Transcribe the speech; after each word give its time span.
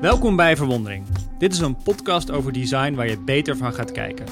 Welkom 0.00 0.36
bij 0.36 0.56
Verwondering. 0.56 1.04
Dit 1.38 1.52
is 1.52 1.58
een 1.58 1.76
podcast 1.76 2.30
over 2.30 2.52
design 2.52 2.94
waar 2.94 3.08
je 3.08 3.18
beter 3.18 3.56
van 3.56 3.72
gaat 3.72 3.92
kijken. 3.92 4.26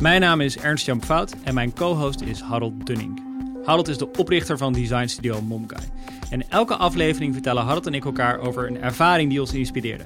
Mijn 0.00 0.20
naam 0.20 0.40
is 0.40 0.58
Ernst-Jan 0.58 1.04
Fout 1.04 1.34
en 1.44 1.54
mijn 1.54 1.72
co-host 1.72 2.20
is 2.20 2.40
Harold 2.40 2.86
Dunning. 2.86 3.22
Harold 3.64 3.88
is 3.88 3.98
de 3.98 4.10
oprichter 4.18 4.58
van 4.58 4.72
design 4.72 5.06
studio 5.06 5.42
Momkai. 5.42 5.82
En 6.30 6.50
elke 6.50 6.76
aflevering 6.76 7.32
vertellen 7.32 7.62
Harold 7.62 7.86
en 7.86 7.94
ik 7.94 8.04
elkaar 8.04 8.38
over 8.38 8.66
een 8.66 8.82
ervaring 8.82 9.30
die 9.30 9.40
ons 9.40 9.54
inspireerde. 9.54 10.04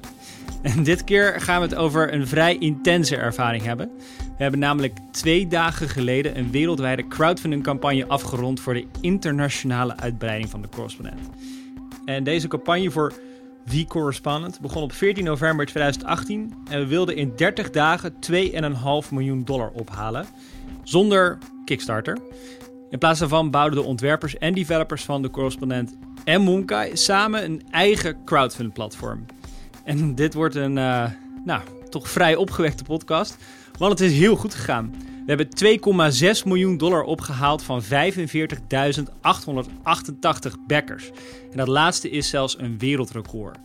En 0.61 0.83
dit 0.83 1.03
keer 1.03 1.41
gaan 1.41 1.61
we 1.61 1.67
het 1.67 1.75
over 1.75 2.13
een 2.13 2.27
vrij 2.27 2.57
intense 2.57 3.15
ervaring 3.15 3.63
hebben. 3.63 3.91
We 4.17 4.43
hebben 4.43 4.59
namelijk 4.59 4.97
twee 5.11 5.47
dagen 5.47 5.89
geleden 5.89 6.37
een 6.37 6.51
wereldwijde 6.51 7.07
crowdfunding 7.07 7.63
campagne 7.63 8.07
afgerond 8.07 8.59
voor 8.59 8.73
de 8.73 8.85
internationale 9.01 9.97
uitbreiding 9.97 10.49
van 10.49 10.61
de 10.61 10.69
correspondent. 10.69 11.29
En 12.05 12.23
deze 12.23 12.47
campagne 12.47 12.91
voor 12.91 13.13
The 13.69 13.85
Correspondent 13.87 14.59
begon 14.59 14.83
op 14.83 14.91
14 14.91 15.23
november 15.23 15.65
2018 15.65 16.53
en 16.69 16.79
we 16.79 16.87
wilden 16.87 17.15
in 17.15 17.33
30 17.35 17.69
dagen 17.69 18.13
2,5 18.13 19.09
miljoen 19.11 19.43
dollar 19.43 19.69
ophalen. 19.69 20.25
Zonder 20.83 21.37
Kickstarter. 21.65 22.17
In 22.89 22.97
plaats 22.97 23.19
daarvan 23.19 23.51
bouwden 23.51 23.81
de 23.81 23.87
ontwerpers 23.87 24.37
en 24.37 24.53
developers 24.53 25.03
van 25.03 25.21
de 25.21 25.29
correspondent 25.29 25.97
en 26.23 26.41
Moonkai 26.41 26.97
samen 26.97 27.43
een 27.43 27.61
eigen 27.71 28.23
crowdfund 28.25 28.73
platform. 28.73 29.25
En 29.83 30.15
dit 30.15 30.33
wordt 30.33 30.55
een, 30.55 30.77
uh, 30.77 31.05
nou, 31.45 31.61
toch 31.89 32.09
vrij 32.09 32.35
opgewekte 32.35 32.83
podcast, 32.83 33.37
want 33.77 33.99
het 33.99 34.11
is 34.11 34.17
heel 34.17 34.35
goed 34.35 34.53
gegaan. 34.53 34.93
We 35.27 35.35
hebben 35.35 35.49
2,6 36.39 36.45
miljoen 36.45 36.77
dollar 36.77 37.03
opgehaald 37.03 37.63
van 37.63 37.83
45.888 37.83 37.87
backers. 40.67 41.09
En 41.51 41.57
dat 41.57 41.67
laatste 41.67 42.09
is 42.09 42.29
zelfs 42.29 42.59
een 42.59 42.77
wereldrecord. 42.77 43.57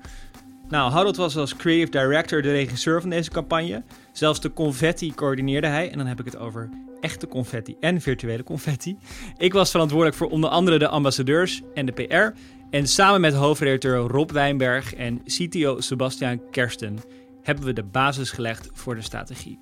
Nou, 0.68 0.90
Harold 0.90 1.16
was 1.16 1.36
als 1.36 1.56
creative 1.56 1.90
director 1.90 2.42
de 2.42 2.50
regisseur 2.50 3.00
van 3.00 3.10
deze 3.10 3.30
campagne. 3.30 3.82
Zelfs 4.12 4.40
de 4.40 4.52
confetti 4.52 5.14
coördineerde 5.14 5.66
hij. 5.66 5.90
En 5.90 5.98
dan 5.98 6.06
heb 6.06 6.18
ik 6.20 6.24
het 6.24 6.36
over 6.36 6.68
echte 7.00 7.26
confetti 7.26 7.76
en 7.80 8.00
virtuele 8.00 8.42
confetti. 8.42 8.96
Ik 9.36 9.52
was 9.52 9.70
verantwoordelijk 9.70 10.16
voor 10.16 10.30
onder 10.30 10.50
andere 10.50 10.78
de 10.78 10.88
ambassadeurs 10.88 11.62
en 11.74 11.86
de 11.86 11.92
PR. 11.92 12.38
En 12.70 12.86
samen 12.86 13.20
met 13.20 13.34
hoofdredacteur 13.34 13.98
Rob 13.98 14.30
Wijnberg 14.30 14.94
en 14.94 15.22
CTO 15.24 15.80
Sebastian 15.80 16.40
Kersten 16.50 16.98
hebben 17.42 17.64
we 17.64 17.72
de 17.72 17.84
basis 17.84 18.30
gelegd 18.30 18.68
voor 18.72 18.94
de 18.94 19.02
strategie. 19.02 19.58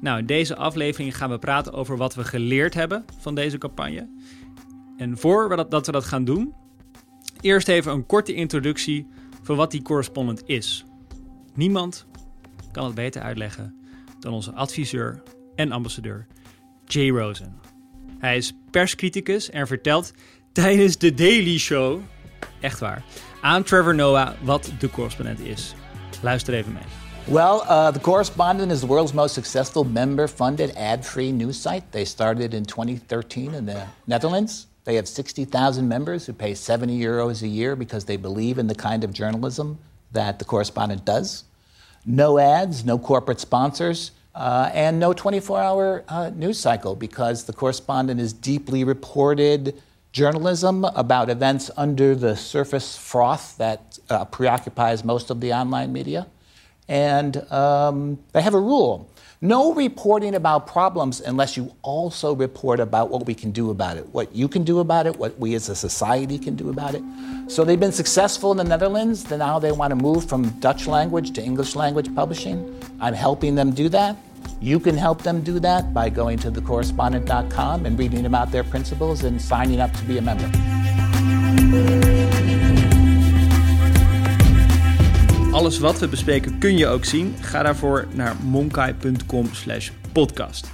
Nou, 0.00 0.18
in 0.18 0.26
deze 0.26 0.56
aflevering 0.56 1.16
gaan 1.16 1.30
we 1.30 1.38
praten 1.38 1.72
over 1.72 1.96
wat 1.96 2.14
we 2.14 2.24
geleerd 2.24 2.74
hebben 2.74 3.04
van 3.18 3.34
deze 3.34 3.58
campagne. 3.58 4.08
En 4.96 5.18
voordat 5.18 5.86
we 5.86 5.92
dat 5.92 6.04
gaan 6.04 6.24
doen, 6.24 6.54
eerst 7.40 7.68
even 7.68 7.92
een 7.92 8.06
korte 8.06 8.34
introductie 8.34 9.06
van 9.42 9.56
wat 9.56 9.70
die 9.70 9.82
correspondent 9.82 10.42
is. 10.46 10.84
Niemand 11.54 12.06
kan 12.72 12.84
het 12.84 12.94
beter 12.94 13.22
uitleggen 13.22 13.74
dan 14.18 14.32
onze 14.32 14.52
adviseur 14.52 15.22
en 15.54 15.72
ambassadeur 15.72 16.26
Jay 16.86 17.08
Rosen. 17.08 17.58
Hij 18.18 18.36
is 18.36 18.52
perscriticus 18.70 19.50
en 19.50 19.66
vertelt 19.66 20.12
tijdens 20.52 20.98
de 20.98 21.14
Daily 21.14 21.58
Show, 21.58 22.00
echt 22.60 22.80
waar, 22.80 23.04
aan 23.40 23.62
Trevor 23.62 23.94
Noah 23.94 24.30
wat 24.42 24.72
de 24.78 24.90
correspondent 24.90 25.40
is. 25.40 25.74
Luister 26.22 26.54
even 26.54 26.72
mee. 26.72 26.99
Well, 27.28 27.64
uh, 27.68 27.90
The 27.90 28.00
Correspondent 28.00 28.72
is 28.72 28.80
the 28.80 28.86
world's 28.86 29.14
most 29.14 29.34
successful 29.34 29.84
member 29.84 30.26
funded 30.26 30.70
ad 30.70 31.06
free 31.06 31.30
news 31.30 31.60
site. 31.60 31.92
They 31.92 32.04
started 32.04 32.54
in 32.54 32.64
2013 32.64 33.54
in 33.54 33.66
the 33.66 33.86
Netherlands. 34.06 34.66
They 34.84 34.96
have 34.96 35.06
60,000 35.06 35.86
members 35.86 36.26
who 36.26 36.32
pay 36.32 36.54
70 36.54 36.98
euros 36.98 37.42
a 37.42 37.48
year 37.48 37.76
because 37.76 38.06
they 38.06 38.16
believe 38.16 38.58
in 38.58 38.66
the 38.66 38.74
kind 38.74 39.04
of 39.04 39.12
journalism 39.12 39.78
that 40.12 40.38
The 40.38 40.44
Correspondent 40.44 41.04
does. 41.04 41.44
No 42.04 42.38
ads, 42.38 42.84
no 42.84 42.98
corporate 42.98 43.38
sponsors, 43.38 44.10
uh, 44.34 44.70
and 44.72 44.98
no 44.98 45.12
24 45.12 45.60
hour 45.60 46.04
uh, 46.08 46.30
news 46.30 46.58
cycle 46.58 46.96
because 46.96 47.44
The 47.44 47.52
Correspondent 47.52 48.18
is 48.18 48.32
deeply 48.32 48.82
reported 48.82 49.80
journalism 50.12 50.84
about 50.84 51.30
events 51.30 51.70
under 51.76 52.16
the 52.16 52.34
surface 52.34 52.96
froth 52.96 53.56
that 53.58 53.98
uh, 54.08 54.24
preoccupies 54.24 55.04
most 55.04 55.30
of 55.30 55.40
the 55.40 55.52
online 55.52 55.92
media. 55.92 56.26
And 56.90 57.50
um, 57.50 58.18
they 58.32 58.42
have 58.42 58.54
a 58.54 58.60
rule 58.60 59.10
no 59.42 59.72
reporting 59.72 60.34
about 60.34 60.66
problems 60.66 61.22
unless 61.22 61.56
you 61.56 61.74
also 61.80 62.34
report 62.34 62.78
about 62.78 63.08
what 63.08 63.24
we 63.24 63.34
can 63.34 63.52
do 63.52 63.70
about 63.70 63.96
it, 63.96 64.06
what 64.08 64.34
you 64.34 64.48
can 64.48 64.64
do 64.64 64.80
about 64.80 65.06
it, 65.06 65.16
what 65.16 65.38
we 65.38 65.54
as 65.54 65.70
a 65.70 65.74
society 65.74 66.38
can 66.38 66.56
do 66.56 66.68
about 66.68 66.94
it. 66.94 67.02
So 67.48 67.64
they've 67.64 67.80
been 67.80 67.90
successful 67.90 68.50
in 68.50 68.58
the 68.58 68.64
Netherlands. 68.64 69.24
Then 69.24 69.38
now 69.38 69.58
they 69.58 69.72
want 69.72 69.92
to 69.92 69.96
move 69.96 70.28
from 70.28 70.50
Dutch 70.60 70.86
language 70.86 71.32
to 71.32 71.42
English 71.42 71.74
language 71.74 72.14
publishing. 72.14 72.78
I'm 73.00 73.14
helping 73.14 73.54
them 73.54 73.70
do 73.70 73.88
that. 73.88 74.18
You 74.60 74.78
can 74.78 74.94
help 74.94 75.22
them 75.22 75.40
do 75.40 75.58
that 75.60 75.94
by 75.94 76.10
going 76.10 76.38
to 76.40 76.50
thecorrespondent.com 76.50 77.86
and 77.86 77.98
reading 77.98 78.26
about 78.26 78.50
their 78.52 78.64
principles 78.64 79.24
and 79.24 79.40
signing 79.40 79.80
up 79.80 79.90
to 79.94 80.04
be 80.04 80.18
a 80.18 80.22
member. 80.22 80.50
Alles 85.50 85.78
wat 85.78 85.98
we 85.98 86.08
bespreken 86.08 86.58
kun 86.58 86.76
je 86.76 86.86
ook 86.86 87.04
zien. 87.04 87.34
Ga 87.40 87.62
daarvoor 87.62 88.06
naar 88.14 88.36
monkai.com 88.42 89.48
slash 89.52 89.90
podcast. 90.12 90.70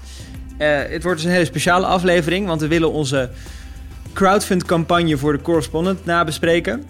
Uh, 0.58 0.78
het 0.88 1.02
wordt 1.02 1.18
dus 1.18 1.26
een 1.26 1.32
hele 1.32 1.44
speciale 1.44 1.86
aflevering, 1.86 2.46
want 2.46 2.60
we 2.60 2.68
willen 2.68 2.92
onze 2.92 3.30
crowdfund 4.12 4.64
campagne 4.64 5.16
voor 5.16 5.32
de 5.32 5.42
correspondent 5.42 6.04
nabespreken. 6.04 6.84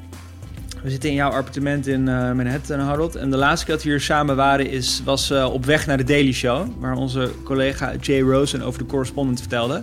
We 0.83 0.91
zitten 0.91 1.09
in 1.09 1.15
jouw 1.15 1.31
appartement 1.31 1.87
in 1.87 2.01
uh, 2.01 2.33
Manhattan, 2.33 2.81
Harold. 2.81 3.15
En 3.15 3.31
de 3.31 3.37
laatste 3.37 3.67
keer 3.67 3.75
dat 3.75 3.85
we 3.85 3.91
hier 3.91 4.01
samen 4.01 4.37
waren 4.37 4.71
is, 4.71 5.03
was 5.05 5.31
uh, 5.31 5.53
op 5.53 5.65
weg 5.65 5.87
naar 5.87 5.97
de 5.97 6.05
Daily 6.05 6.33
Show. 6.33 6.69
Waar 6.79 6.97
onze 6.97 7.31
collega 7.45 7.93
Jay 8.01 8.21
Rosen 8.21 8.63
over 8.63 8.79
de 8.79 8.87
correspondent 8.87 9.41
vertelde. 9.41 9.83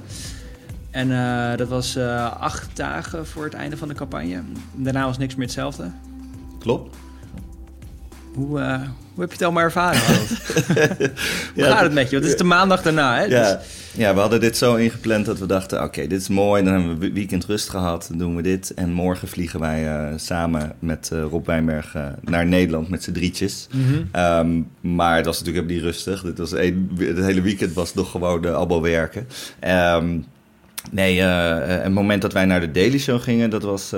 En 0.91 1.09
dat 1.57 1.67
was 1.67 1.97
acht 2.39 2.69
dagen 2.73 3.27
voor 3.27 3.43
het 3.43 3.53
einde 3.53 3.77
van 3.77 3.87
de 3.87 3.93
campagne. 3.93 4.41
Daarna 4.73 5.05
was 5.05 5.17
niks 5.17 5.35
meer 5.35 5.45
hetzelfde. 5.45 5.91
Klopt. 6.59 6.95
Hoe, 8.33 8.59
uh, 8.59 8.81
hoe 9.13 9.21
heb 9.21 9.27
je 9.27 9.33
het 9.33 9.41
allemaal 9.41 9.63
ervaren? 9.63 10.01
hoe 11.55 11.63
gaat 11.63 11.81
het 11.81 11.93
met 11.93 12.09
je? 12.09 12.11
Want 12.11 12.23
het 12.23 12.33
is 12.33 12.37
de 12.37 12.43
maandag 12.43 12.81
daarna. 12.81 13.17
Hè? 13.17 13.23
Ja. 13.23 13.53
Dus... 13.53 13.65
ja, 13.91 14.13
we 14.13 14.19
hadden 14.19 14.39
dit 14.39 14.57
zo 14.57 14.75
ingepland 14.75 15.25
dat 15.25 15.39
we 15.39 15.45
dachten... 15.45 15.83
oké, 15.83 16.07
dit 16.07 16.21
is 16.21 16.27
mooi, 16.27 16.63
dan 16.63 16.73
hebben 16.73 16.99
we 16.99 17.11
weekend 17.11 17.45
rust 17.45 17.69
gehad, 17.69 18.05
dan 18.09 18.17
doen 18.17 18.35
we 18.35 18.41
dit. 18.41 18.73
En 18.73 18.91
morgen 18.91 19.27
vliegen 19.27 19.59
wij 19.59 19.83
uh, 19.83 20.13
samen 20.15 20.75
met 20.79 21.09
uh, 21.13 21.23
Rob 21.23 21.45
Wijnberg 21.45 21.95
naar 22.21 22.45
Nederland 22.45 22.89
met 22.89 23.03
z'n 23.03 23.11
drietjes. 23.11 23.67
Mm 23.71 23.85
-hmm. 23.85 24.21
um, 24.21 24.67
maar 24.93 25.15
het 25.15 25.25
was 25.25 25.39
natuurlijk 25.39 25.65
helemaal 25.65 25.85
niet 25.85 25.95
rustig. 25.95 26.21
Dit 26.21 26.37
was 26.37 26.51
een, 26.51 26.91
het 26.97 27.17
hele 27.17 27.41
weekend 27.41 27.73
was 27.73 27.93
nog 27.93 28.11
gewoon 28.11 28.55
allemaal 28.55 28.81
werken. 28.81 29.27
Um, 29.95 30.25
nee, 30.91 31.21
het 31.21 31.93
moment 31.93 32.21
dat 32.21 32.33
wij 32.33 32.45
naar 32.45 32.59
de 32.59 32.71
Daily 32.71 32.99
Show 32.99 33.21
gingen, 33.21 33.49
dat 33.49 33.63
was... 33.63 33.89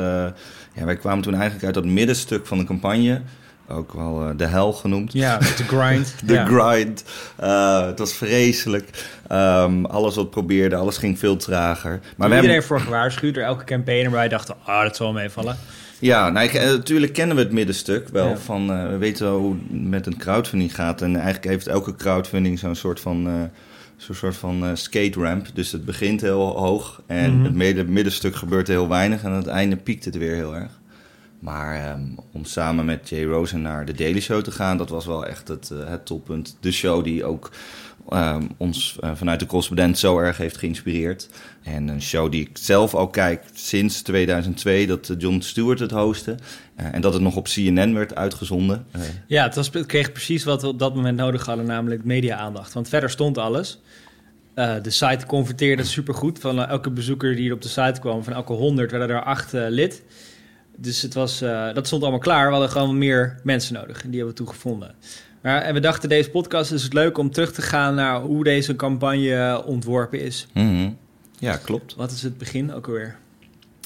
ja, 0.74 0.85
wij 0.85 0.95
kwamen 0.95 1.24
toen 1.24 1.34
eigenlijk 1.34 1.66
uit 1.66 1.74
dat 1.74 1.85
middenstuk 1.85 2.45
van 2.45 2.57
de 2.57 2.63
campagne 2.63 3.22
ook 3.67 3.93
wel 3.93 4.29
uh, 4.29 4.37
de 4.37 4.45
hel 4.45 4.73
genoemd. 4.73 5.13
Ja, 5.13 5.37
de 5.37 5.63
grind. 5.77 6.15
de 6.25 6.33
ja. 6.33 6.45
grind. 6.45 7.03
Uh, 7.43 7.85
het 7.85 7.99
was 7.99 8.13
vreselijk. 8.13 8.89
Um, 9.31 9.85
alles 9.85 10.15
wat 10.15 10.29
probeerde, 10.29 10.75
alles 10.75 10.97
ging 10.97 11.19
veel 11.19 11.37
trager. 11.37 11.99
Maar 12.17 12.27
iedereen 12.27 12.49
hebben... 12.49 12.67
voor 12.67 12.79
gewaarschuwd 12.79 13.33
door 13.33 13.43
elke 13.43 13.63
campaigner, 13.63 14.09
maar 14.09 14.19
wij 14.19 14.29
dachten, 14.29 14.55
ah, 14.63 14.75
oh, 14.75 14.81
dat 14.81 14.95
zal 14.95 15.13
meevallen. 15.13 15.57
Ja, 15.99 16.29
nou, 16.29 16.53
natuurlijk 16.53 17.13
kennen 17.13 17.35
we 17.35 17.41
het 17.41 17.51
middenstuk 17.51 18.07
wel. 18.07 18.27
Ja. 18.27 18.37
Van, 18.37 18.71
uh, 18.71 18.89
we 18.89 18.97
weten 18.97 19.25
wel 19.25 19.39
hoe 19.39 19.53
het 19.53 19.81
met 19.81 20.05
een 20.05 20.17
crowdfunding 20.17 20.75
gaat. 20.75 21.01
En 21.01 21.15
eigenlijk 21.15 21.45
heeft 21.45 21.67
elke 21.67 21.95
crowdfunding 21.95 22.59
zo'n 22.59 22.75
soort 22.75 22.99
van 22.99 23.49
zo'n 23.97 24.15
soort 24.15 24.35
van 24.35 24.63
uh, 24.63 24.69
skate 24.73 25.19
ramp. 25.19 25.47
Dus 25.53 25.71
het 25.71 25.85
begint 25.85 26.21
heel 26.21 26.57
hoog 26.59 27.01
en 27.07 27.31
mm 27.31 27.45
-hmm. 27.45 27.61
het 27.61 27.87
middenstuk 27.87 28.35
gebeurt 28.35 28.67
heel 28.67 28.89
weinig 28.89 29.23
en 29.23 29.29
aan 29.29 29.37
het 29.37 29.47
einde 29.47 29.75
piekt 29.75 30.05
het 30.05 30.17
weer 30.17 30.35
heel 30.35 30.55
erg. 30.55 30.79
Maar 31.45 31.91
um, 31.91 32.16
om 32.31 32.45
samen 32.45 32.85
met 32.85 33.09
Jay 33.09 33.24
Rosen 33.24 33.62
naar 33.62 33.86
de 33.86 33.94
Daily 33.94 34.21
Show 34.21 34.42
te 34.42 34.51
gaan, 34.51 34.77
dat 34.77 34.89
was 34.89 35.06
wel 35.06 35.25
echt 35.25 35.47
het, 35.47 35.69
uh, 35.74 35.88
het 35.88 36.06
toppunt. 36.06 36.57
De 36.59 36.71
show 36.71 37.03
die 37.03 37.25
ook 37.25 37.51
um, 38.09 38.50
ons 38.57 38.97
uh, 39.03 39.12
vanuit 39.15 39.39
de 39.39 39.45
correspondent 39.45 39.97
zo 39.97 40.19
erg 40.19 40.38
heeft 40.38 40.57
geïnspireerd. 40.57 41.30
En 41.63 41.88
een 41.88 42.01
show 42.01 42.31
die 42.31 42.42
ik 42.42 42.50
zelf 42.53 42.94
al 42.94 43.07
kijk 43.07 43.44
sinds 43.53 44.01
2002, 44.01 44.88
dat 44.88 45.13
John 45.18 45.39
Stewart 45.39 45.80
het 45.80 45.92
hostte. 45.92 46.36
En 46.75 47.01
dat 47.01 47.13
het 47.13 47.21
nog 47.21 47.36
op 47.36 47.45
CNN 47.45 47.94
werd 47.94 48.15
uitgezonden. 48.15 48.86
Ja, 49.27 49.44
het, 49.44 49.56
was, 49.56 49.69
kreeg 49.69 50.12
precies 50.12 50.44
wat 50.44 50.62
we 50.62 50.68
op 50.68 50.80
dat 50.80 50.95
moment 50.95 51.18
nodig 51.18 51.45
hadden, 51.45 51.65
namelijk 51.65 52.03
media-aandacht. 52.03 52.74
Want 52.74 52.89
verder 52.89 53.09
stond 53.09 53.38
alles. 53.38 53.81
de 54.56 54.89
site 54.89 55.25
converteerde 55.25 55.83
supergoed. 55.83 56.39
Van 56.39 56.65
elke 56.65 56.92
bezoeker 56.92 57.36
die 57.36 57.47
er 57.47 57.56
op 57.56 57.62
de 57.62 57.68
site 57.68 58.00
kwam, 58.00 58.24
van 58.24 58.33
elke 58.33 58.53
100 58.53 58.92
werden 58.92 59.09
er 59.09 59.24
acht 59.24 59.51
lid. 59.51 60.03
Dus 60.77 61.01
het 61.01 61.13
was, 61.13 61.42
uh, 61.42 61.74
dat 61.74 61.88
stond 61.88 62.01
allemaal 62.01 62.19
klaar. 62.19 62.45
We 62.45 62.51
hadden 62.51 62.69
gewoon 62.69 62.98
meer 62.98 63.39
mensen 63.44 63.74
nodig. 63.74 64.04
En 64.04 64.10
die 64.10 64.19
hebben 64.19 64.38
we 64.38 64.44
toen 64.44 64.54
gevonden. 64.54 64.95
Maar, 65.42 65.62
en 65.62 65.74
we 65.74 65.80
dachten, 65.80 66.10
deze 66.10 66.30
podcast 66.30 66.72
is 66.72 66.83
het 66.83 66.94
leuk 66.94 67.18
om 67.18 67.31
terug 67.31 67.54
te 67.54 67.62
gaan 67.62 67.95
naar 67.95 68.22
hoe 68.22 68.44
deze 68.44 68.75
campagne 68.75 69.63
ontworpen 69.66 70.22
is. 70.22 70.48
Mm 70.54 70.68
-hmm. 70.68 70.98
Ja, 71.39 71.57
klopt. 71.57 71.95
Wat 71.95 72.12
is 72.12 72.22
het 72.24 72.38
begin 72.38 72.74
ook 72.74 72.88
alweer? 72.88 73.16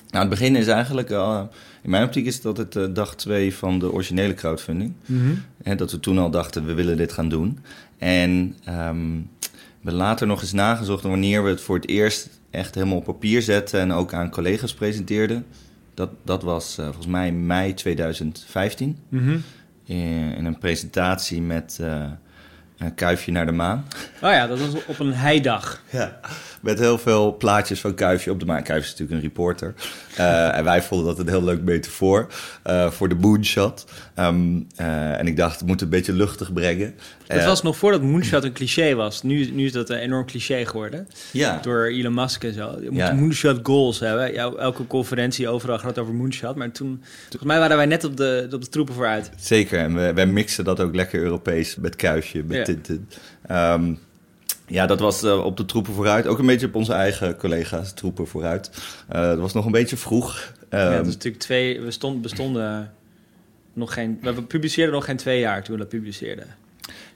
Nou, 0.09 0.21
het 0.21 0.29
begin 0.29 0.55
is 0.55 0.67
eigenlijk, 0.67 1.09
uh, 1.09 1.41
in 1.81 1.89
mijn 1.89 2.03
optiek 2.03 2.25
is 2.25 2.41
dat 2.41 2.57
het 2.57 2.75
uh, 2.75 2.85
dag 2.93 3.15
twee 3.15 3.55
van 3.55 3.79
de 3.79 3.91
originele 3.91 4.33
crowdfunding. 4.33 4.93
Mhm. 5.05 5.33
En 5.63 5.77
dat 5.77 5.91
we 5.91 5.99
toen 5.99 6.17
al 6.17 6.29
dachten, 6.29 6.65
we 6.65 6.73
willen 6.73 6.97
dit 6.97 7.13
gaan 7.13 7.29
doen. 7.29 7.59
En 7.97 8.55
ehm, 8.63 9.17
we 9.81 9.91
later 9.91 10.27
nog 10.27 10.41
eens 10.41 10.53
nagezocht 10.53 11.03
wanneer 11.03 11.43
we 11.43 11.49
het 11.49 11.61
voor 11.61 11.75
het 11.75 11.87
eerst 11.87 12.29
echt 12.49 12.75
helemaal 12.75 12.97
op 12.97 13.03
papier 13.03 13.41
zetten 13.41 13.79
en 13.79 13.91
ook 13.91 14.13
aan 14.13 14.29
collega's 14.29 14.73
presenteerden. 14.73 15.45
Dat, 15.99 16.09
dat 16.23 16.43
was 16.43 16.77
uh, 16.79 16.85
volgens 16.85 17.07
mij 17.07 17.31
mei 17.31 17.73
2015. 17.73 18.97
Mhm. 19.09 19.37
In, 19.83 20.35
in, 20.35 20.45
een 20.45 20.57
presentatie 20.57 21.41
met 21.41 21.77
uh, 21.81 22.11
een 22.79 22.95
kuifje 22.95 23.31
naar 23.31 23.45
de 23.45 23.51
maan. 23.51 23.87
Oh 24.21 24.31
ja, 24.31 24.47
dat 24.47 24.59
was 24.59 24.85
op 24.85 24.99
een 24.99 25.13
heidag. 25.13 25.81
Ja, 25.89 26.19
met 26.61 26.79
heel 26.79 26.97
veel 26.97 27.37
plaatjes 27.37 27.79
van 27.79 27.93
Kuifje 27.93 28.31
op 28.31 28.39
de 28.39 28.45
maan. 28.45 28.63
Kuifje 28.63 28.93
is 28.93 28.99
natuurlijk 28.99 29.21
een 29.21 29.27
reporter. 29.27 29.73
Uh, 30.19 30.57
en 30.57 30.63
wij 30.63 30.81
vonden 30.81 31.07
dat 31.07 31.19
een 31.19 31.27
heel 31.27 31.43
leuk 31.43 31.61
metafoor 31.61 32.27
uh, 32.67 32.91
voor 32.91 33.09
de 33.09 33.15
moonshot. 33.15 33.85
Um, 34.15 34.67
uh, 34.81 35.19
en 35.19 35.27
ik 35.27 35.37
dacht, 35.37 35.59
het 35.59 35.67
moet 35.67 35.81
een 35.81 35.89
beetje 35.89 36.13
luchtig 36.13 36.53
brengen. 36.53 36.95
Het 37.27 37.45
was 37.45 37.61
nog 37.61 37.77
voordat 37.77 38.01
moonshot 38.01 38.43
een 38.43 38.53
cliché 38.53 38.95
was. 38.95 39.23
Nu, 39.23 39.51
nu 39.51 39.65
is 39.65 39.71
dat 39.71 39.89
een 39.89 39.97
enorm 39.97 40.25
cliché 40.25 40.65
geworden. 40.65 41.07
Ja. 41.31 41.59
Door 41.61 41.85
Elon 41.85 42.13
Musk 42.13 42.43
en 42.43 42.53
zo. 42.53 42.77
Je 42.81 42.89
moet 42.89 42.99
Ja. 42.99 43.13
moonshot 43.13 43.59
goals 43.63 43.99
hebben. 43.99 44.33
Ja, 44.33 44.51
elke 44.51 44.87
conferentie 44.87 45.47
overal 45.47 45.79
gaat 45.79 45.97
over 45.97 46.13
moonshot. 46.13 46.55
Maar 46.55 46.71
toen, 46.71 47.03
volgens 47.19 47.43
mij 47.43 47.59
waren 47.59 47.77
wij 47.77 47.85
net 47.85 48.03
op 48.03 48.17
de, 48.17 48.47
op 48.51 48.61
de 48.61 48.69
troepen 48.69 48.93
vooruit. 48.93 49.31
Zeker, 49.39 49.79
en 49.79 49.95
we, 49.95 50.13
wij 50.13 50.25
mixen 50.25 50.63
dat 50.63 50.79
ook 50.79 50.95
lekker 50.95 51.21
Europees 51.21 51.75
met 51.75 51.95
Kuifje, 51.95 52.43
met 52.43 52.65
Ehm, 53.41 53.93
ja, 54.67 54.85
dat 54.85 54.99
was 54.99 55.23
eh, 55.23 55.45
op 55.45 55.57
de 55.57 55.65
troepen 55.65 55.93
vooruit. 55.93 56.27
Ook 56.27 56.39
een 56.39 56.45
beetje 56.45 56.67
op 56.67 56.75
onze 56.75 56.93
eigen 56.93 57.37
collega's 57.37 57.93
troepen 57.93 58.27
vooruit. 58.27 58.71
Eh, 59.07 59.21
dat 59.21 59.37
was 59.37 59.53
nog 59.53 59.65
een 59.65 59.71
beetje 59.71 59.97
vroeg. 59.97 60.53
ja, 60.69 60.77
Ehm, 60.77 60.91
dat 60.97 61.07
is 61.07 61.13
natuurlijk 61.13 61.43
twee... 61.43 61.81
We 61.81 61.91
stond, 61.91 62.21
bestonden 62.21 62.91
nog 63.73 63.93
geen... 63.93 64.19
We 64.21 64.43
publiceerden 64.43 64.93
nog 64.93 65.05
geen 65.05 65.17
twee 65.17 65.39
jaar 65.39 65.63
toen 65.63 65.73
we 65.73 65.81
dat 65.81 65.89
publiceerden. 65.89 66.47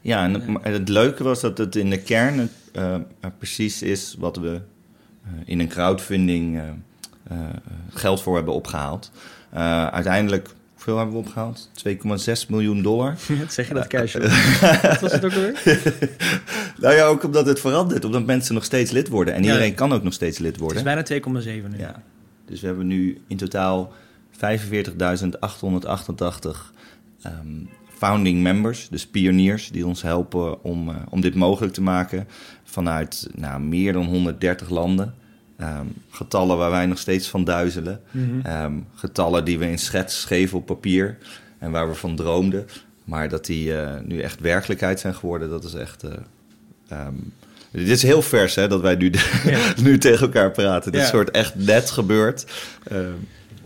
Ja, 0.01 0.23
en 0.23 0.59
het, 0.61 0.89
leuke 0.89 1.23
was 1.23 1.41
dat 1.41 1.57
het 1.57 1.75
in 1.75 1.89
de 1.89 2.01
kern 2.01 2.49
eh, 2.71 2.95
precies 3.37 3.81
is 3.81 4.15
wat 4.19 4.37
we 4.37 4.61
in 5.45 5.59
een 5.59 5.67
crowdfunding 5.67 6.61
geld 7.89 8.21
voor 8.21 8.35
hebben 8.35 8.53
opgehaald. 8.53 9.11
Eh, 9.53 9.87
uiteindelijk, 9.87 10.49
hoeveel 10.83 11.01
hebben 11.01 11.15
we 11.21 11.27
opgehaald? 11.27 11.69
2,6 12.45 12.49
miljoen 12.49 12.81
dollar. 12.81 13.17
zeg 13.49 13.67
je 13.67 13.73
dat 13.73 13.87
casual? 13.87 14.27
Wat 14.89 14.99
was 14.99 15.11
het 15.11 15.25
ook 15.25 15.33
alweer? 15.33 15.61
nou 16.81 16.95
ja, 16.95 17.05
ook 17.05 17.23
omdat 17.23 17.45
het 17.45 17.59
verandert, 17.59 18.05
omdat 18.05 18.25
mensen 18.25 18.53
nog 18.53 18.63
steeds 18.63 18.91
lid 18.91 19.07
worden. 19.07 19.33
En 19.33 19.43
Ja. 19.43 19.47
iedereen 19.47 19.73
kan 19.73 19.93
ook 19.93 20.03
nog 20.03 20.13
steeds 20.13 20.37
lid 20.37 20.51
Het 20.51 20.59
worden. 20.59 20.77
is 20.77 20.83
bijna 20.83 21.03
2,7 21.03 21.69
nu. 21.69 21.77
Ja. 21.77 22.01
Dus 22.45 22.61
we 22.61 22.67
hebben 22.67 22.87
nu 22.87 23.21
in 23.27 23.37
totaal 23.37 23.93
45.888 24.31 24.37
ehm, 27.21 27.47
founding 27.97 28.41
members, 28.41 28.87
dus 28.89 29.07
pioniers, 29.07 29.69
die 29.71 29.85
ons 29.85 30.01
helpen 30.01 30.63
om, 30.63 30.89
eh, 30.89 30.95
om 31.09 31.21
dit 31.21 31.35
mogelijk 31.35 31.73
te 31.73 31.81
maken 31.81 32.27
vanuit 32.63 33.27
nou, 33.35 33.61
meer 33.61 33.93
dan 33.93 34.05
130 34.05 34.69
landen. 34.69 35.13
Ehm, 35.57 35.85
getallen 36.09 36.57
waar 36.57 36.69
wij 36.71 36.85
nog 36.85 36.97
steeds 36.99 37.27
van 37.27 37.43
duizelen. 37.43 38.01
Mhm. 38.11 38.39
Ehm, 38.45 38.73
getallen 38.95 39.45
die 39.45 39.59
we 39.59 39.69
in 39.69 39.79
schets 39.79 40.21
schreven 40.21 40.57
op 40.57 40.65
papier 40.65 41.17
en 41.59 41.71
waar 41.71 41.87
we 41.89 41.95
van 41.95 42.15
droomden. 42.15 42.65
Maar 43.03 43.29
dat 43.29 43.45
die 43.45 43.77
eh, 43.77 43.99
nu 44.05 44.19
echt 44.21 44.39
werkelijkheid 44.39 44.99
zijn 44.99 45.15
geworden, 45.15 45.49
dat 45.49 45.63
is 45.63 45.73
echt. 45.73 46.03
eh, 46.03 46.11
ehm, 46.87 47.13
dit 47.71 47.87
is 47.89 48.03
heel 48.03 48.21
vers, 48.21 48.55
hè, 48.55 48.67
dat 48.67 48.81
wij 48.81 48.95
nu, 48.95 49.11
Ja. 49.45 49.59
nu 49.83 49.97
tegen 49.97 50.25
elkaar 50.25 50.51
praten. 50.51 50.91
Dit 50.91 51.01
Ja. 51.01 51.07
soort 51.07 51.31
echt 51.31 51.55
net 51.55 51.91
gebeurd. 51.91 52.45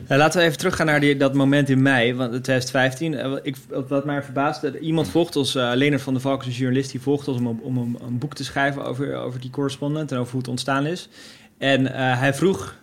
Nou, 0.07 0.19
laten 0.19 0.39
we 0.39 0.45
even 0.45 0.57
teruggaan 0.57 0.86
naar 0.86 1.00
die, 1.00 1.18
dat 1.18 1.34
moment 1.34 1.69
in 1.69 1.81
mei, 1.81 2.13
want 2.13 2.30
2015. 2.44 3.13
Eh, 3.16 3.30
wat 3.30 3.39
Ik, 3.44 3.56
wat 3.88 4.06
mij 4.06 4.24
verbaasde, 4.24 4.80
iemand 4.80 5.10
volgt 5.10 5.36
ons, 5.36 5.56
uh, 5.56 5.72
Leonard 5.75 6.01
van 6.01 6.13
der 6.13 6.22
Valk, 6.22 6.42
is 6.42 6.48
een 6.48 6.54
journalist, 6.54 6.92
die 6.92 7.01
volgt 7.01 7.28
ons 7.28 7.38
om, 7.39 7.60
om 7.62 7.78
een, 7.78 7.98
een 8.06 8.18
boek 8.18 8.34
te 8.36 8.44
schrijven 8.44 8.86
over, 8.86 9.16
over 9.16 9.39
die 9.39 9.50
correspondent 9.50 10.12
en 10.12 10.18
over 10.18 10.31
hoe 10.31 10.39
het 10.42 10.50
ontstaan 10.50 10.86
is. 10.86 11.10
En 11.57 11.94
eh, 11.94 12.19
hij 12.19 12.33
vroeg 12.33 12.75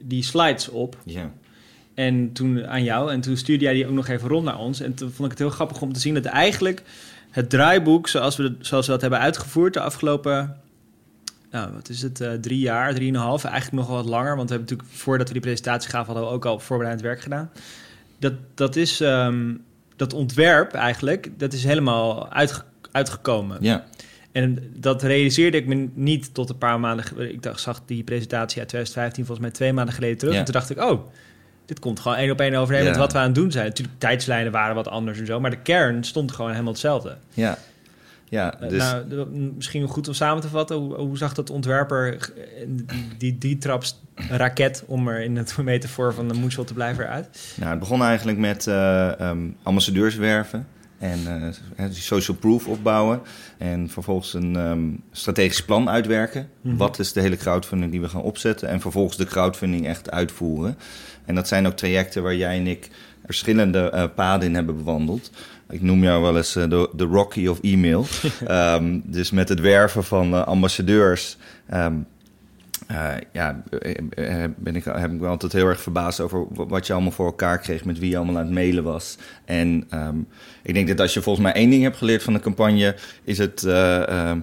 die 0.00 0.22
slides 0.22 0.68
op 0.68 0.96
ja. 1.04 1.30
en 1.94 2.32
toen 2.32 2.66
aan 2.66 2.84
jou 2.84 3.12
en 3.12 3.20
toen 3.20 3.36
stuurde 3.36 3.64
jij 3.64 3.74
die 3.74 3.86
ook 3.86 3.92
nog 3.92 4.08
even 4.08 4.28
rond 4.28 4.44
naar 4.44 4.58
ons. 4.58 4.80
En 4.80 4.94
toen 4.94 5.10
vond 5.10 5.24
ik 5.24 5.38
het 5.38 5.46
heel 5.46 5.56
grappig 5.56 5.80
om 5.80 5.92
te 5.92 6.00
zien 6.00 6.14
dat 6.14 6.24
eigenlijk 6.24 6.82
het 7.30 7.50
draaiboek, 7.50 8.08
zoals 8.08 8.36
we, 8.36 8.56
zoals 8.60 8.86
we 8.86 8.92
dat 8.92 9.00
hebben 9.00 9.18
uitgevoerd 9.18 9.74
de 9.74 9.80
afgelopen 9.80 10.56
nou, 11.52 11.72
wat 11.72 11.88
is 11.88 12.02
het, 12.02 12.20
eh, 12.20 12.32
drie 12.32 12.58
jaar, 12.58 12.94
drieënhalf, 12.94 13.44
eigenlijk 13.44 13.76
nog 13.76 13.86
wel 13.86 13.96
wat 13.96 14.12
langer. 14.12 14.36
Want 14.36 14.48
we 14.48 14.54
hebben 14.54 14.74
natuurlijk, 14.74 14.98
voordat 14.98 15.26
we 15.26 15.32
die 15.32 15.42
presentatie 15.42 15.90
gaven, 15.90 16.06
hadden 16.06 16.24
we 16.24 16.34
ook 16.34 16.44
al 16.44 16.58
voorbereidend 16.58 17.06
werk 17.06 17.20
gedaan. 17.20 17.50
Dat, 18.18 18.32
dat 18.54 18.76
is, 18.76 19.00
ehm, 19.00 19.54
dat 19.96 20.12
ontwerp 20.12 20.72
eigenlijk, 20.72 21.30
dat 21.38 21.52
is 21.52 21.64
helemaal 21.64 22.30
uitge- 22.30 22.64
uitgekomen. 22.92 23.58
ja. 23.60 23.84
En 24.32 24.72
dat 24.76 25.02
realiseerde 25.02 25.56
ik 25.56 25.66
me 25.66 25.88
niet 25.94 26.34
tot 26.34 26.50
een 26.50 26.58
paar 26.58 26.80
maanden... 26.80 27.30
Ik 27.30 27.42
dacht, 27.42 27.60
zag 27.60 27.82
die 27.86 28.04
presentatie 28.04 28.58
uit 28.58 28.68
2015 28.68 29.24
volgens 29.26 29.46
mij 29.46 29.56
twee 29.56 29.72
maanden 29.72 29.94
geleden 29.94 30.18
terug. 30.18 30.32
Ja. 30.32 30.38
En 30.38 30.44
toen 30.44 30.54
dacht 30.54 30.70
ik, 30.70 30.80
oh, 30.80 31.06
dit 31.64 31.78
komt 31.78 32.00
gewoon 32.00 32.16
één 32.16 32.30
op 32.30 32.40
één 32.40 32.54
overeen 32.54 32.84
met 32.84 32.96
wat 32.96 33.12
we 33.12 33.18
aan 33.18 33.24
het 33.24 33.34
doen 33.34 33.50
zijn. 33.50 33.66
Natuurlijk, 33.66 33.98
tijdslijnen 33.98 34.52
waren 34.52 34.74
wat 34.74 34.88
anders 34.88 35.18
en 35.18 35.26
zo. 35.26 35.40
Maar 35.40 35.50
de 35.50 35.62
kern 35.62 36.04
stond 36.04 36.32
gewoon 36.32 36.50
helemaal 36.50 36.72
hetzelfde. 36.72 37.16
Ja. 37.34 37.58
Ja, 38.32 38.60
Eh, 38.60 38.68
dus 38.68 38.78
Nou, 38.78 39.26
misschien 39.56 39.88
goed 39.88 40.08
om 40.08 40.14
samen 40.14 40.42
te 40.42 40.48
vatten. 40.48 40.76
Hoe, 40.76 40.94
hoe 40.94 41.16
zag 41.16 41.34
dat 41.34 41.50
ontwerper 41.50 42.12
eh, 42.14 42.66
die, 43.18 43.38
die 43.38 43.58
traps 43.58 44.00
raket, 44.14 44.84
om 44.86 45.08
er 45.08 45.20
in 45.20 45.36
het 45.36 45.56
metafoor 45.62 46.14
van 46.14 46.28
de 46.28 46.34
moonshot 46.34 46.66
te 46.66 46.74
blijven 46.74 47.04
eruit? 47.04 47.54
nou, 47.56 47.70
het 47.70 47.78
begon 47.78 48.02
eigenlijk 48.02 48.38
met 48.38 48.66
eh, 48.66 49.20
ehm, 49.20 49.38
ambassadeurs 49.62 50.16
werven 50.16 50.66
en 51.02 51.54
die 51.76 52.00
social 52.00 52.36
proof 52.36 52.66
opbouwen. 52.66 53.20
En 53.58 53.88
vervolgens 53.88 54.34
een 54.34 54.56
ehm, 54.56 54.90
strategisch 55.12 55.64
plan 55.64 55.88
uitwerken. 55.88 56.48
Mhm. 56.60 56.76
Wat 56.76 56.98
is 56.98 57.12
de 57.12 57.20
hele 57.20 57.36
crowdfunding 57.36 57.90
die 57.90 58.00
we 58.00 58.08
gaan 58.08 58.22
opzetten? 58.22 58.68
En 58.68 58.80
vervolgens 58.80 59.16
de 59.16 59.24
crowdfunding 59.24 59.86
echt 59.86 60.10
uitvoeren. 60.10 60.78
En 61.24 61.34
dat 61.34 61.48
zijn 61.48 61.66
ook 61.66 61.76
trajecten 61.76 62.22
waar 62.22 62.34
jij 62.34 62.58
en 62.58 62.66
ik 62.66 62.90
verschillende 63.26 63.90
eh, 63.90 64.04
paden 64.14 64.48
in 64.48 64.54
hebben 64.54 64.76
bewandeld. 64.76 65.30
Ik 65.70 65.82
noem 65.82 66.02
jou 66.02 66.22
wel 66.22 66.36
eens 66.36 66.56
eh, 66.56 66.68
de, 66.68 66.90
de 66.96 67.04
Rocky 67.04 67.46
of 67.46 67.58
e-mail. 67.60 68.06
Ehm, 68.46 69.00
dus 69.04 69.30
met 69.30 69.48
het 69.48 69.60
werven 69.60 70.04
van 70.04 70.46
ambassadeurs. 70.46 71.36
ehm, 71.68 71.94
eh, 72.92 73.14
ja, 73.32 73.62
eh, 73.80 74.42
eh, 74.44 74.50
ben 74.56 74.76
ik, 74.76 74.84
heb 74.84 75.12
ik 75.12 75.20
me 75.20 75.26
altijd 75.26 75.52
heel 75.52 75.66
erg 75.66 75.80
verbaasd 75.80 76.20
over 76.20 76.46
wa- 76.54 76.66
wat 76.66 76.86
je 76.86 76.92
allemaal 76.92 77.10
voor 77.10 77.26
elkaar 77.26 77.58
kreeg, 77.58 77.84
met 77.84 77.98
wie 77.98 78.10
je 78.10 78.16
allemaal 78.16 78.36
aan 78.38 78.44
het 78.44 78.54
mailen 78.54 78.84
was. 78.84 79.16
En 79.44 79.84
ehm, 79.90 80.16
ik 80.62 80.74
denk 80.74 80.88
dat 80.88 81.00
als 81.00 81.14
je 81.14 81.22
volgens 81.22 81.44
mij 81.44 81.54
één 81.54 81.70
ding 81.70 81.82
hebt 81.82 81.96
geleerd 81.96 82.22
van 82.22 82.32
de 82.32 82.40
campagne, 82.40 82.96
is 83.24 83.38
het 83.38 83.62
eh, 83.64 84.08
ehm, 84.08 84.40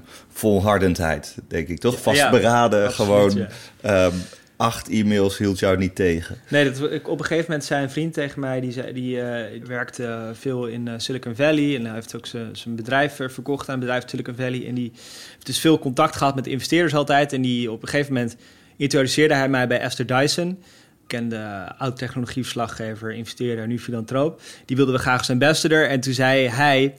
volhardendheid, 0.49 1.37
denk 1.47 1.67
ik. 1.67 1.79
Toch 1.79 1.93
Ja, 1.95 1.99
vastberaden, 2.01 2.85
absoluut, 2.87 3.07
gewoon 3.09 3.35
ja. 3.35 3.47
ehm, 3.81 4.13
acht 4.59 4.89
e-mails 4.89 5.37
hield 5.37 5.59
jou 5.59 5.77
niet 5.77 5.95
tegen. 5.95 6.37
Nee, 6.49 6.71
dat, 6.71 6.91
ik, 6.91 7.07
op 7.07 7.19
een 7.19 7.25
gegeven 7.25 7.45
moment 7.47 7.67
zei 7.67 7.83
een 7.83 7.89
vriend 7.89 8.13
tegen 8.13 8.39
mij, 8.39 8.59
die, 8.59 8.71
zei, 8.71 8.93
die 8.93 9.21
eh, 9.21 9.63
werkte 9.63 10.03
eh, 10.03 10.29
veel 10.33 10.65
in 10.65 10.87
eh, 10.87 10.93
Silicon 10.97 11.35
Valley 11.35 11.75
en 11.75 11.85
hij 11.85 11.93
heeft 11.93 12.15
ook 12.15 12.25
zijn 12.25 12.55
zijn 12.55 12.75
bedrijf 12.75 13.19
eh, 13.19 13.29
verkocht 13.29 13.69
aan 13.69 13.79
bedrijf 13.79 14.03
Silicon 14.05 14.35
Valley. 14.35 14.67
En 14.67 14.75
die 14.75 14.91
heeft 15.33 15.45
dus 15.45 15.59
veel 15.59 15.79
contact 15.79 16.15
gehad 16.15 16.35
met 16.35 16.47
investeerders 16.47 16.95
altijd. 16.95 17.33
En 17.33 17.41
die 17.41 17.71
op 17.71 17.81
een 17.81 17.87
gegeven 17.87 18.13
moment 18.13 18.35
introduceerde 18.77 19.33
hij 19.33 19.49
mij 19.49 19.67
bij 19.67 19.79
Esther 19.79 20.05
Dyson. 20.05 20.63
Kende 21.07 21.71
oud-technologieverslaggever, 21.77 23.13
investeerder, 23.13 23.67
nu 23.67 23.79
filantroop. 23.79 24.41
Die 24.65 24.75
wilden 24.75 24.95
we 24.95 25.01
graag 25.01 25.17
als 25.17 25.29
ambassador. 25.29 25.89
En 25.89 25.99
toen 25.99 26.13
zei 26.13 26.47
hij, 26.47 26.95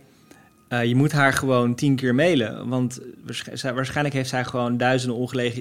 eh, 0.70 0.84
je 0.84 0.94
moet 0.94 1.12
haar 1.12 1.32
gewoon 1.32 1.74
tien 1.74 1.96
keer 1.96 2.14
mailen. 2.14 2.68
Want 2.68 3.00
waarschijnlijk 3.74 4.14
heeft 4.14 4.28
zij 4.28 4.44
gewoon 4.44 4.76
duizenden 4.76 5.16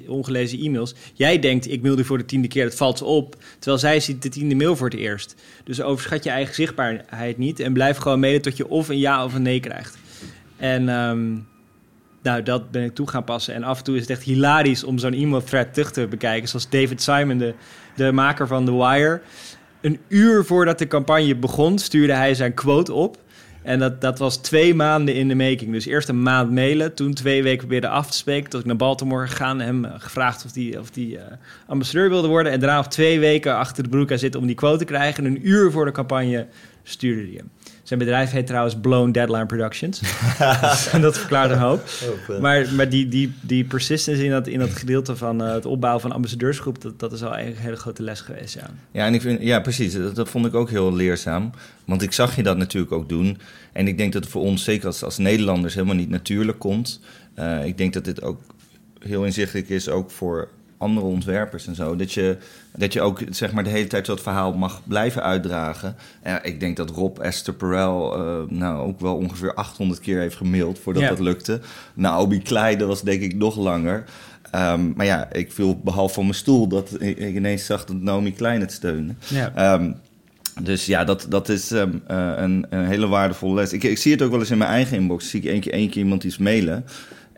ongelezen, 0.07 0.59
e-mails. 0.59 0.95
Jij 1.13 1.39
denkt, 1.39 1.71
ik 1.71 1.81
mail 1.81 1.95
die 1.95 2.05
voor 2.05 2.17
de 2.17 2.25
tiende 2.25 2.47
keer, 2.47 2.63
dat 2.63 2.75
valt 2.75 3.01
op. 3.01 3.35
Terwijl 3.59 3.81
zij 3.81 3.99
ziet 3.99 4.21
de 4.21 4.29
tiende 4.29 4.55
mail 4.55 4.75
voor 4.75 4.89
het 4.89 4.99
eerst. 4.99 5.35
Dus 5.63 5.81
overschat 5.81 6.23
je 6.23 6.29
eigen 6.29 6.55
zichtbaarheid 6.55 7.37
niet. 7.37 7.59
En 7.59 7.73
blijf 7.73 7.97
gewoon 7.97 8.19
mailen 8.19 8.41
tot 8.41 8.57
je 8.57 8.67
of 8.67 8.89
een 8.89 8.99
ja 8.99 9.23
of 9.23 9.33
een 9.33 9.41
nee 9.41 9.59
krijgt. 9.59 9.97
En 10.57 10.89
ehm, 10.89 11.37
nou, 12.21 12.43
dat 12.43 12.71
ben 12.71 12.83
ik 12.83 12.95
toe 12.95 13.07
gaan 13.07 13.23
passen. 13.23 13.53
En 13.53 13.63
af 13.63 13.77
en 13.77 13.83
toe 13.83 13.95
is 13.95 14.01
het 14.01 14.09
echt 14.09 14.23
hilarisch 14.23 14.83
om 14.83 14.97
zo'n 14.97 15.13
e-mail 15.13 15.43
thread 15.43 15.73
terug 15.73 15.91
te 15.91 16.07
bekijken. 16.07 16.49
Zoals 16.49 16.69
David 16.69 17.01
Simon, 17.01 17.37
de, 17.37 17.53
de 17.95 18.11
maker 18.11 18.47
van 18.47 18.65
The 18.65 18.75
Wire. 18.75 19.21
Een 19.81 19.99
uur 20.07 20.45
voordat 20.45 20.79
de 20.79 20.87
campagne 20.87 21.35
begon, 21.35 21.79
stuurde 21.79 22.13
hij 22.13 22.33
zijn 22.33 22.53
quote 22.53 22.93
op. 22.93 23.17
En 23.63 23.79
dat, 23.79 24.01
dat 24.01 24.19
was 24.19 24.37
twee 24.37 24.75
maanden 24.75 25.15
in 25.15 25.27
de 25.27 25.35
making. 25.35 25.71
Dus 25.71 25.85
eerst 25.85 26.09
een 26.09 26.21
maand 26.21 26.51
mailen, 26.51 26.93
toen 26.93 27.13
twee 27.13 27.43
weken 27.43 27.67
proberen 27.67 27.89
af 27.89 28.11
te 28.11 28.17
spreken. 28.17 28.49
Tot 28.49 28.59
ik 28.59 28.65
naar 28.65 28.75
Baltimore 28.75 29.27
gegaan, 29.27 29.59
hem 29.59 29.85
eh, 29.85 29.91
gevraagd 29.97 30.45
of 30.45 30.51
die, 30.51 30.79
of 30.79 30.89
die 30.91 31.17
eh, 31.17 31.35
ambassadeur 31.67 32.09
wilde 32.09 32.27
worden. 32.27 32.51
En 32.51 32.59
daarna 32.59 32.77
nog 32.77 32.87
twee 32.87 33.19
weken 33.19 33.55
achter 33.55 33.83
de 33.83 33.89
broek 33.89 34.11
aan 34.11 34.19
zitten 34.19 34.39
om 34.39 34.47
die 34.47 34.55
quote 34.55 34.77
te 34.77 34.85
krijgen. 34.85 35.25
En 35.25 35.31
een 35.31 35.47
uur 35.47 35.71
voor 35.71 35.85
de 35.85 35.91
campagne 35.91 36.47
stuurde 36.83 37.21
hij 37.21 37.33
hem. 37.35 37.49
Zijn 37.89 38.01
bedrijf 38.01 38.31
heet 38.31 38.47
trouwens 38.47 38.75
Blown 38.75 39.11
Deadline 39.11 39.45
Productions. 39.45 40.01
dat 41.01 41.17
verklaart 41.17 41.51
een 41.51 41.57
hoop. 41.57 41.83
Oh, 42.29 42.39
maar 42.39 42.73
maar 42.73 42.89
die, 42.89 43.07
die, 43.07 43.33
die 43.41 43.63
persistence 43.63 44.23
in 44.23 44.29
dat, 44.31 44.47
in 44.47 44.59
dat 44.59 44.69
gedeelte 44.69 45.15
van 45.15 45.41
uh, 45.43 45.53
het 45.53 45.65
opbouwen 45.65 46.01
van 46.01 46.11
ambassadeursgroep... 46.11 46.81
Dat, 46.81 46.99
dat 46.99 47.11
is 47.11 47.21
al 47.23 47.27
eigenlijk 47.27 47.57
een 47.57 47.65
hele 47.65 47.75
grote 47.75 48.03
les 48.03 48.21
geweest, 48.21 48.53
ja. 48.53 48.69
Ja, 48.91 49.05
en 49.05 49.13
ik 49.13 49.21
vind, 49.21 49.41
ja 49.41 49.59
precies. 49.59 49.93
Dat, 49.93 50.15
dat 50.15 50.29
vond 50.29 50.45
ik 50.45 50.53
ook 50.53 50.69
heel 50.69 50.93
leerzaam. 50.93 51.51
Want 51.85 52.01
ik 52.01 52.11
zag 52.11 52.35
je 52.35 52.43
dat 52.43 52.57
natuurlijk 52.57 52.91
ook 52.91 53.09
doen. 53.09 53.37
En 53.73 53.87
ik 53.87 53.97
denk 53.97 54.13
dat 54.13 54.23
het 54.23 54.31
voor 54.31 54.41
ons, 54.41 54.63
zeker 54.63 54.85
als, 54.85 55.03
als 55.03 55.17
Nederlanders, 55.17 55.73
helemaal 55.73 55.95
niet 55.95 56.09
natuurlijk 56.09 56.59
komt. 56.59 57.01
Uh, 57.39 57.65
ik 57.65 57.77
denk 57.77 57.93
dat 57.93 58.05
dit 58.05 58.21
ook 58.21 58.41
heel 58.99 59.25
inzichtelijk 59.25 59.69
is, 59.69 59.89
ook 59.89 60.11
voor 60.11 60.49
andere 60.79 61.05
ontwerpers 61.05 61.67
en 61.67 61.75
zo. 61.75 61.95
Dat 61.95 62.13
je, 62.13 62.37
dat 62.75 62.93
je 62.93 63.01
ook 63.01 63.21
zeg 63.29 63.51
maar, 63.51 63.63
de 63.63 63.69
hele 63.69 63.87
tijd 63.87 64.05
dat 64.05 64.21
verhaal 64.21 64.53
mag 64.53 64.81
blijven 64.87 65.23
uitdragen. 65.23 65.95
Ik 66.41 66.59
denk 66.59 66.77
dat 66.77 66.89
Rob 66.89 67.19
Esther 67.19 67.53
Perel 67.53 68.19
uh, 68.19 68.49
nou, 68.49 68.87
ook 68.87 68.99
wel 68.99 69.15
ongeveer 69.15 69.53
800 69.53 69.99
keer 69.99 70.19
heeft 70.19 70.35
gemaild 70.35 70.79
voordat 70.79 71.01
ja. 71.01 71.09
dat 71.09 71.19
lukte. 71.19 71.59
Naomi 71.93 72.41
Klein, 72.41 72.77
dat 72.77 72.87
was 72.87 73.01
denk 73.01 73.21
ik 73.21 73.35
nog 73.35 73.55
langer. 73.57 74.03
Um, 74.55 74.93
maar 74.95 75.05
ja, 75.05 75.31
ik 75.31 75.51
viel 75.51 75.79
behalve 75.83 76.13
van 76.13 76.23
mijn 76.23 76.35
stoel 76.35 76.67
dat 76.67 76.95
ik, 76.99 77.17
ik 77.17 77.35
ineens 77.35 77.65
zag 77.65 77.85
dat 77.85 78.01
Naomi 78.01 78.33
Klein 78.33 78.61
het 78.61 78.71
steunde. 78.71 79.13
Ja. 79.27 79.73
Um, 79.73 79.95
dus 80.61 80.85
ja, 80.85 81.03
dat, 81.03 81.25
dat 81.29 81.49
is 81.49 81.71
um, 81.71 82.01
uh, 82.11 82.33
een, 82.35 82.65
een, 82.69 82.85
hele 82.85 83.07
waardevolle 83.07 83.55
les. 83.55 83.73
Ik, 83.73 83.83
ik, 83.83 83.97
zie 83.97 84.11
het 84.11 84.21
ook 84.21 84.31
wel 84.31 84.39
eens 84.39 84.51
in 84.51 84.57
mijn 84.57 84.69
eigen 84.69 84.97
inbox. 84.97 85.29
Zie 85.29 85.41
ik 85.41 85.49
één 85.49 85.59
keer, 85.59 85.73
één 85.73 85.89
keer 85.89 86.03
iemand 86.03 86.23
iets 86.23 86.37
mailen 86.37 86.85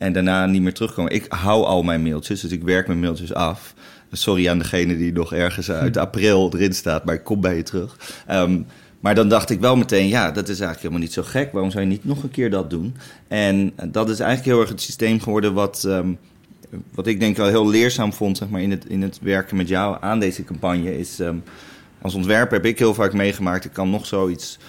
en 0.02 0.14
daarna 0.14 0.46
niet 0.46 0.62
meer 0.62 0.74
terugkomen. 0.74 1.12
Ik 1.12 1.26
hou 1.30 1.66
al 1.66 1.84
mijn 1.84 2.02
mailtjes, 2.02 2.42
dus 2.42 2.52
ik 2.52 2.64
werk 2.64 2.88
mijn 2.88 3.00
mailtjes 3.00 3.34
af. 3.34 3.74
Sorry 4.12 4.50
aan 4.50 4.58
degene 4.58 4.98
die 4.98 5.14
nog 5.14 5.34
ergens 5.34 5.72
uit 5.72 5.98
april 5.98 6.52
erin 6.54 6.74
staat, 6.74 7.06
maar 7.06 7.16
ik 7.16 7.24
kom 7.24 7.42
bij 7.42 7.56
je 7.56 7.64
terug. 7.64 7.98
Um, 8.32 8.66
maar 9.00 9.16
dan 9.16 9.30
dacht 9.30 9.50
ik 9.50 9.60
wel 9.60 9.76
meteen, 9.76 10.08
ja, 10.08 10.32
dat 10.32 10.44
is 10.44 10.60
eigenlijk 10.60 10.80
helemaal 10.80 11.00
niet 11.00 11.14
zo 11.14 11.24
gek. 11.24 11.52
Waarom 11.52 11.72
zou 11.72 11.84
je 11.84 11.90
niet 11.90 12.06
nog 12.06 12.24
een 12.24 12.32
keer 12.32 12.50
dat 12.50 12.70
doen? 12.70 12.96
En 13.28 13.74
dat 13.92 14.10
is 14.10 14.20
eigenlijk 14.20 14.50
heel 14.50 14.60
erg 14.60 14.70
het 14.70 14.82
systeem 14.82 15.20
geworden 15.20 15.54
wat, 15.54 15.84
um, 15.88 16.18
wat 16.94 17.08
ik 17.08 17.20
denk 17.20 17.38
wel 17.38 17.48
heel 17.48 17.70
leerzaam 17.70 18.14
vond 18.14 18.38
zeg 18.38 18.50
maar, 18.50 18.62
in, 18.62 18.72
het, 18.72 18.86
in 18.86 19.02
het 19.02 19.20
werken 19.22 19.58
met 19.58 19.68
jou 19.68 19.98
aan 20.00 20.20
deze 20.20 20.44
campagne. 20.44 20.98
Is, 20.98 21.20
um, 21.20 21.44
als 22.02 22.14
ontwerper 22.14 22.58
heb 22.58 22.66
ik 22.66 22.80
heel 22.80 22.94
vaak 22.94 23.14
meegemaakt, 23.14 23.66
ik 23.66 23.74
kan 23.74 23.90
nog 23.90 24.06
zoiets 24.06 24.60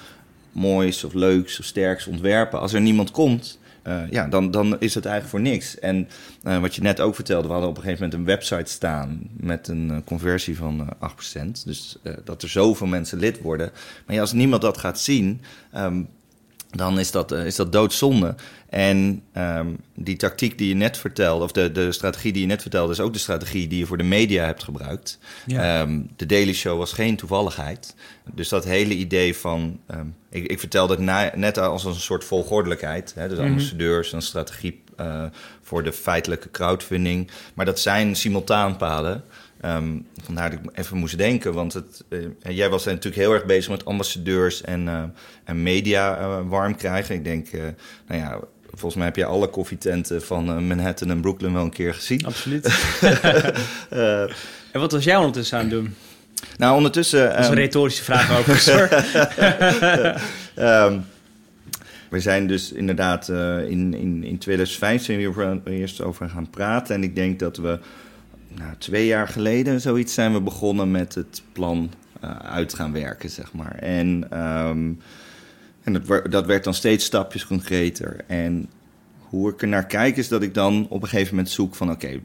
moois 0.53 1.05
of 1.05 1.12
leuks 1.12 1.59
of 1.59 1.65
sterks 1.65 2.07
ontwerpen. 2.07 2.61
Als 2.61 2.73
er 2.73 2.81
niemand 2.81 3.11
komt, 3.11 3.61
uh, 3.87 4.11
ja, 4.11 4.27
dan, 4.27 4.51
dan 4.51 4.81
is 4.81 4.95
het 4.95 5.07
eigenlijk 5.07 5.45
voor 5.45 5.53
niks. 5.53 5.79
En 5.79 6.09
uh, 6.45 6.61
wat 6.61 6.75
je 6.75 6.83
net 6.83 7.01
ook 7.01 7.15
vertelde, 7.15 7.47
we 7.47 7.53
hadden 7.53 7.71
op 7.71 7.77
een 7.77 7.83
gegeven 7.83 8.05
moment 8.05 8.21
een 8.21 8.35
website 8.35 8.71
staan 8.71 9.21
met 9.37 9.69
een 9.69 9.89
uh, 9.91 9.97
conversie 10.05 10.57
van 10.57 10.89
8%. 11.37 11.65
Dus 11.65 11.99
dat 12.25 12.43
er 12.43 12.49
zoveel 12.49 12.87
mensen 12.87 13.19
lid 13.19 13.41
worden. 13.41 13.71
Maar 14.07 14.21
als 14.21 14.33
niemand 14.33 14.62
dat 14.62 14.79
gaat 14.79 15.01
zien, 15.01 15.41
um, 15.77 16.09
dan 16.73 16.99
is 16.99 17.11
dat, 17.11 17.33
is 17.33 17.57
dat 17.57 17.73
doodzonde. 17.73 18.35
En 18.69 19.23
um, 19.37 19.79
die 19.95 20.17
tactiek 20.17 20.59
die 20.59 20.69
je 20.69 20.75
net 20.75 20.99
vertelde, 20.99 21.45
of 21.45 21.52
de, 21.52 21.73
de 21.73 21.93
strategie 21.93 22.33
die 22.33 22.43
je 22.43 22.49
net 22.49 22.62
vertelde, 22.62 22.93
is 22.93 23.00
ook 23.00 23.12
de 23.12 23.19
strategie 23.19 23.69
die 23.69 23.79
je 23.79 23.87
voor 23.87 23.99
de 23.99 24.02
media 24.02 24.45
hebt 24.45 24.62
gebruikt. 24.62 25.19
Ja. 25.47 25.81
Um, 25.81 26.11
de 26.17 26.26
Daily 26.26 26.52
Show 26.52 26.79
was 26.79 26.93
geen 26.93 27.17
toevalligheid. 27.17 27.95
Dus 28.35 28.49
dat 28.49 28.64
hele 28.64 28.95
idee 28.95 29.37
van. 29.37 29.81
Um, 29.91 30.17
ik, 30.31 30.47
ik 30.47 30.61
vertelde 30.61 30.95
het 30.95 31.02
na, 31.02 31.33
net 31.35 31.59
als 31.59 31.85
een 31.85 31.95
soort 31.95 32.25
volgordelijkheid. 32.25 33.12
Hè, 33.14 33.29
dus 33.29 33.38
Mhm. 33.38 33.47
ambassadeurs, 33.47 34.12
een 34.12 34.23
strategie 34.23 34.81
uh, 35.00 35.25
voor 35.62 35.83
de 35.83 35.93
feitelijke 35.93 36.50
crowdfunding. 36.50 37.31
Maar 37.55 37.67
dat 37.67 37.81
zijn 37.81 38.17
simultaanpaden. 38.17 39.25
Um, 39.64 40.07
vandaar 40.23 40.50
dat 40.50 40.59
ik 40.59 40.78
even 40.78 40.97
moest 40.97 41.19
denken, 41.19 41.52
want 41.52 41.73
het, 41.73 42.04
uh, 42.09 42.26
jij 42.49 42.71
was 42.71 42.85
natuurlijk 42.85 43.16
heel 43.16 43.33
erg 43.33 43.45
bezig 43.45 43.71
met 43.71 43.85
ambassadeurs 43.85 44.61
en, 44.61 44.87
uh, 44.87 45.02
en 45.45 45.62
media 45.62 46.21
uh, 46.21 46.38
warm 46.49 46.76
krijgen. 46.76 47.14
Ik 47.14 47.25
denk, 47.25 47.52
nou 48.07 48.21
ja, 48.21 48.40
volgens 48.71 48.95
mij 48.95 49.04
heb 49.04 49.16
je 49.16 49.25
alle 49.25 49.49
koffietenten 49.49 50.23
van 50.23 50.66
Manhattan 50.66 51.11
en 51.11 51.21
Brooklyn 51.21 51.52
wel 51.52 51.62
een 51.62 51.71
keer 51.71 51.95
gezien. 51.95 52.26
Absoluut. 52.26 52.66
en 54.73 54.81
wat 54.81 54.92
was 54.92 55.04
jij 55.04 55.16
ondertussen 55.16 55.59
aan 55.59 55.64
het 55.64 55.73
doen? 55.73 55.95
Nou, 56.57 56.76
ondertussen... 56.76 57.28
Dat 57.28 57.38
is 57.38 57.49
een 57.49 57.54
retorische 57.54 58.04
vraag 58.04 58.38
overigens 58.38 58.69
um, 60.57 61.04
we 62.11 62.21
zijn 62.21 62.47
dus 62.47 62.73
inderdaad 62.73 63.28
in, 63.28 63.95
in, 63.95 64.25
in 64.25 64.38
2005 64.38 65.04
zijn 65.04 65.19
we 65.19 65.28
over, 65.28 65.61
eerst 65.64 66.00
over 66.00 66.28
gaan 66.28 66.50
praten. 66.50 66.95
En 66.95 67.02
ik 67.02 67.14
denk 67.14 67.38
dat 67.38 67.57
we 67.57 67.78
nou, 68.55 68.75
twee 68.79 69.07
jaar 69.07 69.29
geleden 69.29 69.81
zoiets 69.81 70.15
zijn 70.15 70.33
we 70.33 70.41
begonnen 70.41 70.91
met 70.91 71.15
het 71.15 71.43
plan 71.53 71.91
uh, 72.25 72.37
uit 72.37 72.75
gaan 72.75 72.93
werken, 72.93 73.31
zeg 73.31 73.53
maar. 73.53 73.75
En, 73.75 74.39
um, 74.41 75.01
en 75.83 76.03
dat, 76.31 76.47
werd 76.47 76.65
dan 76.65 76.75
steeds 76.75 77.05
stapjes 77.05 77.47
concreter. 77.47 78.25
En 78.27 78.69
hoe 79.19 79.51
ik 79.51 79.63
er 79.63 79.69
naar 79.69 79.87
kijk 79.87 80.17
is 80.17 80.29
dat 80.29 80.43
ik 80.43 80.55
dan 80.55 80.87
op 80.89 81.03
een 81.03 81.09
gegeven 81.09 81.35
moment 81.35 81.53
zoek 81.53 81.75
van... 81.75 81.91
oké, 81.91 82.21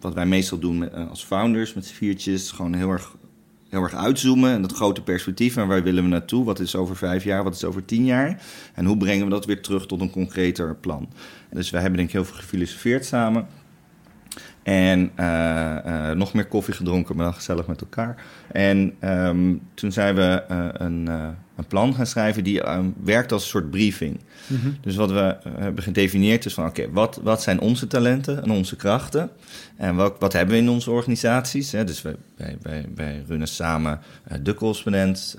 wat 0.00 0.14
wij 0.14 0.26
meestal 0.26 0.58
doen 0.58 0.82
uh, 0.82 1.10
als 1.10 1.24
founders 1.24 1.74
met 1.74 1.86
z'n 1.86 1.94
viertjes... 1.94 2.50
gewoon 2.50 2.74
heel 2.74 2.90
erg, 2.90 3.16
heel 3.68 3.82
erg 3.82 3.94
uitzoomen 3.94 4.50
en 4.50 4.62
dat 4.62 4.72
grote 4.72 5.02
perspectief. 5.02 5.56
En 5.56 5.66
waar 5.66 5.82
willen 5.82 6.02
we 6.02 6.08
naartoe? 6.08 6.44
Wat 6.44 6.60
is 6.60 6.76
over 6.76 6.96
vijf 6.96 7.24
jaar? 7.24 7.44
Wat 7.44 7.54
is 7.54 7.64
over 7.64 7.84
tien 7.84 8.04
jaar? 8.04 8.42
En 8.74 8.84
hoe 8.84 8.96
brengen 8.96 9.24
we 9.24 9.30
dat 9.30 9.46
weer 9.46 9.62
terug 9.62 9.86
tot 9.86 10.00
een 10.00 10.10
concreter 10.10 10.76
plan? 10.76 11.08
Dus 11.50 11.70
wij 11.70 11.80
hebben 11.80 11.98
denk 11.98 12.10
ik 12.10 12.16
heel 12.16 12.24
veel 12.24 12.36
gefilosofeerd 12.36 13.04
samen... 13.04 13.46
En 14.66 15.10
uh, 15.20 15.76
uh, 15.86 16.10
nog 16.10 16.32
meer 16.32 16.46
koffie 16.46 16.74
gedronken, 16.74 17.16
maar 17.16 17.24
dan 17.24 17.34
gezellig 17.34 17.66
met 17.66 17.80
elkaar. 17.80 18.16
En 18.52 18.94
um, 19.04 19.60
toen 19.74 19.92
zijn 19.92 20.14
we 20.14 20.42
uh, 20.50 20.68
een, 20.72 21.06
een, 21.56 21.66
plan 21.68 21.94
gaan 21.94 22.06
schrijven 22.06 22.44
die 22.44 22.68
um, 22.68 22.94
werkt 23.04 23.32
als 23.32 23.42
een 23.42 23.48
soort 23.48 23.70
briefing. 23.70 24.20
Mhm. 24.46 24.68
Dus 24.80 24.96
wat 24.96 25.10
we 25.10 25.36
hebben 25.58 25.82
gedefinieerd 25.82 26.44
is 26.44 26.54
van... 26.54 26.66
oké, 26.66 26.80
okay, 26.80 26.92
wat, 26.92 27.20
wat 27.22 27.42
zijn 27.42 27.60
onze 27.60 27.86
talenten 27.86 28.42
en 28.42 28.50
onze 28.50 28.76
krachten? 28.76 29.30
En 29.76 29.94
wat, 29.94 30.16
wat 30.18 30.32
hebben 30.32 30.54
we 30.54 30.60
in 30.60 30.68
onze 30.68 30.90
organisaties? 30.90 31.72
Hè? 31.72 31.84
Dus 31.84 32.02
wij, 32.02 32.16
wij, 32.36 32.56
wij, 32.62 32.88
wij 32.94 33.22
runnen 33.26 33.48
samen 33.48 34.00
De 34.42 34.54
Correspondent, 34.54 35.34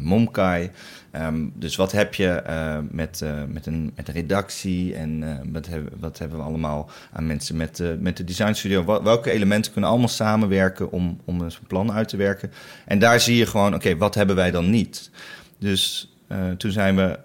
Momkai... 0.00 0.70
Um, 1.16 1.52
dus 1.54 1.76
wat 1.76 1.92
heb 1.92 2.14
je 2.14 2.42
met, 2.90 3.24
met, 3.48 3.66
een, 3.66 3.92
met 3.96 4.08
een 4.08 4.14
redactie 4.14 4.94
en 4.94 5.40
wat, 5.52 5.66
hebben, 5.66 5.92
wat 6.00 6.18
hebben 6.18 6.38
we 6.38 6.44
allemaal 6.44 6.90
aan 7.12 7.26
mensen 7.26 7.56
met, 7.56 7.82
met 8.00 8.16
de 8.16 8.24
design 8.24 8.52
studio? 8.52 8.84
Wel, 8.84 9.02
welke 9.02 9.30
elementen 9.30 9.72
kunnen 9.72 9.90
allemaal 9.90 10.08
samenwerken 10.08 10.92
om, 10.92 11.20
om 11.24 11.40
een 11.40 11.52
plan 11.66 11.92
uit 11.92 12.08
te 12.08 12.16
werken? 12.16 12.52
En 12.86 12.98
daar 12.98 13.20
zie 13.20 13.36
je 13.36 13.46
gewoon, 13.46 13.74
oké, 13.74 13.96
wat 13.96 14.14
hebben 14.14 14.36
wij 14.36 14.50
dan 14.50 14.70
niet? 14.70 15.10
Dus 15.58 16.12
toen 16.56 16.70
zijn 16.70 16.96
we 16.96 17.18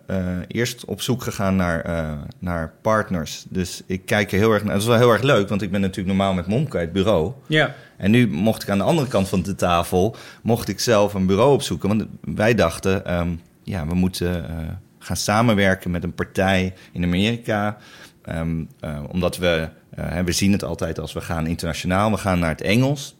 eerst 0.48 0.86
op 0.86 1.01
zoek 1.01 1.24
gegaan 1.24 1.56
naar, 1.56 1.86
naar 2.39 2.74
partners. 2.82 3.46
Dus 3.50 3.82
ik 3.86 4.06
kijk 4.06 4.32
er 4.32 4.38
heel 4.38 4.54
erg 4.54 4.63
naar. 4.63 4.74
Dat 4.74 4.82
is 4.82 4.88
wel 4.88 4.98
heel 4.98 5.12
erg 5.12 5.22
leuk, 5.24 5.50
want 5.50 5.62
ik 5.62 5.72
ben 5.72 5.82
natuurlijk 5.82 6.08
normaal 6.08 6.34
met 6.34 6.48
Momka 6.48 6.80
het 6.80 6.94
bureau. 6.94 7.34
Ja. 7.48 7.75
En 7.98 8.12
nu 8.12 8.27
mocht 8.27 8.63
ik 8.63 8.70
aan 8.70 8.77
de 8.77 8.84
andere 8.84 9.08
kant 9.08 9.27
van 9.27 9.42
de 9.42 9.56
tafel, 9.56 10.16
mocht 10.42 10.68
ik 10.68 10.80
zelf 10.80 11.13
een 11.13 11.25
bureau 11.25 11.54
opzoeken. 11.54 11.89
Want 11.89 12.06
wij 12.22 12.56
dachten, 12.56 13.13
um, 13.20 13.42
ja, 13.63 13.88
we 13.88 13.96
moeten 13.96 14.50
uh, 14.50 14.58
gaan 15.00 15.16
samenwerken 15.16 15.92
met 15.92 16.04
een 16.04 16.13
partij 16.13 16.74
in 16.92 17.04
Amerika. 17.04 17.77
Um, 18.30 18.70
uh, 18.82 19.00
omdat 19.12 19.38
we, 19.38 19.70
uh, 20.00 20.20
we 20.20 20.32
zien 20.32 20.51
het 20.51 20.63
altijd 20.63 21.00
als 21.00 21.13
we 21.13 21.22
gaan 21.22 21.48
internationaal, 21.48 22.12
we 22.12 22.18
gaan 22.18 22.39
naar 22.39 22.50
het 22.50 22.62
Engels. 22.62 23.16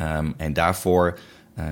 Um, 0.00 0.34
en 0.36 0.52
daarvoor 0.52 1.18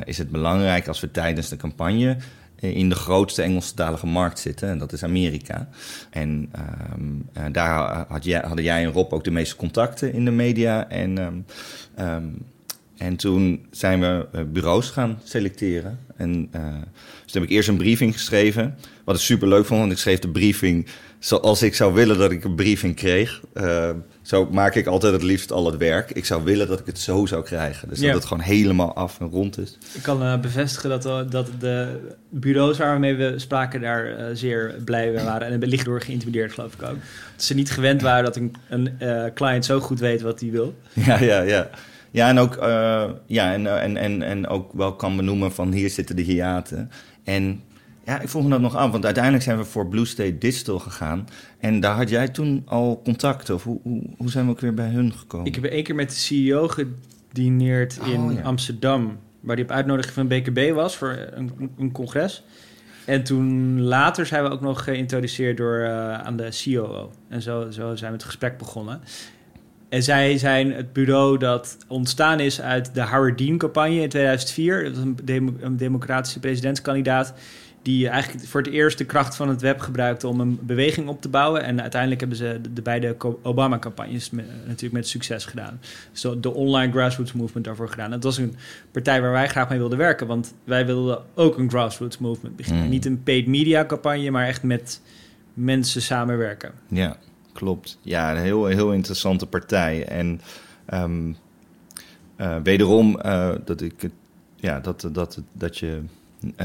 is 0.05 0.19
het 0.19 0.31
belangrijk 0.31 0.89
als 0.89 1.01
we 1.01 1.11
tijdens 1.11 1.49
de 1.49 1.57
campagne 1.57 2.17
in 2.61 2.89
de 2.89 2.95
grootste 2.95 3.43
Engelstalige 3.43 4.07
markt 4.07 4.39
zitten, 4.39 4.69
en 4.69 4.79
dat 4.79 4.93
is 4.93 5.03
Amerika. 5.03 5.69
En 6.11 6.51
um, 6.97 7.53
daar 7.53 8.05
had 8.09 8.25
jij, 8.25 8.41
hadden 8.41 8.65
jij 8.65 8.85
en 8.85 8.93
Rob 8.93 9.13
ook 9.13 9.25
de 9.25 9.31
meeste 9.31 9.57
contacten 9.57 10.13
in 10.13 10.25
de 10.25 10.31
media. 10.31 10.89
En, 10.89 11.45
um, 11.99 12.47
en 12.97 13.17
toen 13.17 13.67
zijn 13.71 14.01
we 14.01 14.47
bureaus 14.53 14.91
gaan 14.91 15.21
selecteren. 15.25 15.99
En 16.17 16.51
dus 16.51 17.33
toen 17.33 17.41
heb 17.41 17.43
ik 17.43 17.57
eerst 17.57 17.69
een 17.69 17.77
briefing 17.77 18.13
geschreven. 18.13 18.77
Wat 19.05 19.15
ik 19.15 19.21
super 19.23 19.49
leuk 19.49 19.67
vond, 19.67 19.81
want 19.81 19.93
ik 19.93 19.99
schreef 19.99 20.19
de 20.19 20.29
briefing 20.29 20.87
zoals 21.19 21.63
ik 21.63 21.75
zou 21.75 21.95
willen 21.95 22.19
dat 22.19 22.31
ik 22.31 22.45
een 22.45 22.55
briefing 22.55 22.95
kreeg. 22.97 23.41
Uh, 23.55 23.91
zo 24.23 24.49
maak 24.51 24.75
ik 24.75 24.87
altijd 24.87 25.13
het 25.13 25.23
liefst 25.23 25.53
al 25.53 25.67
het 25.67 25.77
werk. 25.77 26.11
Ik 26.11 26.25
zou 26.25 26.45
willen 26.45 26.69
dat 26.69 26.81
ik 26.81 26.87
het 26.87 26.99
zo 26.99 27.27
zou 27.27 27.43
krijgen. 27.45 27.89
Dus 27.89 27.99
Ja. 28.01 28.07
dat 28.07 28.15
het 28.15 28.25
gewoon 28.25 28.43
helemaal 28.43 28.95
af 28.95 29.21
en 29.21 29.27
rond 29.29 29.59
is. 29.59 29.79
Ik 29.95 30.03
kan 30.03 30.23
eh, 30.23 30.41
bevestigen 30.41 30.91
dat, 30.91 31.07
eh, 31.07 31.21
dat 31.31 31.49
de 31.59 31.99
bureaus 32.31 32.79
waarmee 32.79 33.15
we 33.15 33.35
spraken 33.37 33.81
daar 33.81 34.07
eh, 34.17 34.27
zeer 34.33 34.75
blij 34.85 35.11
mee 35.11 35.25
waren. 35.25 35.49
En 35.49 35.69
licht 35.69 35.85
door 35.85 36.01
geïntimideerd, 36.01 36.53
geloof 36.53 36.75
ik 36.75 36.83
ook. 36.83 36.97
Dat 37.35 37.45
ze 37.45 37.55
niet 37.55 37.71
gewend 37.71 38.03
waren 38.03 38.25
dat 38.25 38.37
een, 38.37 38.55
een 38.69 38.99
client 39.35 39.65
zo 39.65 39.81
goed 39.81 39.99
weet 40.01 40.21
wat 40.23 40.41
hij 40.41 40.51
wil. 40.51 40.75
Ja, 41.07 41.21
ja, 41.21 41.41
ja. 41.41 41.71
Ja, 42.11 42.29
en 42.29 42.39
ook, 42.39 42.57
ja, 43.27 43.53
en, 43.53 43.81
en, 43.81 43.97
en, 43.97 44.23
en 44.23 44.47
ook 44.47 44.73
wel 44.73 44.95
kan 44.95 45.17
benoemen 45.17 45.53
van 45.53 45.73
hier 45.73 45.91
zitten 45.91 46.17
de 46.17 46.23
hiaten. 46.23 46.91
En 47.25 47.63
ja, 48.09 48.21
ik 48.21 48.29
vroeg 48.29 48.43
me 48.43 48.49
dat 48.49 48.61
nog 48.61 48.77
af, 48.77 48.91
want 48.91 49.05
uiteindelijk 49.05 49.45
zijn 49.45 49.59
we 49.59 49.65
voor 49.65 49.89
Blue 49.89 50.05
State 50.05 50.39
Digital 50.39 50.79
gegaan. 50.79 51.29
En 51.59 51.81
daar 51.81 51.97
had 51.97 52.09
jij 52.09 52.29
toen 52.29 52.63
al 52.65 53.01
contact, 53.05 53.51
of 53.51 53.65
hoe, 53.65 53.81
hoe, 53.83 54.03
hoe 54.17 54.31
zijn 54.31 54.45
we 54.45 54.51
ook 54.51 54.61
weer 54.61 54.75
bij 54.75 54.89
hun 54.89 55.13
gekomen? 55.13 55.47
Ik 55.47 55.55
heb 55.55 55.65
één 55.65 55.85
keer 55.85 55.95
met 55.95 56.11
de 56.11 56.17
CEO 56.17 56.69
gedineerd 56.69 57.99
Oh, 58.01 58.09
in 58.09 58.33
ja. 58.33 58.41
Amsterdam. 58.41 59.19
waar 59.41 59.55
hij 59.55 59.65
op 59.65 59.71
uitnodiging 59.71 60.15
van 60.15 60.29
BKB 60.29 60.75
was 60.75 60.97
voor 60.97 61.29
een, 61.31 61.71
een 61.79 61.93
congres. 61.93 62.45
En 63.05 63.25
toen 63.25 63.81
later 63.81 64.27
zijn 64.27 64.45
we 64.45 64.51
ook 64.51 64.61
nog 64.61 64.85
geïntroduceerd 64.85 65.57
door, 65.57 65.79
uh, 65.79 66.15
aan 66.15 66.37
de 66.37 66.63
COO. 66.65 67.11
En 67.29 67.43
zo, 67.43 67.71
zo 67.71 67.97
zijn 67.97 68.11
we 68.11 68.17
het 68.17 68.27
gesprek 68.27 68.59
begonnen. 68.59 69.01
En 69.89 70.03
zij 70.03 70.39
zijn 70.39 70.73
het 70.73 70.93
bureau 70.93 71.39
dat 71.39 71.77
ontstaan 71.87 72.41
is 72.41 72.61
uit 72.61 72.95
de 72.95 73.03
Howard 73.03 73.39
Dean-campagne 73.39 74.01
in 74.01 74.09
2004. 74.09 74.85
Dat 74.85 74.95
was 74.95 75.05
een, 75.05 75.59
een 75.61 75.77
democratische 75.77 76.41
presidentskandidaat 76.41 77.35
die 77.89 78.09
eigenlijk 78.09 78.47
voor 78.47 78.61
het 78.61 78.71
eerst 78.71 78.99
de 78.99 79.05
kracht 79.05 79.37
van 79.37 79.49
het 79.49 79.61
web 79.61 79.81
gebruikte 79.81 80.29
om 80.29 80.41
een 80.41 80.59
beweging 80.63 81.09
op 81.09 81.21
te 81.21 81.29
bouwen. 81.29 81.63
En 81.63 81.81
uiteindelijk 81.81 82.21
hebben 82.21 82.39
ze 82.39 82.61
de, 82.73 82.83
beide 82.83 83.17
Obama-campagnes 83.43 84.31
natuurlijk 84.67 84.93
met 84.93 85.09
succes 85.09 85.45
gedaan. 85.45 85.81
Dus 86.13 86.27
de 86.41 86.55
online 86.55 86.93
grassroots 86.93 87.33
movement 87.33 87.65
daarvoor 87.65 87.89
gedaan. 87.89 88.11
Dat 88.11 88.23
was 88.23 88.39
een 88.39 88.57
partij 88.91 89.21
waar 89.21 89.31
wij 89.31 89.49
graag 89.49 89.69
mee 89.69 89.79
wilden 89.79 89.99
werken, 89.99 90.27
want 90.27 90.55
wij 90.65 90.87
wilden 90.87 91.23
ook 91.35 91.59
een 91.59 91.71
grassroots 91.71 92.19
movement 92.19 92.57
beginnen. 92.57 92.83
Hmm. 92.83 92.91
Niet 92.91 93.05
een 93.05 93.23
paid 93.23 93.47
media 93.47 93.85
campagne, 93.85 94.31
maar 94.31 94.47
echt 94.47 94.63
met 94.63 95.01
mensen 95.55 96.03
samenwerken. 96.03 96.73
Ja, 96.89 97.17
klopt. 97.53 97.99
Ja, 98.03 98.31
een 98.31 98.43
heel, 98.43 98.67
heel 98.67 98.93
interessante 98.93 99.47
partij. 99.47 100.07
En 100.07 100.41
um, 100.95 101.37
uh, 102.37 102.57
wederom 102.63 103.21
uh, 103.25 103.51
dat 103.65 103.81
ik 103.81 104.09
ja, 104.57 104.81
dat, 104.81 105.09
dat, 105.13 105.43
dat 105.53 105.79
je 105.79 106.03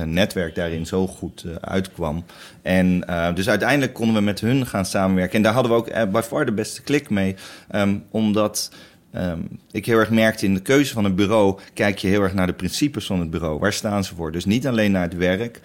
netwerk 0.06 0.56
daarin 0.56 0.86
zo 0.86 1.08
goed 1.08 1.44
uh, 1.46 1.56
uitkwam. 1.56 2.24
En 2.62 3.04
uh, 3.10 3.34
dus 3.34 3.50
uiteindelijk 3.50 3.94
konden 3.94 4.16
we 4.16 4.22
met 4.22 4.40
hun 4.40 4.66
gaan 4.66 4.86
samenwerken. 4.86 5.36
En 5.36 5.42
daar 5.42 5.54
hadden 5.54 5.72
we 5.72 5.78
ook 5.78 5.90
uh, 5.90 6.04
by 6.04 6.22
far 6.22 6.46
de 6.46 6.52
beste 6.52 6.82
klik 6.82 7.10
mee. 7.10 7.36
Um, 7.72 8.04
omdat 8.12 8.72
um, 9.16 9.48
ik 9.72 9.86
heel 9.86 9.98
erg 9.98 10.10
merkte 10.10 10.46
in 10.46 10.54
de 10.54 10.62
keuze 10.62 10.94
van 10.94 11.06
een 11.06 11.16
bureau... 11.16 11.60
kijk 11.74 11.98
je 11.98 12.08
heel 12.08 12.22
erg 12.22 12.34
naar 12.34 12.48
de 12.48 12.54
principes 12.54 13.06
van 13.06 13.20
het 13.20 13.30
bureau. 13.30 13.60
Waar 13.60 13.74
staan 13.74 14.04
ze 14.04 14.16
voor? 14.16 14.32
Dus 14.32 14.46
niet 14.46 14.68
alleen 14.68 14.92
naar 14.92 15.04
het 15.04 15.18
werk. 15.18 15.62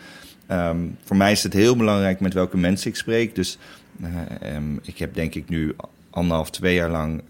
Um, 0.51 0.97
voor 1.05 1.17
mij 1.17 1.33
is 1.33 1.43
het 1.43 1.53
heel 1.53 1.77
belangrijk 1.77 2.21
met 2.21 2.35
welke 2.35 2.57
mensen 2.57 2.91
ik 2.91 2.97
spreek. 2.97 3.35
Dus 3.35 3.59
ik 4.83 4.99
heb 4.99 5.15
denk 5.15 5.35
ik 5.35 5.49
nu 5.49 5.77
anderhalf, 6.11 6.51
twee 6.51 6.75
jaar 6.75 6.91
lang 6.91 7.23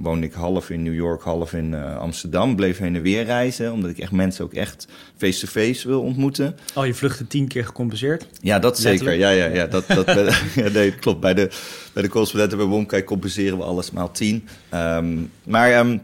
woonde 0.00 0.26
ik 0.26 0.32
half 0.32 0.70
in 0.70 0.82
New 0.82 0.94
York, 0.94 1.22
half 1.22 1.52
in 1.52 1.72
uh, 1.72 1.96
Amsterdam. 1.96 2.56
Bleef 2.56 2.78
heen 2.78 2.96
en 2.96 3.02
weer 3.02 3.24
reizen, 3.24 3.72
omdat 3.72 3.90
ik 3.90 3.98
echt 3.98 4.12
mensen 4.12 4.44
ook 4.44 4.54
echt 4.54 4.86
face-to-face 5.16 5.88
wil 5.88 6.00
ontmoeten. 6.00 6.56
Oh, 6.74 6.86
je 6.86 6.94
vluchten 6.94 7.26
tien 7.26 7.48
keer 7.48 7.64
gecompenseerd? 7.64 8.26
Ja, 8.40 8.58
dat 8.58 8.78
zeker. 8.78 9.12
Ja, 9.12 9.30
ja, 9.30 9.46
ja, 9.46 9.66
dat, 9.66 9.86
dat, 9.86 10.06
ja, 10.54 10.68
nee, 10.72 10.94
klopt. 10.94 11.20
Bij 11.20 11.34
de, 11.34 11.50
bij 11.92 12.02
de 12.02 12.08
correspondenten 12.08 12.58
bij 12.58 12.66
Womkijk 12.66 13.04
compenseren 13.04 13.58
we 13.58 13.64
alles 13.64 13.90
maal 13.90 14.10
tien. 14.10 14.48
Um, 14.74 15.30
maar... 15.44 15.78
Um, 15.78 16.00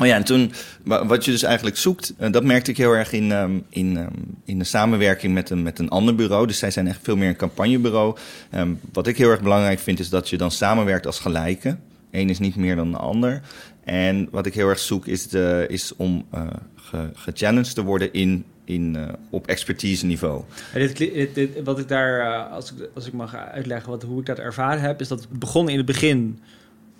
Oh 0.00 0.06
ja, 0.06 0.14
en 0.14 0.24
toen, 0.24 0.52
wat 0.84 1.24
je 1.24 1.30
dus 1.30 1.42
eigenlijk 1.42 1.76
zoekt, 1.76 2.14
uh, 2.20 2.30
dat 2.30 2.44
merkte 2.44 2.70
ik 2.70 2.76
heel 2.76 2.92
erg 2.92 3.12
in, 3.12 3.30
um, 3.30 3.64
in, 3.68 3.96
um, 3.96 4.08
in 4.44 4.58
de 4.58 4.64
samenwerking 4.64 5.34
met 5.34 5.50
een, 5.50 5.62
met 5.62 5.78
een 5.78 5.88
ander 5.88 6.14
bureau. 6.14 6.46
Dus 6.46 6.58
zij 6.58 6.70
zijn 6.70 6.86
echt 6.86 6.98
veel 7.02 7.16
meer 7.16 7.28
een 7.28 7.36
campagnebureau. 7.36 8.16
Um, 8.54 8.80
wat 8.92 9.06
ik 9.06 9.16
heel 9.16 9.30
erg 9.30 9.40
belangrijk 9.40 9.78
vind, 9.78 9.98
is 9.98 10.08
dat 10.08 10.28
je 10.28 10.36
dan 10.36 10.50
samenwerkt 10.50 11.06
als 11.06 11.18
gelijken. 11.18 11.80
Eén 12.10 12.30
is 12.30 12.38
niet 12.38 12.56
meer 12.56 12.76
dan 12.76 12.90
de 12.90 12.96
ander. 12.96 13.40
En 13.84 14.28
wat 14.30 14.46
ik 14.46 14.54
heel 14.54 14.68
erg 14.68 14.78
zoek 14.78 15.06
is, 15.06 15.28
de, 15.28 15.66
is 15.68 15.96
om 15.96 16.26
uh, 16.34 16.46
gechallenged 17.14 17.74
te 17.74 17.82
worden 17.82 18.12
in, 18.12 18.44
in, 18.64 18.94
uh, 18.96 19.08
op 19.30 19.46
expertise 19.46 20.06
niveau. 20.06 20.42
wat 21.64 21.78
ik 21.78 21.88
daar, 21.88 22.20
uh, 22.20 22.52
als, 22.52 22.72
ik, 22.72 22.88
als 22.94 23.06
ik 23.06 23.12
mag 23.12 23.34
uitleggen 23.34 23.90
wat, 23.90 24.02
hoe 24.02 24.20
ik 24.20 24.26
dat 24.26 24.38
ervaren 24.38 24.80
heb, 24.80 25.00
is 25.00 25.08
dat 25.08 25.20
het 25.20 25.38
begon 25.38 25.68
in 25.68 25.76
het 25.76 25.86
begin 25.86 26.38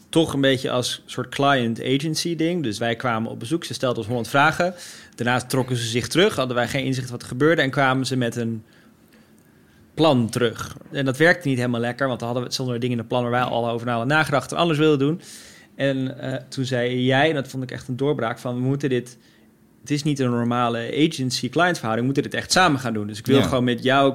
toch 0.08 0.32
een 0.32 0.40
beetje 0.40 0.70
als 0.70 1.02
soort 1.06 1.28
client 1.28 1.82
agency 1.82 2.36
ding. 2.36 2.62
Dus 2.62 2.78
wij 2.78 2.96
kwamen 2.96 3.30
op 3.30 3.38
bezoek, 3.38 3.64
ze 3.64 3.74
stelden 3.74 3.98
ons 3.98 4.06
honderd 4.06 4.28
vragen. 4.28 4.74
Daarna 5.14 5.40
trokken 5.40 5.76
ze 5.76 5.86
zich 5.86 6.08
terug, 6.08 6.36
hadden 6.36 6.56
wij 6.56 6.68
geen 6.68 6.84
inzicht 6.84 7.10
wat 7.10 7.22
er 7.22 7.28
gebeurde 7.28 7.62
en 7.62 7.70
kwamen 7.70 8.06
ze 8.06 8.16
met 8.16 8.36
een 8.36 8.62
plan 9.98 10.28
terug. 10.28 10.76
En 10.92 11.04
dat 11.04 11.16
werkte 11.16 11.48
niet 11.48 11.56
helemaal 11.56 11.80
lekker, 11.80 12.06
want 12.06 12.18
dan 12.18 12.28
hadden 12.28 12.48
we 12.48 12.54
zonder 12.54 12.74
dingen 12.74 12.92
in 12.92 12.98
het 12.98 13.08
plan 13.08 13.22
waar 13.22 13.30
wij 13.30 13.40
al 13.40 13.68
over 13.68 13.88
hadden 13.88 14.08
nagedacht 14.08 14.52
en 14.52 14.58
anders 14.58 14.78
wilden 14.78 14.98
doen. 14.98 15.20
En 15.74 15.96
uh, 15.96 16.34
toen 16.48 16.64
zei 16.64 17.04
jij, 17.04 17.28
en 17.28 17.34
dat 17.34 17.48
vond 17.48 17.62
ik 17.62 17.70
echt 17.70 17.88
een 17.88 17.96
doorbraak, 17.96 18.38
van 18.38 18.54
we 18.54 18.60
moeten 18.60 18.88
dit... 18.88 19.18
Het 19.80 19.90
is 19.90 20.02
niet 20.02 20.18
een 20.18 20.30
normale 20.30 21.06
agency-client 21.08 21.76
verhouding, 21.76 21.98
we 21.98 22.04
moeten 22.04 22.22
dit 22.22 22.34
echt 22.34 22.52
samen 22.52 22.80
gaan 22.80 22.92
doen. 22.92 23.06
Dus 23.06 23.18
ik 23.18 23.26
wil 23.26 23.42
gewoon 23.42 23.64
met 23.64 23.82
jou 23.82 24.14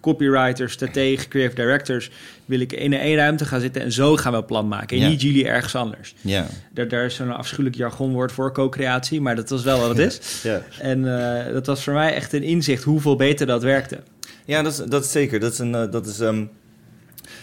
copywriters, 0.00 0.72
strategen, 0.72 1.28
creative 1.28 1.62
directors, 1.62 2.10
wil 2.44 2.60
ik 2.60 2.72
in 2.72 2.92
één 2.92 3.16
ruimte 3.16 3.44
gaan 3.44 3.60
zitten 3.60 3.82
en 3.82 3.92
zo 3.92 4.16
gaan 4.16 4.32
we 4.32 4.38
een 4.38 4.44
plan 4.44 4.68
maken. 4.68 5.00
En 5.00 5.08
niet 5.08 5.22
jullie 5.22 5.48
ergens 5.48 5.74
anders. 5.74 6.14
Ja. 6.20 6.46
Daar, 6.72 6.88
daar 6.88 7.04
is 7.04 7.14
zo'n 7.14 7.36
afschuwelijk 7.36 7.76
jargonwoord 7.76 8.32
voor 8.32 8.52
co-creatie, 8.52 9.20
maar 9.20 9.36
dat 9.36 9.50
was 9.50 9.62
wel 9.62 9.80
wat 9.80 9.88
het 9.88 9.98
is. 9.98 10.42
ja. 10.42 10.62
En 10.78 10.98
uh, 10.98 11.52
dat 11.52 11.66
was 11.66 11.84
voor 11.84 11.92
mij 11.92 12.14
echt 12.14 12.32
een 12.32 12.42
inzicht 12.42 12.82
hoeveel 12.82 13.16
beter 13.16 13.46
dat 13.46 13.62
werkte. 13.62 14.00
Ja, 14.44 14.62
dat 14.62 14.72
is, 14.72 14.78
dat 14.78 15.04
is 15.04 15.12
zeker. 15.12 15.40
Dat 15.40 15.52
is 15.52 15.58
een, 15.58 15.72
uh, 15.72 15.90
dat 15.90 16.06
is, 16.06 16.20
um, 16.20 16.50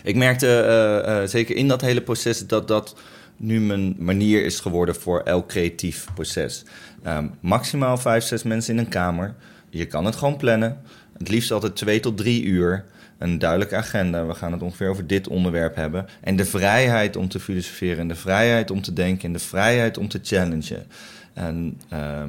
ik 0.04 0.16
merkte 0.16 0.48
uh, 0.48 1.22
uh, 1.22 1.28
zeker 1.28 1.56
in 1.56 1.68
dat 1.68 1.82
hele 1.82 2.02
proces 2.02 2.48
dat 2.48 2.68
dat 2.68 2.96
nu 3.38 3.60
mijn 3.60 3.96
manier 3.98 4.46
is 4.46 4.60
geworden 4.60 4.96
voor 4.96 5.20
elk 5.20 5.48
creatief 5.48 6.08
proces. 6.14 6.64
Um, 7.08 7.32
maximaal 7.40 7.98
vijf, 7.98 8.24
zes 8.24 8.44
mensen 8.44 8.74
in 8.74 8.80
een 8.80 8.90
kamer. 8.90 9.36
Je 9.70 9.86
kan 9.86 10.06
het 10.06 10.16
gewoon 10.16 10.38
plannen. 10.38 10.82
Het 11.18 11.30
liefst 11.30 11.52
altijd 11.52 11.76
twee 11.76 12.00
tot 12.00 12.18
drie 12.18 12.44
uur. 12.44 12.86
Een 13.18 13.40
duidelijke 13.40 13.76
agenda. 13.76 14.26
We 14.26 14.34
gaan 14.34 14.52
het 14.52 14.62
ongeveer 14.62 14.90
over 14.90 15.08
dit 15.08 15.28
onderwerp 15.28 15.76
hebben. 15.76 16.06
En 16.22 16.36
de 16.36 16.46
vrijheid 16.46 17.16
om 17.16 17.28
te 17.28 17.40
filosoferen. 17.40 18.00
En 18.00 18.08
de 18.08 18.16
vrijheid 18.16 18.72
om 18.72 18.82
te 18.82 18.94
denken. 18.94 19.26
En 19.26 19.34
de 19.34 19.40
vrijheid 19.40 19.98
om 19.98 20.08
te 20.08 20.20
challengen. 20.24 20.86
En 21.34 21.82
uh, 21.94 22.24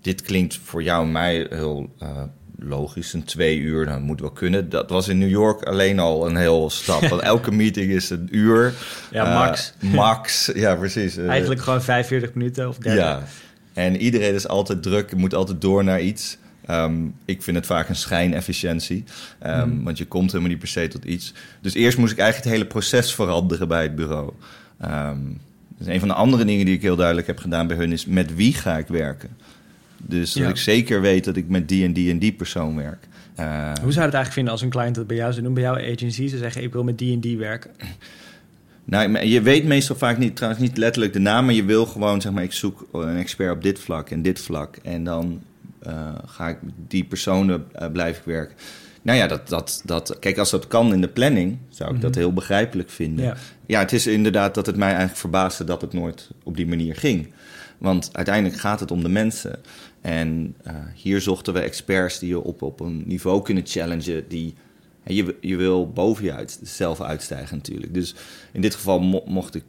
dit 0.00 0.22
klinkt 0.22 0.58
voor 0.64 0.82
jou 0.82 1.04
en 1.04 1.12
mij 1.12 1.46
heel 1.50 1.94
logisch, 2.58 3.12
een 3.12 3.24
twee 3.24 3.58
uur, 3.58 3.86
dat 3.86 4.00
moet 4.00 4.20
wel 4.20 4.30
kunnen. 4.30 4.68
Dat 4.68 4.90
was 4.90 5.08
in 5.08 5.18
New 5.18 5.28
York 5.28 5.62
alleen 5.62 5.98
al 5.98 6.26
een 6.26 6.36
heel 6.36 6.70
stap. 6.70 7.06
Want 7.06 7.22
elke 7.34 7.52
meeting 7.52 7.92
is 7.92 8.10
een 8.10 8.28
uur. 8.30 8.74
Ja, 9.10 9.34
max. 9.34 9.72
Uh, 9.80 9.92
max, 9.92 10.50
ja 10.54 10.74
precies. 10.74 11.16
Eigenlijk 11.38 11.60
gewoon 11.60 11.82
45 11.82 12.34
minuten 12.34 12.68
of 12.68 12.78
30. 12.78 13.02
Ja, 13.02 13.22
en 13.72 13.96
iedereen 13.96 14.34
is 14.34 14.48
altijd 14.48 14.82
druk, 14.82 15.16
moet 15.16 15.34
altijd 15.34 15.60
door 15.60 15.84
naar 15.84 16.00
iets. 16.00 16.38
Um, 16.70 17.14
ik 17.24 17.42
vind 17.42 17.56
het 17.56 17.66
vaak 17.66 17.88
een 17.88 17.96
schijnefficiëntie, 17.96 19.04
um, 19.46 19.68
mm. 19.68 19.84
want 19.84 19.98
je 19.98 20.06
komt 20.06 20.30
helemaal 20.30 20.50
niet 20.50 20.58
per 20.58 20.68
se 20.68 20.88
tot 20.88 21.04
iets. 21.04 21.32
Dus 21.60 21.74
eerst 21.74 21.98
moest 21.98 22.12
ik 22.12 22.18
eigenlijk 22.18 22.48
het 22.48 22.58
hele 22.58 22.70
proces 22.72 23.14
veranderen 23.14 23.68
bij 23.68 23.82
het 23.82 23.94
bureau. 23.94 24.32
Um, 24.84 25.40
dus 25.78 25.86
een 25.86 25.98
van 25.98 26.08
de 26.08 26.14
andere 26.14 26.44
dingen 26.44 26.64
die 26.64 26.74
ik 26.74 26.82
heel 26.82 26.96
duidelijk 26.96 27.26
heb 27.26 27.38
gedaan 27.38 27.66
bij 27.66 27.76
hun 27.76 27.92
is 27.92 28.06
met 28.06 28.34
wie 28.34 28.54
ga 28.54 28.78
ik 28.78 28.86
werken. 28.86 29.36
Dus 30.08 30.32
dat 30.32 30.48
ik 30.48 30.56
zeker 30.56 31.00
weet 31.00 31.24
dat 31.24 31.36
ik 31.36 31.48
met 31.48 31.68
die 31.68 31.84
en 31.84 31.92
die 31.92 32.10
en 32.10 32.18
die 32.18 32.32
persoon 32.32 32.76
werk. 32.76 33.08
Uh, 33.40 33.44
Hoe 33.62 33.72
zou 33.72 33.82
je 33.82 33.88
het 33.88 34.00
eigenlijk 34.00 34.32
vinden 34.32 34.52
als 34.52 34.62
een 34.62 34.70
client 34.70 34.94
dat 34.94 35.06
bij 35.06 35.16
jou 35.16 35.32
zou 35.32 35.44
doen, 35.44 35.54
bij 35.54 35.62
jouw 35.62 35.92
agency? 35.92 36.28
Ze 36.28 36.38
zeggen, 36.38 36.62
ik 36.62 36.72
wil 36.72 36.84
met 36.84 36.98
die 36.98 37.12
en 37.12 37.20
die 37.20 37.38
werken. 37.38 37.70
Nou, 38.88 39.18
je 39.18 39.42
weet 39.42 39.64
meestal 39.64 39.96
vaak 39.96 40.18
niet, 40.18 40.36
trouwens 40.36 40.62
niet 40.62 40.76
letterlijk 40.76 41.12
de 41.12 41.18
naam, 41.18 41.44
maar 41.44 41.54
je 41.54 41.64
wil 41.64 41.86
gewoon, 41.86 42.20
zeg 42.20 42.32
maar, 42.32 42.42
ik 42.42 42.52
zoek 42.52 42.88
een 42.92 43.16
expert 43.16 43.52
op 43.52 43.62
dit 43.62 43.78
vlak 43.78 44.10
en 44.10 44.22
dit 44.22 44.40
vlak. 44.40 44.76
En 44.82 45.04
dan 45.04 45.40
uh, 45.86 46.08
ga 46.26 46.48
ik 46.48 46.58
die 46.88 47.04
personen 47.04 47.66
uh, 47.80 47.90
blijf 47.92 48.18
ik 48.18 48.24
werken. 48.24 48.56
Nou 49.02 49.18
ja, 49.18 49.26
dat, 49.26 49.48
dat, 49.48 49.82
dat, 49.84 50.18
kijk, 50.18 50.38
als 50.38 50.50
dat 50.50 50.66
kan 50.66 50.92
in 50.92 51.00
de 51.00 51.08
planning, 51.08 51.58
zou 51.68 51.94
ik 51.94 52.00
dat 52.00 52.10
mhm. 52.10 52.18
heel 52.18 52.32
begrijpelijk 52.32 52.90
vinden. 52.90 53.24
Ja. 53.24 53.36
ja, 53.66 53.80
het 53.80 53.92
is 53.92 54.06
inderdaad 54.06 54.54
dat 54.54 54.66
het 54.66 54.76
mij 54.76 54.88
eigenlijk 54.88 55.18
verbaasde 55.18 55.64
dat 55.64 55.80
het 55.80 55.92
nooit 55.92 56.30
op 56.42 56.56
die 56.56 56.66
manier 56.66 56.96
ging. 56.96 57.32
Want 57.78 58.10
uiteindelijk 58.12 58.60
gaat 58.60 58.80
het 58.80 58.90
om 58.90 59.02
de 59.02 59.08
mensen. 59.08 59.58
En 60.06 60.54
uh, 60.66 60.72
hier 60.94 61.20
zochten 61.20 61.52
we 61.52 61.60
experts 61.60 62.18
die 62.18 62.28
je 62.28 62.40
op, 62.40 62.62
op 62.62 62.80
een 62.80 63.02
niveau 63.06 63.42
kunnen 63.42 63.66
challengen. 63.66 64.28
Die, 64.28 64.54
je, 65.04 65.36
je 65.40 65.56
wil 65.56 65.92
boven 65.92 66.24
je 66.24 66.32
uit, 66.32 66.60
zelf 66.62 67.00
uitstijgen 67.00 67.56
natuurlijk. 67.56 67.94
Dus 67.94 68.14
in 68.52 68.60
dit 68.60 68.74
geval 68.74 69.00
mo 69.00 69.22
mocht 69.26 69.54
ik, 69.54 69.64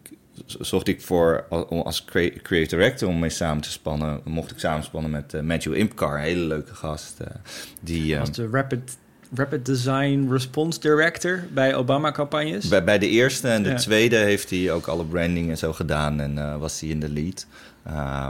zocht 0.45 0.87
ik 0.87 1.01
voor 1.01 1.45
als 1.69 2.05
creative 2.05 2.75
director 2.75 3.07
om 3.07 3.19
mee 3.19 3.29
samen 3.29 3.63
te 3.63 3.71
spannen. 3.71 4.21
Mocht 4.23 4.51
ik 4.51 4.59
samenspannen 4.59 5.11
met 5.11 5.33
uh, 5.33 5.41
Matthew 5.41 5.73
Impkar, 5.73 6.15
een 6.17 6.23
hele 6.23 6.45
leuke 6.45 6.75
gast. 6.75 7.17
Uh, 7.21 7.27
die, 7.81 8.19
als 8.19 8.31
de 8.31 8.49
Rapid 8.51 8.97
Rapid 9.35 9.65
Design 9.65 10.27
Response 10.29 10.79
Director 10.79 11.43
bij 11.53 11.75
Obama-campagnes? 11.75 12.67
Bij, 12.67 12.83
bij 12.83 12.99
de 12.99 13.09
eerste 13.09 13.47
en 13.47 13.63
de 13.63 13.73
tweede 13.73 14.15
heeft 14.15 14.49
hij 14.49 14.71
ook 14.71 14.87
alle 14.87 15.05
branding 15.05 15.49
en 15.49 15.57
zo 15.57 15.73
gedaan 15.73 16.19
en 16.19 16.37
uh, 16.37 16.57
was 16.57 16.79
hij 16.79 16.89
in 16.89 16.99
de 16.99 17.09
lead. 17.09 17.47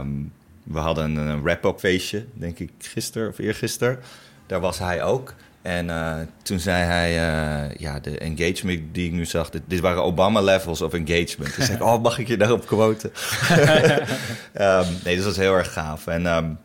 Um, 0.00 0.32
we 0.70 0.78
hadden 0.78 1.16
een, 1.16 1.42
wrap-up 1.42 1.78
feestje, 1.78 2.24
denk 2.32 2.58
ik, 2.58 2.70
gisteren 2.78 3.28
of 3.28 3.38
eergisteren. 3.38 3.98
Daar 4.46 4.60
was 4.60 4.78
hij 4.78 5.02
ook. 5.02 5.34
En 5.62 5.86
uh, 5.86 6.16
toen 6.42 6.58
zei 6.58 6.82
hij, 6.82 7.10
uh, 7.10 7.74
ja, 7.76 8.00
de 8.00 8.18
engagement 8.18 8.80
die 8.92 9.06
ik 9.06 9.12
nu 9.12 9.24
zag, 9.24 9.50
dit, 9.50 9.62
dit 9.66 9.80
waren 9.80 10.02
Obama 10.02 10.40
levels 10.40 10.82
of 10.82 10.92
engagement. 10.92 11.56
Dus 11.56 11.70
ik, 11.70 11.82
oh, 11.88 12.02
mag 12.02 12.18
ik 12.18 12.28
je 12.28 12.36
daarop 12.36 12.66
quoten? 12.66 13.10
um, 14.54 14.86
nee, 15.04 15.14
dus 15.14 15.16
dat 15.16 15.24
was 15.24 15.36
heel 15.36 15.54
erg 15.54 15.72
gaaf. 15.72 16.06
En 16.06 16.26
um, 16.26 16.58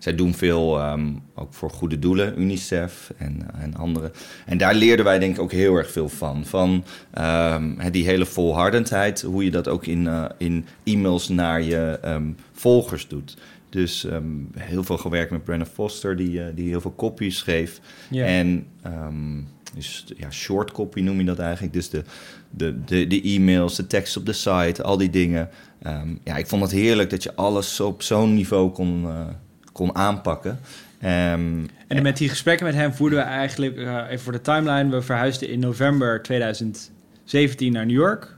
zij 0.00 0.14
doen 0.14 0.34
veel 0.34 0.90
um, 0.92 1.22
ook 1.34 1.54
voor 1.54 1.70
goede 1.70 1.98
doelen, 1.98 2.40
UNICEF 2.40 3.12
en, 3.16 3.46
en 3.60 3.74
andere. 3.74 4.10
En 4.46 4.58
daar 4.58 4.74
leerden 4.74 5.04
wij 5.04 5.18
denk 5.18 5.34
ik 5.34 5.40
ook 5.40 5.52
heel 5.52 5.74
erg 5.74 5.90
veel 5.90 6.08
van. 6.08 6.46
Van 6.46 6.84
um, 7.18 7.76
die 7.90 8.04
hele 8.04 8.26
volhardendheid, 8.26 9.22
hoe 9.22 9.44
je 9.44 9.50
dat 9.50 9.68
ook 9.68 9.86
in, 9.86 10.04
uh, 10.04 10.24
in 10.38 10.66
e-mails 10.84 11.28
naar 11.28 11.62
je 11.62 11.98
um, 12.04 12.36
volgers 12.52 13.08
doet. 13.08 13.36
Dus 13.70 14.04
ehm, 14.04 14.24
heel 14.58 14.84
veel 14.84 14.98
gewerkt 14.98 15.30
met 15.30 15.44
Brennan 15.44 15.66
Foster, 15.66 16.16
die, 16.16 16.42
eh, 16.42 16.46
die 16.54 16.68
heel 16.68 16.80
veel 16.80 16.90
kopies 16.90 17.38
schreef. 17.38 17.80
Ja. 18.10 18.24
En 18.24 18.66
ehm, 18.82 19.40
dus, 19.74 20.04
ja, 20.16 20.30
short 20.30 20.72
copy 20.72 21.00
noem 21.00 21.18
je 21.18 21.24
dat 21.24 21.38
eigenlijk. 21.38 21.72
Dus 21.72 21.90
de, 21.90 22.02
de, 22.50 22.84
de, 22.84 23.06
de 23.06 23.22
e-mails, 23.22 23.76
de 23.76 23.86
tekst 23.86 24.16
op 24.16 24.26
de 24.26 24.32
site, 24.32 24.82
al 24.82 24.96
die 24.96 25.10
dingen. 25.10 25.48
Ehm, 25.82 26.08
ja, 26.24 26.36
ik 26.36 26.46
vond 26.46 26.62
het 26.62 26.70
heerlijk 26.70 27.10
dat 27.10 27.22
je 27.22 27.34
alles 27.34 27.80
op 27.80 28.02
zo'n 28.02 28.34
niveau 28.34 28.70
kon, 28.70 29.04
eh, 29.04 29.26
kon 29.72 29.94
aanpakken. 29.96 30.58
Ehm, 31.00 31.64
En 31.86 32.02
met 32.02 32.16
die 32.16 32.28
gesprekken 32.28 32.66
met 32.66 32.74
hem 32.74 32.92
voerden 32.92 33.18
we 33.18 33.24
eigenlijk, 33.24 33.76
eh, 33.76 34.04
even 34.08 34.20
voor 34.20 34.32
de 34.32 34.40
timeline, 34.40 34.90
we 34.90 35.02
verhuisden 35.02 35.48
in 35.48 35.58
november 35.60 36.22
2017 36.22 37.72
naar 37.72 37.86
New 37.86 37.96
York. 37.96 38.36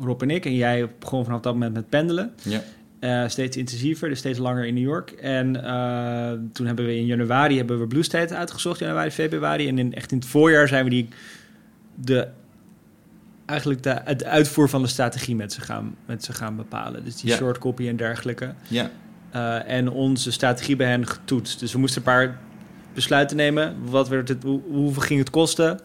Rob 0.00 0.22
en 0.22 0.30
ik. 0.30 0.44
En 0.44 0.54
jij 0.54 0.88
begon 0.98 1.24
vanaf 1.24 1.40
dat 1.40 1.52
moment 1.52 1.74
met 1.74 1.88
pendelen. 1.88 2.32
ja. 2.42 2.60
Eh, 2.98 3.28
steeds 3.28 3.56
intensiever, 3.56 4.08
dus 4.08 4.18
steeds 4.18 4.38
langer 4.38 4.66
in 4.66 4.74
New 4.74 4.82
York. 4.82 5.10
En 5.10 5.64
eh, 5.64 6.32
toen 6.52 6.66
hebben 6.66 6.84
we 6.86 6.96
in 6.96 7.06
januari 7.06 7.56
hebben 7.56 7.80
we 7.80 7.86
Blue 7.86 8.02
State 8.02 8.34
uitgezocht, 8.36 8.78
januari, 8.78 9.10
februari. 9.10 9.68
En 9.68 9.78
in, 9.78 9.94
echt 9.94 10.12
in 10.12 10.18
het 10.18 10.26
voorjaar 10.26 10.68
zijn 10.68 10.84
we 10.84 10.90
die, 10.90 11.08
de, 11.94 12.28
eigenlijk 13.46 13.82
de, 13.82 14.00
het 14.04 14.24
uitvoer 14.24 14.68
van 14.68 14.82
de 14.82 14.88
strategie 14.88 15.36
met 15.36 15.52
ze 15.52 15.60
gaan, 15.60 15.94
met 16.06 16.24
ze 16.24 16.32
gaan 16.32 16.56
bepalen. 16.56 17.04
Dus 17.04 17.16
die 17.16 17.30
Ja. 17.30 17.36
short 17.36 17.58
copy 17.58 17.88
en 17.88 17.96
dergelijke. 17.96 18.52
ja. 18.68 18.90
Eh, 19.32 19.68
en 19.68 19.90
onze 19.90 20.32
strategie 20.32 20.76
bij 20.76 20.86
hen 20.86 21.06
getoetst. 21.06 21.60
Dus 21.60 21.72
we 21.72 21.78
moesten 21.78 21.98
een 21.98 22.12
paar 22.12 22.38
besluiten 22.94 23.36
nemen. 23.36 23.76
Wat 23.84 24.08
werd 24.08 24.28
het, 24.28 24.42
hoe, 24.42 24.60
hoeveel 24.70 25.02
ging 25.02 25.18
het 25.18 25.30
kosten? 25.30 25.80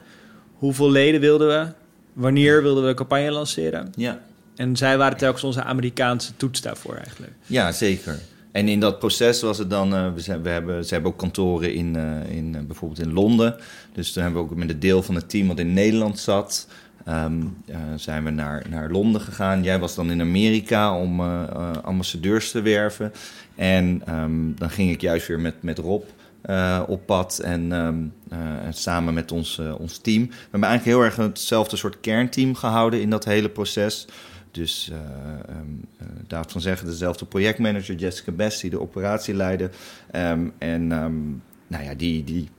Hoeveel 0.54 0.92
leden 0.92 1.22
wilden 1.22 1.48
we? 1.48 1.72
Wanneer 2.14 2.62
wilden 2.62 2.84
we 2.84 2.90
de 2.90 2.96
campagne 2.96 3.32
lanceren? 3.32 3.92
ja. 3.96 4.26
En 4.56 4.76
zij 4.76 4.98
waren 4.98 5.18
telkens 5.18 5.44
onze 5.44 5.64
Amerikaanse 5.64 6.32
toets 6.38 6.62
daarvoor 6.62 6.96
eigenlijk. 6.96 7.32
Ja, 7.46 7.72
zeker. 7.72 8.20
En 8.52 8.68
in 8.68 8.80
dat 8.80 9.00
proces 9.00 9.42
was 9.42 9.58
het 9.58 9.70
dan, 9.70 9.96
eh, 9.96 10.14
we, 10.14 10.20
zijn, 10.20 10.42
we 10.42 10.50
hebben, 10.50 10.86
ze 10.86 10.94
hebben 10.94 11.12
ook 11.12 11.18
kantoren 11.18 11.74
in, 11.74 11.96
eh, 11.96 12.36
in 12.38 12.68
bijvoorbeeld 12.68 13.00
in 13.00 13.14
Londen. 13.14 13.56
Dus 13.94 14.12
toen 14.12 14.24
hebben 14.24 14.42
we 14.42 14.50
ook 14.50 14.56
met 14.56 14.70
een 14.70 14.80
deel 14.80 15.04
van 15.04 15.16
het 15.16 15.30
team 15.30 15.48
wat 15.48 15.60
in 15.60 15.74
Nederland 15.74 16.20
zat, 16.20 16.68
ehm, 17.08 17.42
eh, 17.66 17.78
zijn 17.96 18.24
we 18.24 18.30
naar, 18.30 18.66
naar 18.70 18.90
Londen 18.90 19.22
gegaan. 19.22 19.64
Jij 19.64 19.80
was 19.80 19.96
dan 19.96 20.12
in 20.12 20.22
Amerika 20.22 20.98
om 20.98 21.20
eh, 21.20 21.44
eh, 21.44 21.72
ambassadeurs 21.84 22.52
te 22.52 22.62
werven. 22.62 23.12
En 23.56 24.02
ehm, 24.06 24.54
dan 24.56 24.70
ging 24.70 24.92
ik 24.92 25.02
juist 25.02 25.28
weer 25.28 25.40
met, 25.40 25.64
met 25.64 25.78
Rob 25.78 26.04
op 26.88 27.06
pad 27.06 27.40
en 27.40 27.72
ehm, 27.72 27.96
eh, 28.30 28.66
en 28.66 28.74
samen 28.74 29.14
met 29.14 29.32
ons, 29.32 29.62
ons 29.78 29.98
team. 29.98 30.28
We 30.28 30.36
hebben 30.42 30.70
eigenlijk 30.70 30.98
heel 30.98 31.06
erg 31.06 31.16
hetzelfde 31.16 31.78
soort 31.78 32.00
kernteam 32.00 32.56
gehouden 32.56 33.02
in 33.02 33.10
dat 33.10 33.26
hele 33.26 33.50
proces. 33.50 34.08
Dus 34.52 34.92
David 36.28 36.52
van 36.52 36.62
Zeggen, 36.62 36.88
dezelfde 36.88 37.26
projectmanager, 37.26 37.96
Jessica 37.96 38.32
Best, 38.32 38.62
die 38.62 38.70
de 38.70 38.80
operatie 38.80 39.34
leidde. 39.34 39.70
En 40.58 40.88
nou 41.68 41.84
ja, 41.84 41.94
die, 41.94 42.24
die, 42.24 42.50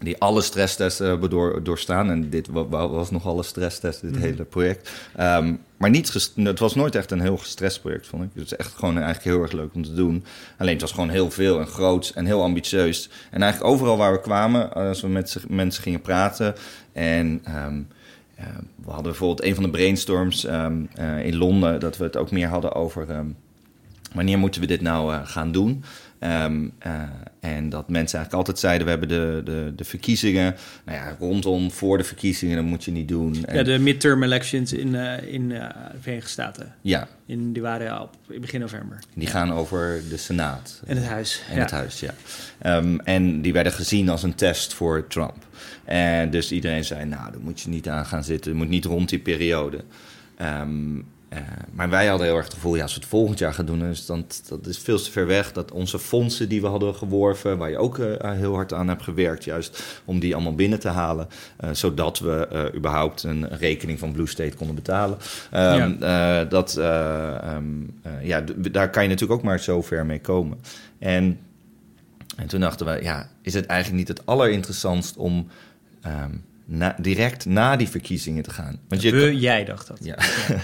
die 0.00 0.18
alle 0.18 0.40
stresstesten 0.42 1.06
hebben 1.06 1.30
door, 1.30 1.62
doorstaan. 1.62 2.10
En 2.10 2.30
dit 2.30 2.48
wa- 2.48 2.68
wa- 2.68 2.88
was 2.88 3.10
nog 3.10 3.26
alle 3.26 3.42
stresstesten, 3.42 4.08
dit 4.08 4.16
Mhm. 4.18 4.26
hele 4.28 4.44
project. 4.44 4.90
Ehm, 5.16 5.54
maar 5.76 5.90
niet 5.90 6.34
het 6.34 6.58
was 6.58 6.74
nooit 6.74 6.94
echt 6.94 7.10
een 7.10 7.20
heel 7.20 7.36
gestrest 7.36 7.80
project, 7.80 8.06
vond 8.06 8.22
ik. 8.22 8.28
Het 8.34 8.44
is 8.44 8.56
echt 8.56 8.74
gewoon 8.74 8.94
eigenlijk 8.94 9.24
heel 9.24 9.42
erg 9.42 9.52
leuk 9.52 9.74
om 9.74 9.82
te 9.82 9.94
doen. 9.94 10.24
Alleen 10.58 10.72
het 10.72 10.80
was 10.80 10.92
gewoon 10.92 11.08
heel 11.08 11.30
veel 11.30 11.60
en 11.60 11.66
groots 11.66 12.12
en 12.12 12.26
heel 12.26 12.42
ambitieus. 12.42 13.10
En 13.30 13.42
eigenlijk 13.42 13.72
overal 13.72 13.96
waar 13.96 14.12
we 14.12 14.20
kwamen, 14.20 14.72
als 14.72 15.00
we 15.00 15.08
met 15.08 15.36
mensen 15.48 15.82
gingen 15.82 16.00
praten... 16.00 16.54
en 16.92 17.40
ehm, 17.44 17.80
eh, 18.34 18.44
we 18.76 18.86
hadden 18.90 19.02
bijvoorbeeld 19.02 19.42
een 19.44 19.54
van 19.54 19.64
de 19.64 19.70
brainstorms 19.70 20.44
ehm, 20.44 20.82
eh, 20.94 21.24
in 21.24 21.36
Londen... 21.36 21.80
dat 21.80 21.96
we 21.96 22.04
het 22.04 22.16
ook 22.16 22.30
meer 22.30 22.48
hadden 22.48 22.74
over... 22.74 23.06
wanneer 24.12 24.38
moeten 24.38 24.60
we 24.60 24.66
dit 24.66 24.80
nou 24.80 25.14
eh, 25.14 25.20
gaan 25.24 25.52
doen? 25.52 25.84
Ehm, 26.20 26.68
eh, 26.78 26.92
en 27.40 27.68
dat 27.68 27.88
mensen 27.88 28.18
eigenlijk 28.18 28.32
altijd 28.32 28.58
zeiden: 28.58 28.84
we 28.84 28.90
hebben 28.90 29.08
de, 29.08 29.40
de, 29.44 29.72
de 29.76 29.84
verkiezingen. 29.84 30.56
Nou 30.84 30.98
ja, 30.98 31.16
rondom 31.18 31.70
voor 31.70 31.98
de 31.98 32.04
verkiezingen, 32.04 32.56
dat 32.56 32.64
moet 32.64 32.84
je 32.84 32.90
niet 32.90 33.08
doen. 33.08 33.44
En, 33.44 33.56
Ja, 33.56 33.62
de 33.62 33.78
midterm 33.78 34.22
elections 34.22 34.72
in, 34.72 34.94
eh, 34.94 35.32
in 35.32 35.48
de 35.48 35.68
Verenigde 36.00 36.30
Staten. 36.30 36.74
ja, 36.80 37.08
In, 37.26 37.52
die 37.52 37.62
waren 37.62 38.00
op 38.00 38.16
in 38.28 38.40
begin 38.40 38.60
november. 38.60 38.98
die 39.14 39.26
gaan 39.26 39.52
over 39.52 40.02
de 40.08 40.16
Senaat. 40.16 40.82
En 40.86 40.96
het 40.96 41.06
huis. 41.06 41.42
En 41.48 41.54
ja. 41.56 41.60
het 41.60 41.70
huis, 41.70 42.00
ja. 42.00 42.14
Ehm, 42.58 42.98
en 42.98 43.42
die 43.42 43.52
werden 43.52 43.72
gezien 43.72 44.08
als 44.08 44.22
een 44.22 44.34
test 44.34 44.74
voor 44.74 45.06
Trump. 45.06 45.46
En 45.84 46.30
dus 46.30 46.52
iedereen 46.52 46.84
zei, 46.84 47.04
nou, 47.04 47.30
daar 47.30 47.40
moet 47.40 47.60
je 47.60 47.68
niet 47.68 47.88
aan 47.88 48.06
gaan 48.06 48.24
zitten. 48.24 48.50
Het 48.50 48.60
moet 48.60 48.68
niet 48.68 48.84
rond 48.84 49.08
die 49.08 49.18
periode. 49.18 49.84
Ehm, 50.36 50.98
eh, 51.30 51.40
maar 51.72 51.90
wij 51.90 52.06
hadden 52.06 52.26
heel 52.26 52.36
erg 52.36 52.44
het 52.44 52.54
gevoel, 52.54 52.76
ja, 52.76 52.82
als 52.82 52.94
we 52.94 53.00
het 53.00 53.08
volgend 53.08 53.38
jaar 53.38 53.54
gaan 53.54 53.66
doen... 53.66 53.78
Dus 53.78 54.06
dan, 54.06 54.24
dat 54.48 54.66
is 54.66 54.78
veel 54.78 54.98
te 54.98 55.10
ver 55.10 55.26
weg. 55.26 55.52
Dat 55.52 55.72
onze 55.72 55.98
fondsen 55.98 56.48
die 56.48 56.60
we 56.60 56.66
hadden 56.66 56.94
geworven... 56.94 57.58
waar 57.58 57.70
je 57.70 57.78
ook 57.78 57.98
eh, 57.98 58.30
heel 58.32 58.54
hard 58.54 58.72
aan 58.72 58.88
hebt 58.88 59.02
gewerkt... 59.02 59.44
juist 59.44 59.82
om 60.04 60.18
die 60.18 60.34
allemaal 60.34 60.54
binnen 60.54 60.80
te 60.80 60.88
halen... 60.88 61.28
eh, 61.56 61.70
zodat 61.72 62.18
we 62.18 62.70
überhaupt 62.74 63.22
een 63.22 63.48
rekening 63.48 63.98
van 63.98 64.12
Blue 64.12 64.28
State 64.28 64.56
konden 64.56 64.74
betalen. 64.74 65.18
Ehm, 65.50 66.02
eh, 66.02 66.48
dat, 66.48 66.76
eh, 66.76 67.42
ehm, 67.42 67.64
eh, 68.02 68.26
ja, 68.26 68.44
daar 68.56 68.90
kan 68.90 69.02
je 69.02 69.08
natuurlijk 69.08 69.38
ook 69.40 69.46
maar 69.46 69.60
zo 69.60 69.82
ver 69.82 70.06
mee 70.06 70.20
komen. 70.20 70.58
En 70.98 71.38
en 72.36 72.46
toen 72.46 72.60
dachten 72.60 72.86
we, 72.86 73.02
ja, 73.02 73.28
is 73.42 73.54
het 73.54 73.66
eigenlijk 73.66 73.98
niet 73.98 74.18
het 74.18 74.26
allerinteressantst 74.26 75.16
om 75.16 75.46
ehm, 76.02 76.34
na- 76.70 76.96
direct 77.00 77.44
na 77.46 77.76
die 77.76 77.88
verkiezingen 77.88 78.42
te 78.42 78.50
gaan? 78.50 78.78
Want 78.88 79.02
je 79.02 79.10
We, 79.10 79.38
jij 79.38 79.64
dacht 79.64 79.86
dat. 79.86 79.98
ja, 80.02 80.16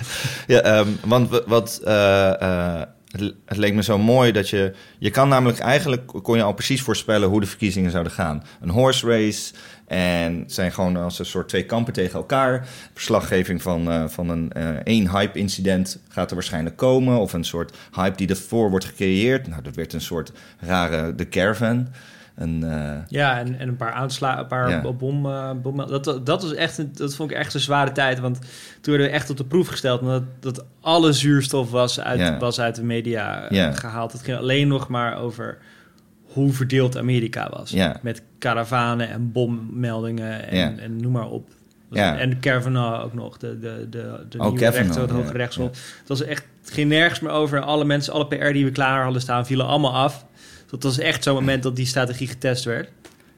ja 0.54 0.60
ehm, 0.60 0.88
want 1.04 1.42
wat, 1.46 1.80
eh, 1.84 2.40
eh, 2.40 2.82
het, 3.10 3.56
leek 3.56 3.74
me 3.74 3.82
zo 3.82 3.98
mooi 3.98 4.32
dat 4.32 4.48
je... 4.48 4.72
Je 4.98 5.10
kan 5.10 5.28
namelijk 5.28 5.58
eigenlijk, 5.58 6.06
kon 6.06 6.36
je 6.36 6.42
al 6.42 6.52
precies 6.52 6.82
voorspellen 6.82 7.28
hoe 7.28 7.40
de 7.40 7.46
verkiezingen 7.46 7.90
zouden 7.90 8.12
gaan. 8.12 8.42
Een 8.60 8.68
horse 8.68 9.06
race 9.06 9.54
en 9.86 10.44
zijn 10.46 10.72
gewoon 10.72 10.96
als 10.96 11.18
een 11.18 11.26
soort 11.26 11.48
twee 11.48 11.64
kampen 11.64 11.92
tegen 11.92 12.18
elkaar. 12.18 12.68
Verslaggeving 12.92 13.62
van, 13.62 13.90
eh, 13.90 14.04
van 14.08 14.28
een 14.28 14.52
één 14.84 15.10
hype-incident 15.10 15.98
gaat 16.08 16.28
er 16.28 16.34
waarschijnlijk 16.36 16.76
komen. 16.76 17.18
Of 17.18 17.32
een 17.32 17.44
soort 17.44 17.76
hype 17.94 18.16
die 18.16 18.28
ervoor 18.28 18.70
wordt 18.70 18.84
gecreëerd. 18.84 19.48
Nou, 19.48 19.62
dat 19.62 19.74
werd 19.74 19.92
een 19.92 20.00
soort 20.00 20.32
rare 20.60 21.14
The 21.14 21.28
Caravan. 21.28 21.88
Een, 22.36 22.64
eh, 22.64 22.92
Ja, 23.08 23.38
en, 23.38 23.58
en 23.58 23.68
een 23.68 23.76
paar 23.76 23.92
aanslagen, 23.92 24.40
een 24.40 24.46
paar 24.46 24.70
Ja. 24.70 24.92
bom, 24.92 25.26
eh, 25.26 25.50
bom 25.62 25.76
dat, 25.76 26.04
dat 26.04 26.42
was 26.42 26.54
echt, 26.54 26.78
een, 26.78 26.90
dat 26.94 27.14
vond 27.14 27.30
ik 27.30 27.36
echt 27.36 27.54
een 27.54 27.60
zware 27.60 27.92
tijd, 27.92 28.18
want 28.18 28.38
toen 28.80 28.94
werden 28.94 29.06
we 29.06 29.12
echt 29.18 29.30
op 29.30 29.36
de 29.36 29.44
proef 29.44 29.68
gesteld, 29.68 30.00
omdat 30.00 30.22
dat 30.40 30.64
alle 30.80 31.12
zuurstof 31.12 31.70
was 31.70 32.00
uit, 32.00 32.18
Ja. 32.20 32.38
was 32.38 32.60
uit 32.60 32.74
de 32.74 32.84
media 32.84 33.42
eh, 33.48 33.56
Ja. 33.56 33.72
gehaald. 33.72 34.12
Het 34.12 34.22
ging 34.22 34.38
alleen 34.38 34.68
nog 34.68 34.88
maar 34.88 35.16
over 35.18 35.58
hoe 36.32 36.52
verdeeld 36.52 36.96
Amerika 36.98 37.48
was, 37.50 37.70
Ja. 37.70 37.96
met 38.02 38.22
karavanen 38.38 39.08
en 39.10 39.32
bommeldingen 39.32 40.48
en, 40.48 40.56
Ja. 40.56 40.72
en 40.78 40.96
noem 41.00 41.12
maar 41.12 41.28
op. 41.28 41.48
Ja. 41.90 42.18
En 42.18 42.40
Kavanaugh 42.40 43.04
ook 43.04 43.14
nog, 43.14 43.36
de, 43.38 43.58
de, 43.58 43.86
de, 43.90 44.24
de 44.28 44.38
Oh, 44.38 44.44
nieuwe 44.50 44.58
rechter, 44.70 45.00
het 45.00 45.10
ja, 45.10 45.16
hoge 45.16 45.32
rechtshof. 45.32 45.68
Het 45.98 46.08
was 46.08 46.22
echt, 46.22 46.44
het 46.60 46.70
ging 46.72 46.88
nergens 46.88 47.20
meer 47.20 47.32
over. 47.32 47.60
Alle 47.60 47.84
mensen, 47.84 48.12
alle 48.12 48.26
PR 48.26 48.52
die 48.52 48.64
we 48.64 48.70
klaar 48.70 49.02
hadden 49.02 49.22
staan, 49.22 49.46
vielen 49.46 49.66
allemaal 49.66 49.94
af. 49.94 50.24
Dat 50.70 50.82
was 50.82 50.98
echt 50.98 51.22
zo'n 51.22 51.34
moment 51.34 51.62
dat 51.62 51.76
die 51.76 51.86
strategie 51.86 52.26
getest 52.26 52.64
werd. 52.64 52.88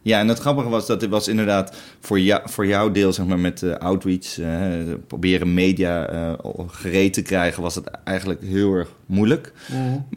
Ja, 0.02 0.18
en 0.18 0.28
het 0.28 0.38
grappige 0.38 0.68
was 0.68 0.86
dat 0.86 1.00
het 1.00 1.10
was 1.10 1.28
inderdaad 1.28 1.76
voor, 2.00 2.20
jou, 2.20 2.42
voor 2.44 2.66
jouw 2.66 2.90
deel, 2.90 3.12
zeg 3.12 3.26
maar, 3.26 3.38
met 3.38 3.58
de 3.58 3.78
outreach, 3.78 4.38
eh, 4.38 4.94
proberen 5.06 5.54
media 5.54 6.08
eh, 6.08 6.32
gereed 6.66 7.12
te 7.12 7.22
krijgen, 7.22 7.62
was 7.62 7.74
het 7.74 7.90
eigenlijk 8.04 8.42
heel 8.42 8.72
erg 8.72 8.88
moeilijk. 9.06 9.52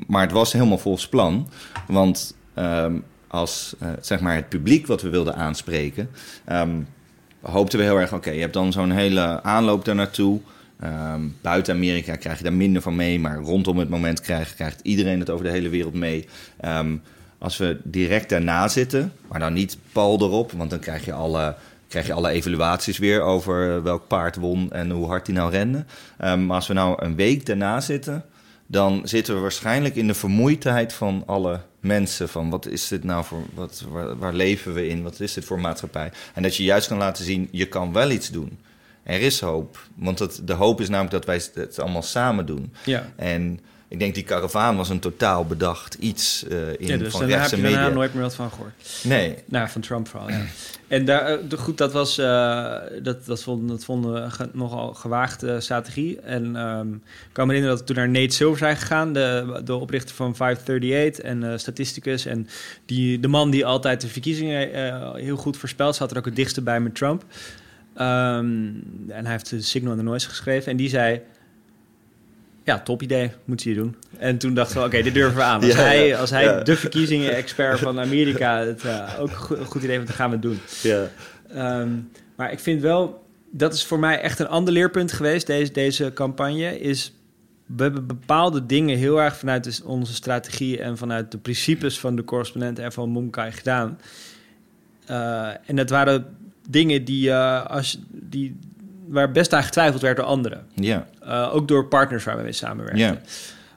Maar 0.08 0.22
het 0.22 0.32
was 0.32 0.54
helemaal 0.54 0.78
volgens 0.78 1.08
plan. 1.08 1.50
Want 1.88 2.36
ehm, 2.54 2.96
als 3.28 3.76
eh, 3.80 3.90
zeg 4.02 4.20
maar 4.20 4.36
het 4.36 4.50
publiek 4.50 4.88
wat 4.88 5.02
we 5.02 5.10
wilden 5.10 5.36
aanspreken, 5.36 6.10
ehm, 6.46 6.80
hoopten 7.42 7.80
we 7.80 7.86
heel 7.86 8.00
erg, 8.00 8.14
oké, 8.14 8.30
je 8.30 8.42
hebt 8.42 8.54
dan 8.54 8.72
zo'n 8.72 8.92
hele 8.92 9.44
aanloop 9.44 9.86
daar 9.86 9.96
naartoe. 9.96 10.40
Ehm, 10.82 11.22
buiten 11.42 11.76
Amerika 11.76 12.16
krijg 12.16 12.38
je 12.38 12.44
daar 12.44 12.54
minder 12.54 12.82
van 12.82 12.96
mee, 12.96 13.20
maar 13.20 13.38
rondom 13.38 13.78
het 13.78 13.90
moment 13.90 14.22
krijgt, 14.22 14.56
krijgt 14.56 14.80
iedereen 14.84 15.20
het 15.20 15.30
over 15.30 15.46
de 15.46 15.52
hele 15.52 15.70
wereld 15.70 15.94
mee. 15.94 16.28
Ehm, 16.60 16.96
als 17.38 17.58
we 17.58 17.80
direct 17.84 18.30
daarna 18.30 18.68
zitten, 18.68 19.14
maar 19.28 19.40
dan 19.40 19.54
niet 19.54 19.78
pal 19.92 20.22
erop, 20.22 20.52
want 20.52 20.70
dan 20.70 20.80
krijg 20.80 21.06
je 21.06 21.14
alle, 21.14 21.56
krijg 21.88 22.08
je 22.08 22.14
alle 22.14 22.30
evaluaties 22.30 22.98
weer 22.98 23.22
over 23.22 23.76
eh, 23.76 23.84
welk 23.84 24.08
paard 24.08 24.36
won 24.36 24.72
en 24.72 24.90
hoe 24.90 25.08
hard 25.08 25.28
hij 25.28 25.36
nou 25.36 25.52
rende. 25.52 25.86
Ehm, 26.18 26.46
maar 26.46 26.56
als 26.56 26.68
we 26.68 26.74
nou 26.74 27.04
een 27.06 27.16
week 27.16 27.46
daarna 27.46 27.82
zitten, 27.82 28.26
dan 28.68 29.02
zitten 29.04 29.36
we 29.36 29.42
waarschijnlijk 29.42 29.96
in 29.96 30.08
de 30.08 30.14
vermoeidheid 30.14 30.94
van 30.94 31.24
alle 31.26 31.60
mensen. 31.80 32.30
Van 32.30 32.50
wat 32.50 32.68
is 32.68 32.88
dit 32.88 33.04
nou 33.04 33.26
voor, 33.26 33.44
wat, 33.54 33.86
waar, 33.90 34.18
waar 34.18 34.34
leven 34.34 34.74
we 34.74 34.88
in? 34.88 35.04
Wat 35.04 35.20
is 35.20 35.34
dit 35.34 35.46
voor 35.46 35.60
maatschappij? 35.60 36.12
En 36.34 36.44
dat 36.44 36.56
je 36.56 36.64
juist 36.64 36.88
kan 36.88 36.98
laten 36.98 37.26
zien, 37.26 37.48
je 37.52 37.66
kan 37.66 37.94
wel 37.94 38.10
iets 38.12 38.30
doen. 38.30 38.60
Er 39.04 39.22
is 39.22 39.40
hoop. 39.40 39.80
Want 39.96 40.20
het, 40.20 40.42
de 40.46 40.54
hoop 40.54 40.82
is 40.82 40.90
namelijk 40.90 41.14
dat 41.14 41.26
wij 41.26 41.42
het 41.64 41.80
allemaal 41.80 42.02
samen 42.04 42.46
doen. 42.46 42.74
Ja. 42.86 43.12
En 43.16 43.60
ik 43.88 44.00
denk 44.00 44.14
die 44.16 44.24
karavaan 44.24 44.78
was 44.78 44.90
een 44.90 45.00
totaal 45.00 45.46
bedacht 45.46 45.94
iets 45.94 46.46
uh, 46.52 46.68
in 46.68 46.76
ja, 46.88 46.98
dus 46.98 47.12
van 47.12 47.28
daar 47.30 47.42
heb 47.42 47.52
je 47.52 47.62
daarna 47.62 47.90
nooit 47.90 48.14
meer 48.14 48.24
wat 48.24 48.36
van 48.36 48.50
gehoord. 48.52 48.74
Nee, 49.04 49.36
Nou, 49.46 49.70
van 49.70 49.82
Trump 49.82 50.08
vooral, 50.08 50.30
ja. 50.30 50.42
En 50.88 51.06
daar, 51.06 51.26
eh, 51.26 51.60
goed, 51.60 51.78
dat 51.78 51.94
was, 51.94 52.18
eh, 52.18 52.76
dat, 53.04 53.26
dat, 53.26 53.44
vonden, 53.44 53.68
dat 53.68 53.86
vonden 53.86 54.14
we 54.24 54.30
ge- 54.30 54.50
nogal 54.54 54.94
gewaagde 54.94 55.62
strategie. 55.62 56.20
En 56.20 56.56
ehm, 56.56 56.94
ik 56.94 57.30
kan 57.32 57.48
me 57.48 57.54
herinneren 57.54 57.70
dat 57.70 57.80
we 57.80 57.86
toen 57.94 57.96
naar 57.96 58.10
Nate 58.22 58.36
Silver 58.36 58.58
zijn 58.58 58.78
gegaan, 58.78 59.14
de, 59.14 59.62
de 59.66 59.76
oprichter 59.76 60.16
van 60.16 60.36
538 60.36 61.26
en 61.26 61.60
statisticus. 61.60 62.26
En 62.26 62.48
die, 62.86 63.20
de 63.20 63.28
man 63.28 63.50
die 63.50 63.66
altijd 63.66 64.02
de 64.02 64.08
verkiezingen 64.08 64.70
heel 65.16 65.38
goed 65.38 65.58
voorspelt, 65.58 65.96
zat 65.96 66.12
er 66.12 66.18
ook 66.18 66.26
het 66.26 66.36
dichtste 66.36 66.62
bij 66.62 66.80
met 66.80 66.96
Trump. 66.96 67.24
Ehm, 68.02 68.46
en 69.08 69.24
hij 69.24 69.32
heeft 69.32 69.50
de 69.50 69.62
Signal 69.62 69.92
and 69.92 70.00
the 70.00 70.06
Noise 70.06 70.30
geschreven. 70.30 70.72
En 70.72 70.78
die 70.78 70.90
zei, 70.90 71.22
ja, 72.64 72.80
top 72.80 73.02
idee, 73.02 73.32
moet 73.46 73.64
je 73.64 73.74
doen. 73.74 73.96
En 74.18 74.38
toen 74.38 74.54
dachten 74.54 74.78
we, 74.78 74.86
oké, 74.86 75.02
dit 75.02 75.14
durven 75.14 75.36
we 75.36 75.44
aan. 75.44 75.62
Als 75.62 75.74
Ja, 75.76 75.82
hij, 75.82 76.18
als 76.18 76.30
hij 76.30 76.44
ja. 76.44 76.62
de 76.62 76.76
verkiezingen-expert 76.76 77.80
van 77.80 78.00
Amerika 78.00 78.60
het 78.60 78.86
eh, 78.86 79.20
ook 79.20 79.30
een 79.30 79.36
goed, 79.36 79.58
een 79.58 79.66
goed 79.66 79.84
idee 79.84 79.96
vindt, 79.96 80.08
dan 80.08 80.16
gaan 80.16 80.30
we 80.30 80.36
het 80.36 80.42
doen. 80.42 80.60
ja. 80.82 81.10
Ehm, 81.54 81.90
maar 82.36 82.52
ik 82.52 82.60
vind 82.60 82.82
wel, 82.82 83.24
dat 83.52 83.74
is 83.74 83.86
voor 83.86 84.00
mij 84.00 84.22
echt 84.22 84.40
een 84.40 84.48
ander 84.48 84.74
leerpunt 84.74 85.12
geweest, 85.12 85.48
deze, 85.48 85.72
deze 85.72 86.12
campagne, 86.14 86.80
is 86.80 87.14
we 87.66 87.84
hebben 87.84 88.08
bepaalde 88.08 88.66
dingen 88.66 88.98
heel 88.98 89.22
erg 89.22 89.38
vanuit 89.38 89.64
dus 89.64 89.82
onze 89.82 90.14
strategie 90.14 90.82
en 90.82 90.98
vanuit 90.98 91.32
de 91.32 91.38
principes 91.38 92.00
van 92.00 92.16
de 92.16 92.24
correspondenten 92.24 92.84
en 92.84 92.92
van 92.92 93.10
Momkai 93.10 93.52
gedaan. 93.52 94.00
Eh, 95.06 95.50
en 95.66 95.76
dat 95.76 95.90
waren 95.90 96.26
dingen 96.72 97.06
die, 97.06 97.32
eh, 97.32 97.66
als, 97.66 98.00
die, 98.12 98.60
waar 99.08 99.32
best 99.32 99.54
aan 99.54 99.64
getwijfeld 99.64 100.02
werd 100.02 100.18
door 100.18 100.26
anderen. 100.26 100.66
ja. 100.74 101.08
Eh, 101.22 101.56
ook 101.56 101.68
door 101.68 101.88
partners 101.88 102.24
waar 102.24 102.38
we 102.38 102.44
mee 102.44 102.52
samenwerken. 102.52 103.00
Ja. 103.00 103.22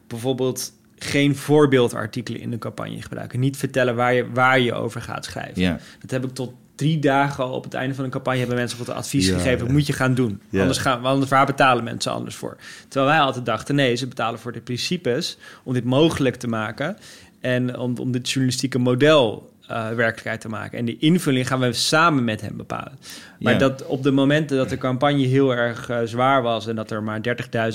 Bijvoorbeeld 0.06 0.72
geen 0.98 1.36
voorbeeldartikelen 1.36 2.40
in 2.40 2.50
de 2.50 2.58
campagne 2.58 3.02
gebruiken. 3.02 3.40
Niet 3.40 3.56
vertellen 3.56 3.94
waar 3.94 4.14
je, 4.14 4.30
waar 4.32 4.60
je 4.60 4.72
over 4.72 5.02
gaat 5.02 5.24
schrijven. 5.24 5.62
Ja. 5.62 5.78
Dat 6.00 6.10
heb 6.10 6.24
ik 6.24 6.34
tot 6.34 6.52
drie 6.74 6.98
dagen 6.98 7.44
al 7.44 7.52
op 7.52 7.64
het 7.64 7.74
einde 7.74 7.94
van 7.94 8.04
een 8.04 8.10
campagne... 8.10 8.38
hebben 8.38 8.56
mensen 8.56 8.78
wat 8.78 8.88
advies 8.88 9.28
Ja, 9.28 9.36
gegeven. 9.36 9.72
moet 9.72 9.86
je 9.86 9.92
gaan 9.92 10.14
doen. 10.14 10.40
Anders, 10.52 10.78
gaan, 10.78 11.04
anders 11.04 11.30
waar 11.30 11.46
betalen 11.46 11.84
mensen 11.84 12.12
anders 12.12 12.34
voor. 12.34 12.56
Terwijl 12.88 13.12
wij 13.12 13.20
altijd 13.20 13.46
dachten... 13.46 13.74
nee, 13.74 13.94
ze 13.94 14.06
betalen 14.06 14.38
voor 14.38 14.52
de 14.52 14.60
principes... 14.60 15.38
om 15.62 15.72
dit 15.72 15.84
mogelijk 15.84 16.36
te 16.36 16.48
maken... 16.48 16.96
en 17.40 17.78
om, 17.78 17.96
om 17.98 18.12
dit 18.12 18.30
journalistieke 18.30 18.78
model... 18.78 19.52
eh, 19.68 19.88
werkelijkheid 19.88 20.40
te 20.40 20.48
maken. 20.48 20.78
En 20.78 20.84
de 20.84 20.98
invulling 20.98 21.46
gaan 21.46 21.60
we 21.60 21.72
samen 21.72 22.24
met 22.24 22.40
hem 22.40 22.56
bepalen. 22.56 22.98
Maar 23.38 23.52
Ja. 23.52 23.58
dat 23.58 23.86
op 23.86 24.02
de 24.02 24.10
momenten 24.10 24.56
dat 24.56 24.68
de 24.68 24.78
campagne 24.78 25.26
heel 25.26 25.54
erg 25.54 25.88
eh, 25.88 25.98
zwaar 26.04 26.42
was... 26.42 26.66
en 26.66 26.76
dat 26.76 26.90
er 26.90 27.02
maar 27.02 27.20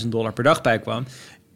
30.000 0.01 0.07
dollar 0.07 0.33
per 0.33 0.43
dag 0.43 0.61
bij 0.61 0.79
kwam... 0.79 1.05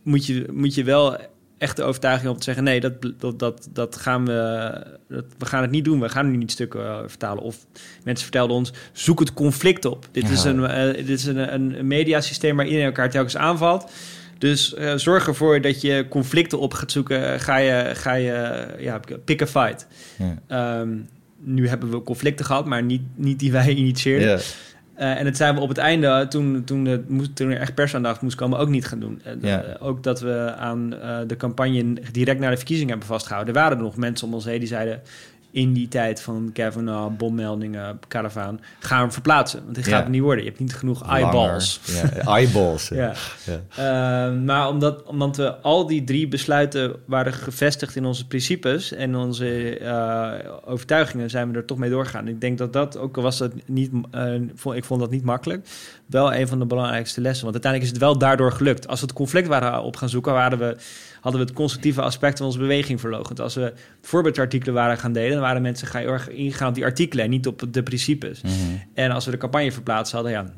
moet 0.03 0.25
je, 0.25 0.45
moet 0.51 0.75
je 0.75 0.83
wel 0.83 1.17
echt 1.57 1.75
de 1.75 1.83
overtuiging 1.83 2.31
om 2.31 2.37
te 2.37 2.43
zeggen... 2.43 2.63
nee, 2.63 2.79
dat, 2.79 2.93
dat, 3.17 3.39
dat, 3.39 3.69
dat 3.73 3.95
gaan 3.95 4.25
we, 4.25 4.71
dat, 5.07 5.25
we 5.37 5.45
gaan 5.45 5.61
het 5.61 5.71
niet 5.71 5.85
doen. 5.85 5.99
We 5.99 6.09
gaan 6.09 6.31
nu 6.31 6.37
niet 6.37 6.51
stukken 6.51 6.85
eh, 6.85 6.99
vertalen. 7.05 7.43
Of 7.43 7.57
mensen 8.03 8.23
vertelden 8.23 8.55
ons, 8.55 8.73
zoek 8.91 9.19
het 9.19 9.33
conflict 9.33 9.85
op. 9.85 10.07
Dit 10.11 10.29
is 10.29 10.43
een, 10.43 10.61
dit 10.95 11.09
is 11.09 11.25
een, 11.25 11.53
een, 11.53 11.79
een 11.79 11.87
mediasysteem 11.87 12.55
waar 12.55 12.65
iedereen 12.65 12.87
elkaar 12.87 13.09
telkens 13.09 13.37
aanvalt. 13.37 13.91
Dus 14.43 14.73
eh, 14.73 14.93
zorg 14.95 15.27
ervoor 15.27 15.61
dat 15.61 15.81
je 15.81 16.05
conflicten 16.09 16.59
op 16.59 16.73
gaat 16.73 16.91
zoeken. 16.91 17.39
Ga 17.39 17.57
je, 17.57 17.89
ga 17.93 18.13
je 18.13 18.65
ja, 18.79 18.99
pick 19.25 19.41
a 19.41 19.47
fight. 19.47 19.87
Ja. 20.17 20.37
Ehm, 20.47 20.89
nu 21.39 21.67
hebben 21.67 21.91
we 21.91 22.01
conflicten 22.01 22.45
gehad, 22.45 22.65
maar 22.65 22.83
niet, 22.83 23.01
niet 23.15 23.39
die 23.39 23.51
wij 23.51 23.69
initieerden. 23.83 24.27
Ja. 24.27 24.37
Eh, 24.95 25.19
en 25.19 25.25
het 25.25 25.37
zijn 25.37 25.55
we 25.55 25.61
op 25.61 25.69
het 25.69 25.77
einde, 25.77 26.25
toen, 26.29 26.63
toen, 26.63 26.85
het 26.85 27.09
moest, 27.09 27.35
toen 27.35 27.49
er 27.51 27.59
echt 27.59 27.73
persaandacht 27.73 28.21
moest 28.21 28.35
komen, 28.35 28.59
ook 28.59 28.69
niet 28.69 28.85
gaan 28.85 28.99
doen. 28.99 29.21
Eh, 29.23 29.33
Ja. 29.41 29.77
ook 29.79 30.03
dat 30.03 30.19
we 30.19 30.53
aan 30.57 30.89
de 31.27 31.35
campagne 31.37 31.93
direct 32.11 32.39
naar 32.39 32.51
de 32.51 32.57
verkiezingen 32.57 32.89
hebben 32.89 33.07
vastgehouden. 33.07 33.53
Er 33.53 33.61
waren 33.61 33.77
er 33.77 33.83
nog 33.83 33.97
mensen 33.97 34.27
om 34.27 34.33
ons 34.33 34.45
heen 34.45 34.59
die 34.59 34.67
zeiden... 34.67 35.01
in 35.53 35.73
die 35.73 35.87
tijd 35.87 36.21
van 36.21 36.49
Kavanaugh, 36.53 37.17
bommeldingen, 37.17 37.99
caravaan... 38.07 38.59
gaan 38.79 39.13
verplaatsen, 39.13 39.63
want 39.63 39.75
dit 39.75 39.87
gaat 39.87 40.03
het 40.03 40.11
niet 40.11 40.21
worden. 40.21 40.43
Je 40.43 40.49
hebt 40.49 40.61
niet 40.61 40.75
genoeg 40.75 41.07
eyeballs. 41.09 41.79
Langer. 41.93 42.17
Eyeballs. 42.17 42.87
ja. 42.87 43.01
Ja. 43.43 43.61
Ja. 43.75 44.29
Eh, 44.29 44.41
maar 44.41 44.69
omdat, 44.69 45.03
omdat 45.03 45.37
we 45.37 45.55
al 45.55 45.87
die 45.87 46.03
drie 46.03 46.27
besluiten 46.27 46.95
waren 47.05 47.33
gevestigd 47.33 47.95
in 47.95 48.05
onze 48.05 48.27
principes 48.27 48.91
en 48.91 49.15
onze 49.15 49.77
eh, 49.77 50.31
overtuigingen, 50.65 51.29
zijn 51.29 51.51
we 51.51 51.57
er 51.57 51.65
toch 51.65 51.77
mee 51.77 51.89
doorgegaan. 51.89 52.27
Ik 52.27 52.41
denk 52.41 52.57
dat 52.57 52.73
dat, 52.73 52.97
ook 52.97 53.17
al 53.17 53.23
was 53.23 53.37
dat 53.37 53.51
niet, 53.65 53.91
eh, 54.11 54.33
vond, 54.55 54.75
ik 54.75 54.83
vond 54.83 54.99
dat 54.99 55.11
niet 55.11 55.23
makkelijk, 55.23 55.67
wel 56.05 56.33
een 56.33 56.47
van 56.47 56.59
de 56.59 56.65
belangrijkste 56.65 57.21
lessen. 57.21 57.43
Want 57.43 57.53
uiteindelijk 57.53 57.93
is 57.93 57.99
het 57.99 58.09
wel 58.09 58.17
daardoor 58.17 58.51
gelukt. 58.51 58.87
Als 58.87 58.99
we 58.99 59.05
het 59.05 59.15
conflict 59.15 59.47
waren 59.47 59.83
op 59.83 59.95
gaan 59.95 60.09
zoeken, 60.09 60.33
waren 60.33 60.59
we, 60.59 60.77
hadden 61.23 61.41
we 61.41 61.47
het 61.47 61.55
constructieve 61.55 62.01
aspect 62.01 62.37
van 62.37 62.45
onze 62.45 62.59
beweging 62.59 62.99
verlogend. 62.99 63.39
Als 63.39 63.55
we 63.55 63.73
voorbeeldartikelen 64.01 64.73
waren 64.73 64.97
gaan 64.97 65.13
delen, 65.13 65.31
dan 65.31 65.41
waren 65.41 65.61
mensen 65.61 65.97
heel 65.97 66.07
erg 66.07 66.29
ingaan 66.29 66.67
op 66.67 66.75
die 66.75 66.83
artikelen 66.83 67.25
en 67.25 67.29
niet 67.29 67.47
op 67.47 67.63
de 67.71 67.83
principes. 67.83 68.41
Mhm. 68.41 68.53
En 68.93 69.11
als 69.11 69.25
we 69.25 69.31
de 69.31 69.37
campagne 69.37 69.71
verplaatst 69.71 70.13
hadden, 70.13 70.31
ja, 70.31 70.53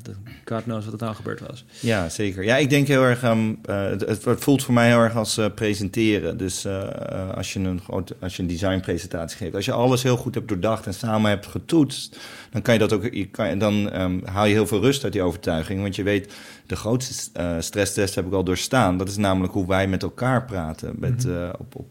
God 0.45 0.63
knows 0.63 0.83
wat 0.83 0.93
er 0.93 0.99
dan 0.99 1.15
gebeurd 1.15 1.39
was. 1.39 1.65
Ja, 1.79 2.09
zeker. 2.09 2.43
Ja, 2.43 2.57
ik 2.57 2.69
denk 2.69 2.87
heel 2.87 3.03
erg. 3.03 3.23
ehm, 3.23 3.53
eh, 3.65 3.83
het, 3.83 4.01
het, 4.01 4.43
voelt 4.43 4.63
voor 4.63 4.73
mij 4.73 4.87
heel 4.87 4.99
erg 4.99 5.15
als 5.15 5.37
eh, 5.37 5.45
presenteren. 5.55 6.37
Dus 6.37 6.65
eh, 6.65 7.29
als, 7.35 7.53
je 7.53 7.59
een 7.59 7.81
als 8.19 8.35
je 8.35 8.41
een 8.41 8.47
designpresentatie 8.47 9.37
geeft, 9.37 9.55
als 9.55 9.65
je 9.65 9.71
alles 9.71 10.03
heel 10.03 10.17
goed 10.17 10.35
hebt 10.35 10.47
doordacht 10.47 10.85
en 10.85 10.93
samen 10.93 11.29
hebt 11.29 11.45
getoetst, 11.45 12.17
dan 12.51 12.61
kan 12.61 12.73
je 12.73 12.79
dat 12.79 12.93
ook. 12.93 13.13
Je 13.13 13.25
kan, 13.25 13.59
dan 13.59 13.91
ehm, 13.91 14.19
haal 14.23 14.45
je 14.45 14.53
heel 14.53 14.67
veel 14.67 14.81
rust 14.81 15.03
uit 15.03 15.13
die 15.13 15.21
overtuiging. 15.21 15.81
Want 15.81 15.95
je 15.95 16.03
weet, 16.03 16.33
de 16.65 16.75
grootste 16.75 17.29
eh 17.39 17.55
stresstest 17.59 18.15
heb 18.15 18.25
ik 18.25 18.33
al 18.33 18.43
doorstaan. 18.43 18.97
Dat 18.97 19.07
is 19.07 19.17
namelijk 19.17 19.53
hoe 19.53 19.67
wij 19.67 19.87
met 19.87 20.03
elkaar 20.03 20.45
praten. 20.45 20.95
Met, 20.97 21.25
eh, 21.25 21.49
op, 21.59 21.75
op 21.75 21.87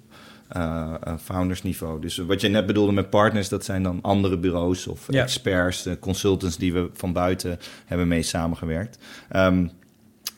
eh, 0.49 0.95
foundersniveau. 1.23 2.01
Dus 2.01 2.17
wat 2.17 2.41
je 2.41 2.49
net 2.49 2.67
bedoelde 2.67 2.93
met 2.93 3.11
partners, 3.11 3.49
dat 3.49 3.65
zijn 3.65 3.83
dan 3.83 3.99
andere 4.03 4.39
bureaus 4.39 4.87
of 4.87 5.07
Ja. 5.13 5.23
experts, 5.23 5.89
consultants 6.01 6.57
die 6.57 6.73
we 6.73 6.91
van 6.93 7.13
buiten 7.13 7.59
hebben 7.87 8.09
mee 8.09 8.23
samengewerkt. 8.23 8.99
Ehm, 9.29 9.67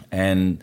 en 0.09 0.61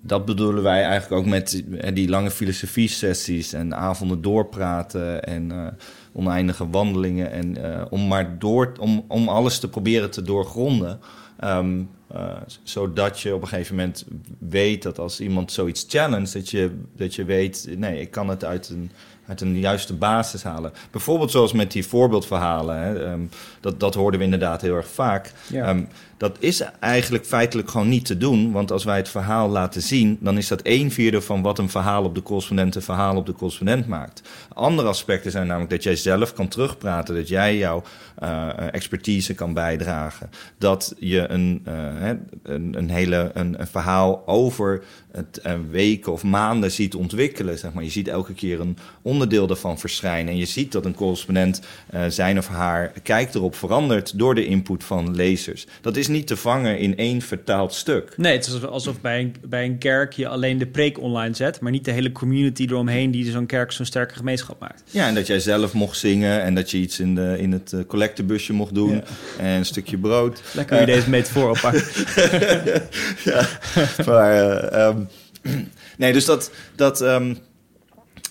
dat 0.00 0.24
bedoelen 0.24 0.62
wij 0.62 0.82
eigenlijk 0.84 1.22
ook 1.22 1.28
met 1.30 1.64
die 1.94 2.08
lange 2.08 2.30
filosofie-sessies 2.30 3.52
en 3.52 3.74
avonden 3.74 4.22
doorpraten 4.22 5.24
en 5.24 5.74
oneindige 6.12 6.70
wandelingen. 6.70 7.30
En 7.30 7.56
om 7.90 8.06
maar 8.08 8.38
door, 8.38 8.72
om, 8.80 9.04
om 9.08 9.28
alles 9.28 9.58
te 9.58 9.68
proberen 9.68 10.10
te 10.10 10.22
doorgronden. 10.22 11.00
Ehm, 11.38 11.82
eh, 12.06 12.36
zodat 12.62 13.20
je 13.20 13.34
op 13.34 13.42
een 13.42 13.48
gegeven 13.48 13.76
moment 13.76 14.04
weet 14.38 14.82
dat 14.82 14.98
als 14.98 15.20
iemand 15.20 15.52
zoiets 15.52 15.84
challenge, 15.88 16.32
dat 16.32 16.50
je, 16.50 16.70
dat 16.96 17.14
je 17.14 17.24
weet, 17.24 17.68
nee, 17.76 18.00
ik 18.00 18.10
kan 18.10 18.28
het 18.28 18.44
uit 18.44 18.68
een, 18.68 18.90
uit 19.28 19.40
een 19.40 19.58
juiste 19.58 19.94
basis 19.94 20.42
halen. 20.42 20.72
Bijvoorbeeld 20.90 21.30
zoals 21.30 21.52
met 21.52 21.72
die 21.72 21.86
voorbeeldverhalen. 21.86 22.78
Hè, 22.78 23.04
ehm, 23.04 23.20
dat, 23.60 23.80
dat 23.80 23.94
hoorden 23.94 24.18
we 24.18 24.24
inderdaad 24.24 24.60
heel 24.60 24.74
erg 24.74 24.88
vaak. 24.88 25.32
Ja. 25.46 25.66
Ehm, 25.66 25.82
dat 26.16 26.36
is 26.38 26.62
eigenlijk 26.80 27.26
feitelijk 27.26 27.70
gewoon 27.70 27.88
niet 27.88 28.04
te 28.04 28.16
doen. 28.16 28.52
Want 28.52 28.72
als 28.72 28.84
wij 28.84 28.96
het 28.96 29.08
verhaal 29.08 29.48
laten 29.48 29.82
zien, 29.82 30.18
dan 30.20 30.38
is 30.38 30.48
dat 30.48 30.60
een 30.62 30.90
vierde 30.90 31.20
van 31.20 31.42
wat 31.42 31.58
een 31.58 31.68
verhaal 31.68 32.04
op 32.04 32.14
de 32.14 32.22
correspondent 32.22 32.74
een 32.74 32.82
verhaal 32.82 33.16
op 33.16 33.26
de 33.26 33.32
correspondent 33.32 33.86
maakt. 33.86 34.22
Andere 34.52 34.88
aspecten 34.88 35.30
zijn 35.30 35.46
namelijk 35.46 35.70
dat 35.70 35.82
jij 35.82 35.96
zelf 35.96 36.32
kan 36.32 36.48
terugpraten, 36.48 37.14
dat 37.14 37.28
jij 37.28 37.56
jouw 37.56 37.82
eh, 38.16 38.48
expertise 38.72 39.34
kan 39.34 39.52
bijdragen. 39.52 40.30
Dat 40.58 40.94
je 40.98 41.28
een, 41.28 41.60
eh, 41.64 41.74
hè, 41.76 42.14
een, 42.42 42.74
een 42.78 42.90
hele 42.90 43.30
een, 43.34 43.60
een 43.60 43.66
verhaal 43.66 44.22
over 44.26 44.82
het 45.12 45.38
eh, 45.38 45.54
weken 45.70 46.12
of 46.12 46.22
maanden 46.22 46.70
ziet 46.70 46.94
ontwikkelen. 46.94 47.58
Zeg 47.58 47.72
maar. 47.72 47.84
Je 47.84 47.90
ziet 47.90 48.08
elke 48.08 48.34
keer 48.34 48.60
een 48.60 48.78
onderdeel 49.16 49.46
daarvan 49.46 49.78
verschijnen. 49.78 50.32
En 50.32 50.38
je 50.38 50.46
ziet 50.46 50.72
dat 50.72 50.84
een 50.84 50.94
correspondent 50.94 51.60
eh, 51.90 52.02
zijn 52.08 52.38
of 52.38 52.48
haar 52.48 52.92
kijk 53.02 53.34
erop 53.34 53.54
verandert 53.54 54.18
door 54.18 54.34
de 54.34 54.46
input 54.46 54.84
van 54.84 55.14
lezers. 55.14 55.66
Dat 55.80 55.96
is 55.96 56.08
niet 56.08 56.26
te 56.26 56.36
vangen 56.36 56.78
in 56.78 56.96
één 56.96 57.20
vertaald 57.20 57.74
stuk. 57.74 58.12
Nee, 58.16 58.32
het 58.32 58.46
is 58.46 58.64
alsof 58.64 59.00
bij 59.00 59.20
een, 59.20 59.34
bij 59.44 59.64
een 59.64 59.78
kerk 59.78 60.12
je 60.12 60.28
alleen 60.28 60.58
de 60.58 60.66
preek 60.66 61.00
online 61.00 61.34
zet, 61.34 61.60
maar 61.60 61.72
niet 61.72 61.84
de 61.84 61.90
hele 61.90 62.12
community 62.12 62.62
eromheen 62.62 63.10
die 63.10 63.30
zo'n 63.30 63.46
kerk 63.46 63.72
zo'n 63.72 63.86
sterke 63.86 64.14
gemeenschap 64.14 64.60
maakt. 64.60 64.82
Ja, 64.90 65.06
en 65.06 65.14
dat 65.14 65.26
jij 65.26 65.40
zelf 65.40 65.72
mocht 65.72 65.98
zingen 65.98 66.42
en 66.42 66.54
dat 66.54 66.70
je 66.70 66.78
iets 66.78 67.00
in, 67.00 67.14
de, 67.14 67.36
in 67.38 67.52
het 67.52 67.72
eh, 67.72 67.80
collectebusje 67.86 68.52
mocht 68.52 68.74
doen. 68.74 68.94
Ja. 68.94 69.02
En 69.38 69.46
een 69.46 69.66
stukje 69.66 69.98
brood. 69.98 70.42
Lekker 70.54 70.76
hoe 70.76 70.86
je 70.86 70.92
deze 70.92 71.10
metafoor 71.10 71.50
oppakt. 71.50 72.04
ja, 73.30 73.48
maar, 74.06 74.32
eh, 74.32 74.86
ehm, 74.86 74.98
nee, 75.98 76.12
dus 76.12 76.24
dat, 76.24 76.50
dat, 76.74 77.00
ehm, 77.00 77.34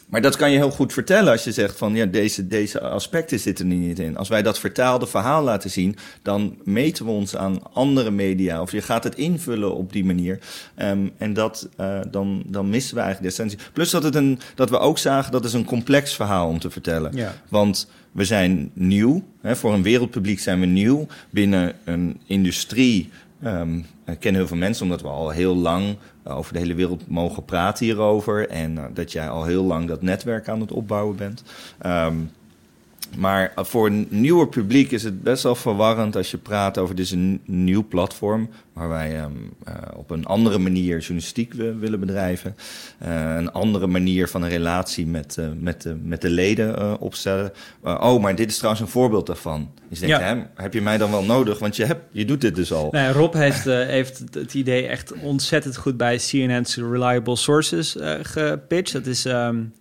maar 0.05 0.21
dat 0.21 0.35
kan 0.35 0.51
je 0.51 0.57
heel 0.57 0.71
goed 0.71 0.93
vertellen 0.93 1.31
als 1.31 1.43
je 1.43 1.51
zegt 1.51 1.77
van 1.77 1.95
ja, 1.95 2.05
deze, 2.05 2.47
deze 2.47 2.81
aspecten 2.81 3.39
zitten 3.39 3.69
er 3.69 3.75
niet 3.75 3.99
in. 3.99 4.17
Als 4.17 4.29
wij 4.29 4.41
dat 4.41 4.59
vertaalde 4.59 5.07
verhaal 5.07 5.43
laten 5.43 5.69
zien, 5.69 5.95
dan 6.21 6.57
meten 6.63 7.05
we 7.05 7.11
ons 7.11 7.35
aan 7.35 7.73
andere 7.73 8.11
media. 8.11 8.61
Of 8.61 8.71
je 8.71 8.81
gaat 8.81 9.03
het 9.03 9.15
invullen 9.15 9.75
op 9.75 9.93
die 9.93 10.05
manier. 10.05 10.39
Ehm, 10.75 11.07
en 11.17 11.33
dat, 11.33 11.69
eh, 11.77 11.99
dan, 12.11 12.43
dan 12.45 12.69
missen 12.69 12.95
we 12.95 13.01
eigenlijk 13.01 13.35
de 13.35 13.43
essentie. 13.43 13.67
Plus 13.73 13.89
dat, 13.89 14.03
het 14.03 14.15
een, 14.15 14.39
dat 14.55 14.69
we 14.69 14.77
ook 14.77 14.97
zagen 14.97 15.31
dat 15.31 15.45
is 15.45 15.53
een 15.53 15.65
complex 15.65 16.15
verhaal 16.15 16.47
om 16.47 16.59
te 16.59 16.69
vertellen. 16.69 17.15
Ja. 17.15 17.35
Want 17.49 17.87
we 18.11 18.25
zijn 18.25 18.71
nieuw. 18.73 19.23
Hè, 19.41 19.55
voor 19.55 19.73
een 19.73 19.83
wereldpubliek 19.83 20.39
zijn 20.39 20.59
we 20.59 20.65
nieuw. 20.65 21.07
Binnen 21.29 21.73
een 21.83 22.19
industrie 22.25 23.09
Um, 23.45 23.85
ik 24.05 24.19
ken 24.19 24.33
heel 24.33 24.47
veel 24.47 24.57
mensen 24.57 24.83
omdat 24.83 25.01
we 25.01 25.07
al 25.07 25.29
heel 25.29 25.55
lang 25.55 25.97
over 26.23 26.53
de 26.53 26.59
hele 26.59 26.73
wereld 26.73 27.07
mogen 27.07 27.45
praten 27.45 27.85
hierover. 27.85 28.49
En 28.49 28.89
dat 28.93 29.11
jij 29.11 29.29
al 29.29 29.43
heel 29.43 29.63
lang 29.63 29.87
dat 29.87 30.01
netwerk 30.01 30.49
aan 30.49 30.59
het 30.59 30.71
opbouwen 30.71 31.15
bent. 31.15 31.43
Um, 31.85 32.31
maar 33.17 33.53
voor 33.55 33.87
een 33.87 34.07
nieuwer 34.09 34.47
publiek 34.47 34.91
is 34.91 35.03
het 35.03 35.23
best 35.23 35.43
wel 35.43 35.55
verwarrend 35.55 36.15
als 36.15 36.31
je 36.31 36.37
praat 36.37 36.77
over 36.77 36.95
dit 36.95 37.05
is 37.05 37.11
een 37.11 37.41
nieuw 37.45 37.87
platform 37.87 38.49
waar 38.73 38.89
wij 38.89 39.21
um, 39.21 39.53
uh, 39.67 39.73
op 39.95 40.09
een 40.09 40.25
andere 40.25 40.57
manier 40.57 40.99
journalistiek 40.99 41.53
willen 41.53 41.99
bedrijven. 41.99 42.55
Uh, 43.05 43.35
een 43.35 43.51
andere 43.51 43.87
manier 43.87 44.27
van 44.27 44.41
een 44.41 44.49
relatie 44.49 45.07
met, 45.07 45.35
uh, 45.39 45.47
met, 45.59 45.81
de, 45.81 45.95
met 46.03 46.21
de 46.21 46.29
leden 46.29 46.99
opstellen. 46.99 47.51
oh, 47.81 48.21
maar 48.21 48.35
dit 48.35 48.49
is 48.49 48.55
trouwens 48.55 48.83
een 48.83 48.91
voorbeeld 48.91 49.27
daarvan. 49.27 49.71
Dus 49.89 49.99
denk, 49.99 50.11
ja. 50.11 50.49
heb 50.55 50.73
je 50.73 50.81
mij 50.81 50.97
dan 50.97 51.11
wel 51.11 51.23
nodig? 51.23 51.59
Want 51.59 51.75
je, 51.75 51.85
hebt, 51.85 52.01
je 52.11 52.25
doet 52.25 52.41
dit 52.41 52.55
dus 52.55 52.73
al. 52.73 52.87
Nee, 52.91 53.11
Rob 53.11 53.33
heeft, 53.33 53.63
heeft 53.63 54.23
het 54.31 54.53
idee 54.53 54.87
echt 54.87 55.13
ontzettend 55.21 55.77
goed 55.77 55.97
bij 55.97 56.17
CNN's 56.17 56.75
Reliable 56.75 57.35
Sources 57.35 57.95
gepitcht. 58.21 58.93
Dat 58.93 59.05
is... 59.05 59.25
Um 59.25 59.73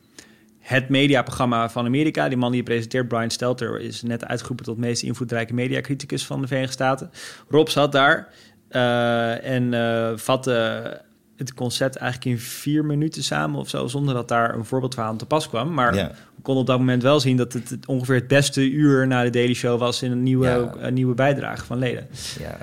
het 0.64 0.88
mediaprogramma 0.88 1.70
van 1.70 1.86
Amerika. 1.86 2.28
Die 2.28 2.38
man 2.38 2.52
die 2.52 2.62
presenteert, 2.62 3.08
Brian 3.08 3.30
Stelter, 3.30 3.80
is 3.80 4.02
net 4.02 4.24
uitgeroepen 4.24 4.64
tot 4.64 4.78
meest 4.78 5.02
invloedrijke 5.02 5.54
mediacriticus 5.54 6.26
van 6.26 6.40
de 6.40 6.46
Verenigde 6.46 6.74
Staten. 6.74 7.10
Rob 7.48 7.68
zat 7.68 7.92
daar 7.92 8.28
uh, 8.70 9.44
en 9.44 9.72
uh, 9.72 10.12
vatte 10.16 11.00
het 11.36 11.54
concept 11.54 11.96
eigenlijk 11.96 12.30
in 12.30 12.44
vier 12.44 12.84
minuten 12.84 13.22
samen 13.22 13.60
of 13.60 13.68
zo, 13.68 13.86
zonder 13.86 14.14
dat 14.14 14.28
daar 14.28 14.54
een 14.54 14.64
voorbeeldverhaal 14.64 15.10
aan 15.10 15.18
te 15.18 15.26
pas 15.26 15.48
kwam. 15.48 15.74
Maar 15.74 15.94
ja. 15.94 16.08
we 16.08 16.42
konden 16.42 16.62
op 16.62 16.68
dat 16.68 16.78
moment 16.78 17.02
wel 17.02 17.20
zien 17.20 17.36
dat 17.36 17.52
het, 17.52 17.78
ongeveer 17.86 18.14
het 18.14 18.28
beste 18.28 18.70
uur 18.70 19.06
na 19.06 19.22
de 19.22 19.30
Daily 19.30 19.54
Show 19.54 19.78
was 19.78 20.02
in 20.02 20.10
een 20.10 20.22
nieuwe, 20.22 20.70
een 20.78 20.94
nieuwe 20.94 21.14
bijdrage 21.14 21.64
van 21.64 21.78
leden. 21.78 22.06
Ja. 22.38 22.56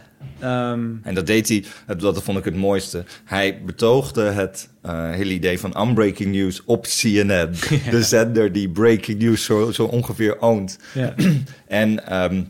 Um, 0.43 0.99
en 1.03 1.15
dat 1.15 1.27
deed 1.27 1.49
hij, 1.49 1.63
dat 1.97 2.23
vond 2.23 2.37
ik 2.37 2.45
het 2.45 2.55
mooiste. 2.55 3.03
Hij 3.23 3.61
betoogde 3.65 4.21
het 4.21 4.69
uh, 4.85 5.09
hele 5.09 5.33
idee 5.33 5.59
van 5.59 5.87
unbreaking 5.87 6.31
news 6.31 6.63
op 6.65 6.83
CNN. 6.83 7.49
De 7.89 8.03
zender 8.03 8.51
die 8.51 8.69
breaking 8.69 9.19
news 9.19 9.43
zo, 9.43 9.71
zo 9.71 9.85
ongeveer 9.85 10.39
oont. 10.39 10.77
En 11.67 12.21
um, 12.23 12.47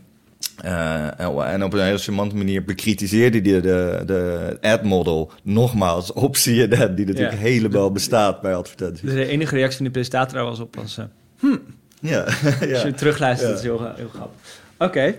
uh, 0.64 1.52
en 1.52 1.64
op 1.64 1.72
een 1.72 1.84
heel 1.84 1.98
charmante 1.98 2.36
manier 2.36 2.64
bekritiseerde 2.64 3.50
hij 3.50 3.60
de, 3.60 4.02
de 4.06 4.56
ad-model 4.60 5.32
nogmaals 5.42 6.12
op 6.26 6.34
CNN, 6.34 6.94
die 6.94 7.06
natuurlijk 7.06 7.38
helemaal 7.38 7.92
bestaat 7.92 8.40
bij 8.40 8.54
advertenties. 8.54 9.00
Dus 9.00 9.14
de 9.14 9.26
enige 9.26 9.54
reactie 9.54 9.76
van 9.76 9.86
de 9.86 9.92
presentator 9.92 10.42
was 10.42 10.60
op 10.60 10.76
als... 10.76 10.98
Uh, 10.98 11.04
hm. 11.38 11.56
Ja. 12.00 12.26
ja. 12.60 12.72
Als 12.72 12.82
je 12.82 12.94
terugluistert, 12.94 13.50
ja. 13.50 13.56
is 13.56 13.62
heel, 13.62 13.94
heel 13.94 14.08
grappig. 14.08 14.38
Oké, 14.78 15.14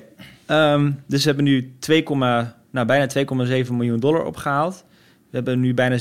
okay. 0.45 0.73
um, 0.73 0.99
dus 1.08 1.19
we 1.19 1.27
hebben 1.27 1.45
nu 1.45 1.73
2, 1.79 2.03
nou, 2.71 2.88
bijna 2.88 3.08
2,7 3.65 3.71
miljoen 3.71 3.99
dollar 3.99 4.25
opgehaald. 4.25 4.84
We 5.29 5.36
hebben 5.36 5.60
nu 5.60 5.73
bijna 5.73 5.97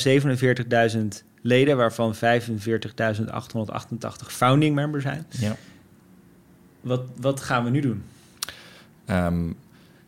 47.000 0.94 0.98
leden, 1.42 1.76
waarvan 1.76 2.14
45.888 2.14 2.18
founding 4.26 4.74
members 4.74 5.02
zijn. 5.02 5.26
Ja. 5.28 5.56
Wat, 6.80 7.02
wat 7.16 7.40
gaan 7.40 7.64
we 7.64 7.70
nu 7.70 7.80
doen? 7.80 8.02
Um, 9.12 9.56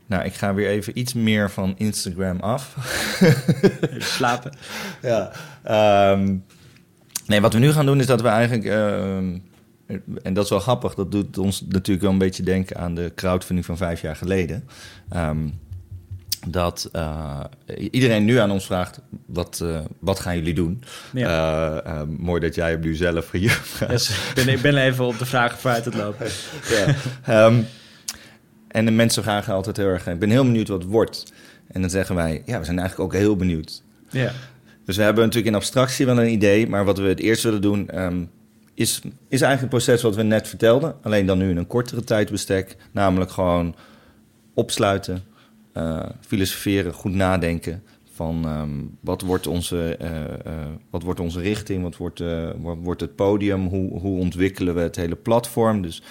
nou, 0.07 0.25
ik 0.25 0.35
ga 0.35 0.55
weer 0.55 0.69
even 0.69 0.99
iets 0.99 1.13
meer 1.13 1.51
van 1.51 1.75
Instagram 1.77 2.41
af. 2.41 2.77
Slapen. 3.99 4.53
ja. 5.03 5.33
Um, 6.13 6.45
nee, 7.27 7.41
wat 7.41 7.53
we 7.53 7.59
nu 7.59 7.73
gaan 7.73 7.87
doen 7.87 8.01
is 8.01 8.07
dat 8.07 8.21
we 8.21 8.29
eigenlijk... 8.29 8.65
Uh, 8.65 9.17
en 10.23 10.35
dat 10.35 10.45
is 10.45 10.51
wel 10.51 10.59
grappig, 10.59 10.95
dat 10.95 11.13
doet 11.13 11.39
ons 11.39 11.65
natuurlijk 11.69 12.01
wel 12.01 12.13
een 12.13 12.19
beetje 12.19 12.43
denken 12.43 12.77
aan 12.77 12.95
de 12.95 13.13
crowdfunding 13.15 13.67
van 13.67 13.77
vijf 13.77 14.01
jaar 14.01 14.17
geleden. 14.17 14.69
Um, 15.17 15.59
dat 16.47 16.89
uh, 16.93 17.41
iedereen 17.91 18.25
nu 18.25 18.37
aan 18.37 18.51
ons 18.51 18.67
vraagt: 18.67 19.01
wat, 19.27 19.61
uh, 19.63 19.79
wat 19.99 20.21
gaan 20.21 20.37
jullie 20.37 20.55
doen? 20.55 20.85
Ja. 21.13 21.85
Uh, 21.87 22.03
mooi 22.19 22.41
dat 22.41 22.55
jij 22.55 22.71
hem 22.71 22.81
nu 22.81 22.95
zelf 22.95 23.31
hier 23.31 23.61
yes, 23.89 24.09
ik, 24.09 24.35
ben, 24.35 24.49
ik 24.49 24.63
ben 24.63 24.77
even 24.77 25.05
op 25.05 25.19
de 25.19 25.27
vraag 25.27 25.59
vooruit 25.59 25.85
het 25.85 25.95
lopen. 25.95 26.27
ja. 27.27 27.47
Um, 27.47 27.67
en 28.75 28.85
de 28.85 28.91
mensen 28.91 29.23
vragen 29.23 29.55
altijd 29.55 29.77
heel 29.77 29.87
erg: 29.87 30.07
ik 30.07 30.19
ben 30.19 30.31
heel 30.31 30.45
benieuwd 30.45 30.69
wat 30.69 30.83
het 30.83 30.91
wordt. 30.91 31.33
En 31.67 31.81
dan 31.81 31.91
zeggen 31.91 32.15
wij: 32.15 32.43
ja, 32.47 32.59
we 32.59 32.65
zijn 32.65 32.79
eigenlijk 32.79 33.13
ook 33.13 33.21
heel 33.21 33.37
benieuwd. 33.37 33.83
Ja. 34.11 34.33
Dus 34.85 34.97
we 34.97 35.03
hebben 35.03 35.25
natuurlijk 35.25 35.51
in 35.55 35.61
abstractie 35.61 36.07
wel 36.07 36.19
een 36.19 36.33
idee, 36.33 36.69
maar 36.69 36.85
wat 36.85 36.99
we 36.99 37.05
het 37.05 37.21
eerst 37.21 37.43
willen 37.43 37.63
doen. 37.63 38.03
Um, 38.03 38.31
is, 38.75 39.01
is 39.29 39.41
eigenlijk 39.41 39.61
het 39.61 39.69
proces 39.69 40.03
wat 40.03 40.15
we 40.15 40.23
net 40.23 40.49
vertelden, 40.49 40.95
alleen 41.03 41.27
dan 41.27 41.39
nu 41.39 41.51
in 41.51 41.57
een 41.57 41.67
kortere 41.67 42.05
tijdbestek. 42.05 42.77
Namelijk 42.93 43.31
gewoon 43.31 43.75
opsluiten, 44.55 45.25
uh, 45.75 46.03
filosoferen, 46.21 46.93
goed 46.93 47.15
nadenken 47.15 47.83
van 48.13 48.49
um, 48.49 48.97
wat, 49.01 49.21
wordt 49.21 49.47
onze, 49.47 49.99
uh, 50.03 50.11
uh, 50.11 50.65
wat 50.91 51.03
wordt 51.03 51.21
onze 51.21 51.41
richting, 51.41 51.83
wat 51.83 51.97
wordt, 51.97 52.23
wat 52.57 52.77
wordt 52.83 53.01
het 53.01 53.15
podium, 53.15 53.67
hoe, 53.67 53.99
hoe 53.99 54.19
ontwikkelen 54.19 54.75
we 54.75 54.81
het 54.81 54.97
hele 54.97 55.17
platform. 55.17 55.83
Dus 55.83 56.03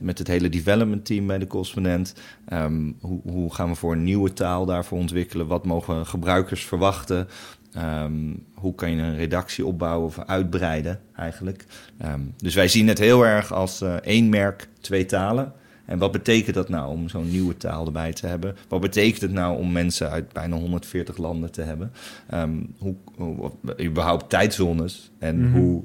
met 0.00 0.18
het 0.18 0.26
hele 0.26 0.48
development 0.48 1.04
team 1.04 1.26
bij 1.26 1.38
de 1.38 1.46
correspondent. 1.46 2.14
Um, 2.52 2.96
hoe, 3.00 3.20
hoe 3.22 3.54
gaan 3.54 3.68
we 3.68 3.74
voor 3.74 3.92
een 3.92 4.04
nieuwe 4.04 4.32
taal 4.32 4.66
daarvoor 4.66 4.98
ontwikkelen? 4.98 5.46
Wat 5.46 5.66
mogen 5.66 6.06
gebruikers 6.06 6.64
verwachten? 6.64 7.28
Um, 7.76 8.44
hoe 8.54 8.74
kan 8.74 8.90
je 8.90 9.02
een 9.02 9.16
redactie 9.16 9.66
opbouwen 9.66 10.06
of 10.06 10.18
uitbreiden 10.18 11.00
eigenlijk? 11.16 11.66
Um, 12.04 12.34
dus 12.36 12.54
wij 12.54 12.68
zien 12.68 12.88
het 12.88 12.98
heel 12.98 13.26
erg 13.26 13.52
als 13.52 13.82
uh, 13.82 13.94
één 13.94 14.28
merk, 14.28 14.68
twee 14.80 15.06
talen. 15.06 15.52
En 15.84 15.98
wat 15.98 16.12
betekent 16.12 16.54
dat 16.54 16.68
nou 16.68 16.90
om 16.90 17.08
zo'n 17.08 17.30
nieuwe 17.30 17.56
taal 17.56 17.86
erbij 17.86 18.12
te 18.12 18.26
hebben? 18.26 18.56
Wat 18.68 18.80
betekent 18.80 19.20
het 19.20 19.32
nou 19.32 19.58
om 19.58 19.72
mensen 19.72 20.10
uit 20.10 20.32
bijna 20.32 20.56
140 20.56 21.16
landen 21.16 21.52
te 21.52 21.62
hebben? 21.62 21.92
Um, 22.34 22.74
hoe, 22.78 22.94
hoe, 23.16 23.52
überhaupt 23.80 24.28
tijdzones 24.28 25.10
en 25.18 25.36
mm 25.38 25.52
-hmm. 25.52 25.60
hoe 25.60 25.82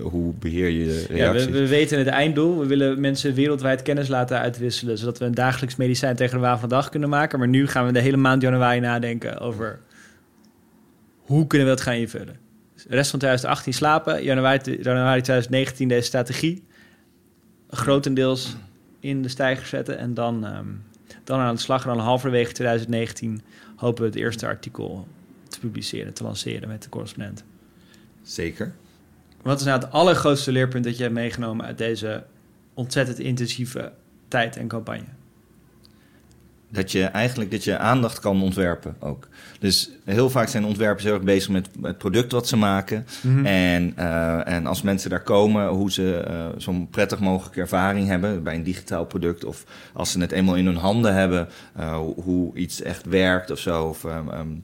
hoe 0.00 0.34
beheer 0.34 0.68
je 0.68 0.84
reacties? 0.84 1.16
Ja, 1.16 1.32
we, 1.32 1.50
we, 1.50 1.68
weten 1.68 1.98
het 1.98 2.06
einddoel. 2.06 2.58
We 2.58 2.66
willen 2.66 3.00
mensen 3.00 3.34
wereldwijd 3.34 3.82
kennis 3.82 4.08
laten 4.08 4.40
uitwisselen... 4.40 4.98
zodat 4.98 5.18
we 5.18 5.24
een 5.24 5.34
dagelijks 5.34 5.76
medicijn 5.76 6.16
tegen 6.16 6.34
de 6.34 6.40
waan 6.40 6.58
van 6.58 6.68
dag 6.68 6.88
kunnen 6.88 7.08
maken. 7.08 7.38
Maar 7.38 7.48
nu 7.48 7.66
gaan 7.66 7.86
we 7.86 7.92
de 7.92 8.00
hele 8.00 8.16
maand 8.16 8.42
januari 8.42 8.80
nadenken 8.80 9.38
over... 9.38 9.80
hoe 11.18 11.46
kunnen 11.46 11.68
we 11.68 11.74
dat 11.74 11.82
gaan 11.82 11.94
invullen? 11.94 12.36
Dus 12.74 12.82
de 12.82 12.94
rest 12.94 13.10
van 13.10 13.18
2018 13.18 13.72
slapen, 13.72 14.22
januari, 14.22 14.78
januari 14.82 15.20
2019 15.20 15.88
deze 15.88 16.06
strategie... 16.06 16.64
grotendeels 17.70 18.56
in 19.00 19.22
de 19.22 19.28
stijger 19.28 19.66
zetten 19.66 19.98
en 19.98 20.14
dan, 20.14 20.56
um, 20.56 20.82
dan 21.24 21.40
aan 21.40 21.54
de 21.54 21.60
slag. 21.60 21.82
En 21.82 21.88
dan 21.88 21.98
halverwege 21.98 22.52
2019 22.52 23.40
hopen 23.76 24.02
we 24.02 24.08
het 24.08 24.18
eerste 24.18 24.46
artikel 24.46 25.06
te 25.48 25.58
publiceren, 25.58 26.14
te 26.14 26.22
lanceren 26.22 26.68
met 26.68 26.82
de 26.82 26.88
correspondent. 26.88 27.44
Zeker. 28.22 28.74
Wat 29.48 29.60
is 29.60 29.66
nou 29.66 29.80
het 29.80 29.92
allergrootste 29.92 30.52
leerpunt 30.52 30.84
dat 30.84 30.96
je 30.96 31.02
hebt 31.02 31.14
meegenomen 31.14 31.66
uit 31.66 31.78
deze 31.78 32.24
ontzettend 32.74 33.18
intensieve 33.18 33.92
tijd 34.28 34.56
en 34.56 34.68
campagne? 34.68 35.04
Dat 36.70 36.92
je 36.92 37.04
eigenlijk 37.04 37.50
dat 37.50 37.64
je 37.64 37.78
aandacht 37.78 38.18
kan 38.18 38.42
ontwerpen 38.42 38.96
ook. 38.98 39.28
Dus 39.58 39.90
heel 40.04 40.30
vaak 40.30 40.48
zijn 40.48 40.64
ontwerpers 40.64 41.04
heel 41.04 41.14
erg 41.14 41.22
bezig 41.22 41.50
met 41.50 41.68
het 41.82 41.98
product 41.98 42.32
wat 42.32 42.48
ze 42.48 42.56
maken. 42.56 43.06
Mm 43.22 43.34
-hmm. 43.34 43.46
en, 43.46 43.94
uh, 43.98 44.48
en 44.48 44.66
als 44.66 44.82
mensen 44.82 45.10
daar 45.10 45.22
komen, 45.22 45.68
hoe 45.68 45.92
ze 45.92 46.24
uh, 46.28 46.46
zo'n 46.56 46.88
prettig 46.90 47.20
mogelijke 47.20 47.60
ervaring 47.60 48.08
hebben 48.08 48.42
bij 48.42 48.54
een 48.54 48.62
digitaal 48.62 49.04
product. 49.04 49.44
Of 49.44 49.64
als 49.92 50.12
ze 50.12 50.20
het 50.20 50.32
eenmaal 50.32 50.56
in 50.56 50.66
hun 50.66 50.76
handen 50.76 51.14
hebben, 51.14 51.48
uh, 51.78 51.98
hoe 52.16 52.56
iets 52.56 52.82
echt 52.82 53.06
werkt 53.06 53.50
of 53.50 53.58
zo. 53.58 53.84
Of, 53.84 54.04
um, 54.04 54.28
um, 54.28 54.62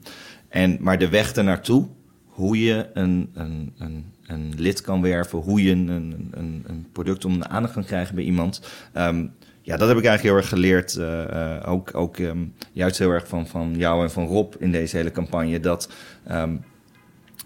en, 0.49 0.77
maar 0.79 0.97
de 0.97 1.09
weg 1.09 1.33
ernaartoe, 1.33 1.87
hoe 2.25 2.63
je 2.63 2.89
een, 2.93 3.31
een, 3.33 3.73
een 3.77 4.13
een 4.27 4.53
lid 4.57 4.81
kan 4.81 5.01
werven, 5.01 5.39
hoe 5.39 5.63
je 5.63 5.71
een, 5.71 5.87
een, 6.31 6.63
een 6.67 6.87
product 6.91 7.25
om 7.25 7.39
de 7.39 7.47
aandacht 7.47 7.73
kan 7.73 7.85
krijgen 7.85 8.15
bij 8.15 8.23
iemand. 8.23 8.61
Um, 8.97 9.31
ja, 9.61 9.77
dat 9.77 9.87
heb 9.87 9.97
ik 9.97 10.05
eigenlijk 10.05 10.23
heel 10.23 10.35
erg 10.35 10.49
geleerd. 10.49 10.95
Uh, 10.95 11.23
uh, 11.33 11.71
ook 11.71 11.95
ook 11.95 12.17
um, 12.17 12.53
juist 12.71 12.97
heel 12.97 13.11
erg 13.11 13.27
van, 13.27 13.47
van 13.47 13.73
jou 13.77 14.03
en 14.03 14.11
van 14.11 14.25
Rob 14.25 14.53
in 14.59 14.71
deze 14.71 14.97
hele 14.97 15.11
campagne. 15.11 15.59
Dat, 15.59 15.89
um, 16.31 16.63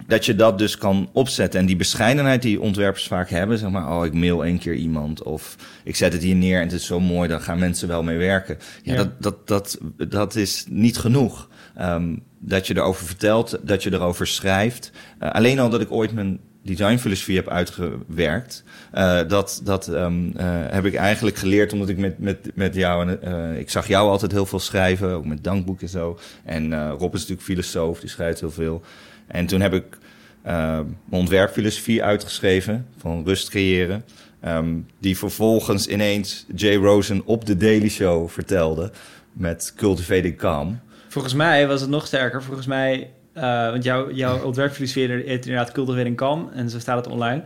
dat 0.08 0.26
je 0.26 0.36
dat 0.36 0.58
dus 0.58 0.78
kan 0.78 1.10
opzetten. 1.14 1.60
En 1.60 1.66
die 1.66 1.76
bescheidenheid 1.76 2.42
die 2.42 2.62
ontwerpers 2.62 3.08
vaak 3.08 3.30
hebben. 3.30 3.58
Zeg 3.58 3.70
maar, 3.70 3.98
oh, 3.98 4.06
ik 4.06 4.14
mail 4.14 4.46
één 4.46 4.60
keer 4.60 4.76
iemand. 4.76 5.24
Of 5.24 5.56
ik 5.84 5.96
zet 5.96 6.14
het 6.14 6.24
hier 6.24 6.36
neer 6.36 6.58
en 6.58 6.64
het 6.64 6.72
is 6.72 6.86
zo 6.86 7.00
mooi, 7.00 7.30
daar 7.30 7.42
gaan 7.42 7.60
mensen 7.60 7.88
wel 7.88 8.04
mee 8.04 8.18
werken. 8.18 8.58
Ja, 8.84 8.94
ja. 8.94 8.98
Dat, 8.98 9.22
dat, 9.22 9.48
dat, 9.48 9.80
dat 10.10 10.36
is 10.36 10.66
niet 10.70 10.98
genoeg. 10.98 11.50
Um, 11.82 12.24
dat 12.40 12.68
je 12.68 12.76
erover 12.76 13.06
vertelt, 13.06 13.60
dat 13.64 13.84
je 13.84 13.94
erover 13.94 14.28
schrijft. 14.28 14.92
Uh, 15.24 15.30
alleen 15.30 15.60
al 15.60 15.70
dat 15.70 15.82
ik 15.82 15.92
ooit 15.92 16.14
mijn 16.14 16.40
designfilosofie 16.76 17.36
heb 17.36 17.48
uitgewerkt. 17.48 18.64
Uh, 18.94 19.20
dat 19.28 19.62
dat 19.64 19.88
um, 19.88 20.26
uh, 20.26 20.32
heb 20.70 20.86
ik 20.86 20.96
eigenlijk 20.96 21.38
geleerd 21.38 21.74
omdat 21.74 21.90
ik 21.90 21.98
met, 21.98 22.20
met, 22.20 22.52
met 22.54 22.76
jou... 22.76 23.10
En, 23.10 23.20
uh, 23.24 23.60
ik 23.60 23.70
zag 23.70 23.88
jou 23.88 24.10
altijd 24.10 24.32
heel 24.32 24.46
veel 24.46 24.60
schrijven, 24.60 25.10
ook 25.10 25.26
met 25.26 25.44
dankboeken 25.44 25.84
en 25.86 25.92
zo. 25.92 26.20
En 26.44 26.90
Rob 26.90 27.14
is 27.14 27.20
natuurlijk 27.20 27.48
filosoof, 27.48 28.00
die 28.00 28.10
schrijft 28.10 28.40
heel 28.40 28.52
veel. 28.52 28.82
En 29.28 29.46
toen 29.46 29.62
heb 29.62 29.74
ik 29.74 29.98
mijn 30.42 30.96
ontwerpfilosofie 31.10 32.04
uitgeschreven, 32.04 32.88
van 32.98 33.24
rust 33.26 33.50
creëren. 33.50 34.04
Um, 34.46 34.88
die 35.00 35.18
vervolgens 35.18 35.88
ineens 35.88 36.46
Jay 36.56 36.76
Rosen 36.76 37.26
op 37.26 37.46
de 37.46 37.58
Daily 37.58 37.90
Show 37.90 38.30
vertelde 38.30 38.92
met 39.34 39.74
Cultivating 39.76 40.38
Calm. 40.38 40.80
Volgens 41.08 41.34
mij 41.34 41.68
was 41.68 41.82
het 41.82 41.90
nog 41.90 42.08
sterker. 42.08 42.44
Volgens 42.44 42.68
mij, 42.68 43.10
uh, 43.38 43.70
want 43.70 43.84
jouw, 43.84 44.12
jouw 44.12 44.44
ontwerpfilosofie 44.44 45.08
heet 45.08 45.46
inderdaad 45.46 45.72
cultivating 45.72 46.18
calm. 46.18 46.50
En 46.54 46.70
zo 46.70 46.80
staat 46.80 47.06
het 47.06 47.14
online. 47.14 47.44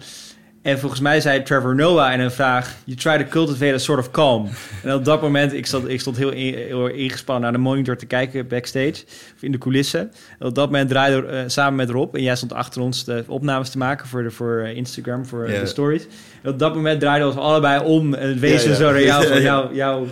En 0.64 0.80
volgens 0.80 1.02
mij 1.02 1.22
zei 1.22 1.44
Trevor 1.44 1.76
Noah 1.76 2.14
in 2.14 2.20
een 2.20 2.32
vraag... 2.32 2.76
You 2.84 2.98
try 2.98 3.18
to 3.18 3.30
cultivate 3.30 3.74
a 3.74 3.78
sort 3.78 4.00
of 4.00 4.12
calm. 4.12 4.50
En 4.84 4.94
op 4.94 5.06
dat 5.06 5.22
moment, 5.22 5.54
ik 5.54 5.66
stond, 5.66 5.90
ik 5.90 6.00
stond 6.00 6.18
heel, 6.18 6.32
heel 6.32 6.88
ingespannen 6.88 7.44
naar 7.44 7.52
de 7.52 7.58
monitor 7.58 7.98
te 7.98 8.06
kijken 8.06 8.48
backstage. 8.48 9.04
Of 9.36 9.42
in 9.42 9.52
de 9.52 9.58
coulissen. 9.58 10.12
En 10.40 10.48
op 10.48 10.56
dat 10.56 10.66
moment 10.66 10.90
draaide 10.90 11.28
uh, 11.28 11.40
samen 11.48 11.76
met 11.76 11.90
Rob... 11.90 12.16
en 12.16 12.24
jij 12.24 12.36
stond 12.36 12.54
achter 12.54 12.82
ons 12.82 13.04
de 13.04 13.24
opnames 13.28 13.70
te 13.70 13.78
maken 13.78 14.08
voor, 14.08 14.24
de, 14.24 14.32
voor 14.32 14.60
eh, 14.60 14.76
Instagram, 14.76 15.26
voor 15.26 15.46
de 15.46 15.66
stories. 15.66 16.08
En 16.42 16.52
op 16.52 16.60
dat 16.60 16.76
moment 16.76 17.00
draaiden 17.00 17.28
we 17.28 17.34
ons 17.34 17.44
allebei 17.44 17.84
om... 17.84 18.14
en 18.14 18.30
het 18.30 18.40
wezen 18.40 18.76
zo 18.76 18.92
naar 18.92 19.04
jou, 19.04 19.28
van 19.34 19.42
jou, 19.42 19.76
jouw 19.76 20.08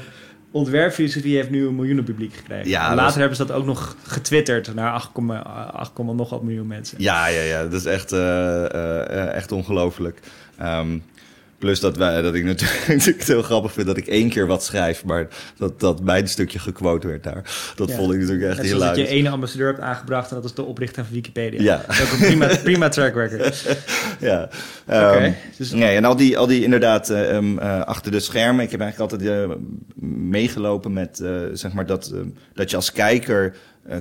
ontwerpfilosofie 0.52 1.36
heeft 1.36 1.50
nu 1.50 1.66
een 1.66 1.76
miljoenen 1.76 2.04
publiek 2.04 2.34
gekregen. 2.34 2.70
Ja, 2.70 2.96
later 2.96 3.20
hebben 3.20 3.38
ze 3.38 3.46
dat 3.46 3.56
ook 3.56 3.66
nog 3.66 3.96
getwitterd 4.04 4.74
naar 4.74 4.92
8, 4.92 5.10
8, 5.72 5.98
nog 5.98 6.30
wat 6.30 6.44
miljoen 6.44 6.68
mensen. 6.68 7.02
Ja, 7.02 7.28
ja, 7.28 7.42
ja. 7.42 7.64
Dat 7.64 7.74
is 7.74 7.86
echt, 7.86 8.12
uh, 8.12 8.20
uh, 8.20 9.34
echt 9.34 9.52
ongelooflijk. 9.52 10.20
Um, 10.62 11.04
Plus 11.62 11.80
dat, 11.80 11.98
wij, 11.98 12.22
dat 12.22 12.36
ik 12.36 12.44
natuurlijk 12.44 12.86
het 13.18 13.28
heel 13.28 13.42
grappig 13.42 13.74
vind 13.74 13.88
dat 13.88 13.98
ik 13.98 14.08
één 14.08 14.30
keer 14.30 14.48
wat 14.48 14.64
schrijf, 14.64 15.06
maar 15.06 15.28
dat, 15.58 15.80
dat 15.80 16.04
mijn 16.04 16.28
stukje 16.28 16.60
gequote 16.60 17.08
werd 17.08 17.24
daar. 17.24 17.74
Dat 17.76 17.92
vond 17.92 18.14
ik 18.14 18.20
natuurlijk 18.20 18.50
echt 18.50 18.62
heel 18.62 18.78
leuk. 18.78 18.88
dat 18.88 18.98
je 18.98 19.08
één 19.08 19.28
ambassadeur 19.28 19.68
hebt 19.68 19.80
aangebracht 19.80 20.30
en 20.30 20.36
dat 20.36 20.46
is 20.46 20.54
de 20.54 20.64
oprichter 20.64 21.04
van 21.04 21.14
Wikipedia. 21.14 21.62
Ja. 21.62 21.84
Dat 21.88 21.96
is 21.96 22.02
ook 22.02 22.12
een 22.12 22.18
prima, 22.18 22.56
prima 22.64 22.90
track 22.90 23.16
record. 23.16 23.78
ja. 24.20 24.50
Um, 24.90 25.36
dus... 25.58 25.72
Nee, 25.72 25.96
en 25.96 26.06
al 26.06 26.16
die, 26.16 26.38
al 26.38 26.48
die 26.48 26.64
inderdaad 26.64 27.10
um, 27.10 27.58
uh, 27.58 27.82
achter 27.82 28.12
de 28.12 28.20
schermen. 28.20 28.66
Ik 28.66 28.72
heb 28.72 28.82
eigenlijk 28.82 29.12
altijd 29.12 29.32
uh, 29.32 29.56
meegelopen 30.30 30.94
met 30.94 31.20
uh, 31.24 31.42
zeg 31.54 31.74
maar 31.74 31.86
dat, 31.86 32.14
dat 32.54 32.70
je 32.70 32.76
als 32.76 32.92
kijker 32.92 33.56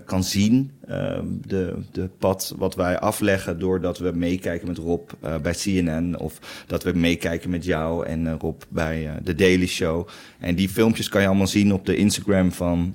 kan 0.04 0.24
zien. 0.24 0.70
Uh, 0.88 1.18
de, 1.46 1.74
de 1.92 2.08
pad 2.18 2.54
wat 2.58 2.74
wij 2.74 2.98
afleggen 2.98 3.58
doordat 3.58 3.98
we 3.98 4.12
meekijken 4.14 4.68
met 4.68 4.78
Rob 4.78 5.10
uh, 5.24 5.36
bij 5.36 5.52
CNN. 5.52 6.18
Of 6.18 6.64
dat 6.66 6.82
we 6.82 6.92
meekijken 6.92 7.50
met 7.50 7.64
jou 7.64 8.06
en 8.06 8.38
Rob 8.38 8.60
bij 8.68 9.20
The 9.24 9.34
Daily 9.34 9.66
Show. 9.66 10.08
En 10.38 10.54
die 10.54 10.68
filmpjes 10.68 11.08
kan 11.08 11.20
je 11.20 11.26
allemaal 11.26 11.46
zien 11.46 11.72
op 11.72 11.86
de 11.86 11.96
Instagram 11.96 12.52
van 12.52 12.94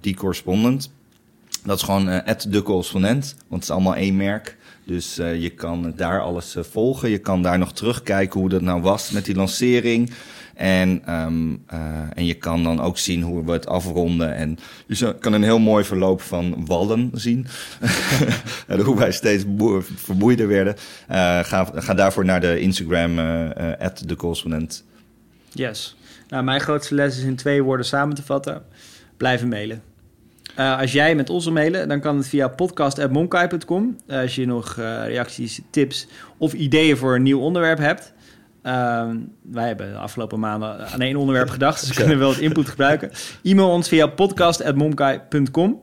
die 0.00 0.16
correspondent. 0.16 0.90
Dat 1.64 1.76
is 1.76 1.82
gewoon 1.82 2.22
de 2.48 2.62
correspondent, 2.62 3.34
want 3.48 3.62
het 3.62 3.62
is 3.62 3.70
allemaal 3.70 3.96
één 3.96 4.16
merk. 4.16 4.56
Dus 4.84 5.14
je 5.16 5.52
kan 5.56 5.92
daar 5.96 6.20
alles 6.20 6.56
volgen. 6.58 7.10
Je 7.10 7.18
kan 7.18 7.42
daar 7.42 7.58
nog 7.58 7.72
terugkijken 7.72 8.40
hoe 8.40 8.48
dat 8.48 8.62
nou 8.62 8.82
was 8.82 9.10
met 9.10 9.24
die 9.24 9.34
lancering. 9.34 10.10
En, 10.58 11.14
um, 11.14 11.64
uh, 11.72 11.80
en 12.14 12.24
je 12.26 12.34
kan 12.34 12.62
dan 12.62 12.80
ook 12.80 12.98
zien 12.98 13.22
hoe 13.22 13.44
we 13.44 13.52
het 13.52 13.66
afronden. 13.66 14.34
En 14.34 14.58
je 14.86 15.18
kan 15.18 15.32
een 15.32 15.42
heel 15.42 15.58
mooi 15.58 15.84
verloop 15.84 16.20
van 16.20 16.66
wallen 16.66 17.10
zien. 17.14 17.46
en 18.66 18.80
hoe 18.80 18.98
wij 18.98 19.12
steeds 19.12 19.44
vermoeider 19.94 20.48
werden. 20.48 20.74
Uh, 21.10 21.16
ga, 21.38 21.70
ga 21.74 21.94
daarvoor 21.94 22.24
naar 22.24 22.40
de 22.40 22.60
Instagram, 22.60 23.16
de 24.06 24.16
correspondent. 24.16 24.84
Yes. 25.52 25.96
Nou, 26.28 26.44
mijn 26.44 26.60
grootste 26.60 26.94
les 26.94 27.18
is 27.18 27.24
in 27.24 27.36
twee 27.36 27.62
woorden 27.62 27.86
samen 27.86 28.14
te 28.14 28.22
vatten. 28.22 28.62
Blijven 29.16 29.48
mailen. 29.48 29.82
Als 30.56 30.92
jij 30.92 31.14
met 31.14 31.30
ons 31.30 31.44
wil 31.44 31.52
mailen, 31.52 31.88
dan 31.88 32.00
kan 32.00 32.16
het 32.16 32.28
via 32.28 32.48
podcast.monkai.com. 32.48 33.96
Als 34.08 34.34
je 34.34 34.46
nog 34.46 34.74
reacties, 35.06 35.60
tips 35.70 36.08
of 36.38 36.52
ideeën 36.52 36.96
voor 36.96 37.14
een 37.14 37.22
nieuw 37.22 37.40
onderwerp 37.40 37.78
hebt. 37.78 38.12
Uh, 38.68 39.10
wij 39.42 39.66
hebben 39.66 39.92
de 39.92 39.98
afgelopen 39.98 40.40
maanden 40.40 40.88
aan 40.88 41.00
één 41.00 41.16
onderwerp 41.16 41.50
gedacht, 41.58 41.80
dus 41.80 41.88
we 41.88 41.94
kunnen 41.94 42.18
wel 42.18 42.30
het 42.30 42.38
input 42.38 42.68
gebruiken. 42.68 43.10
E-mail 43.42 43.70
ons 43.70 43.88
via 43.88 44.06
podcast.momkai.com. 44.06 45.80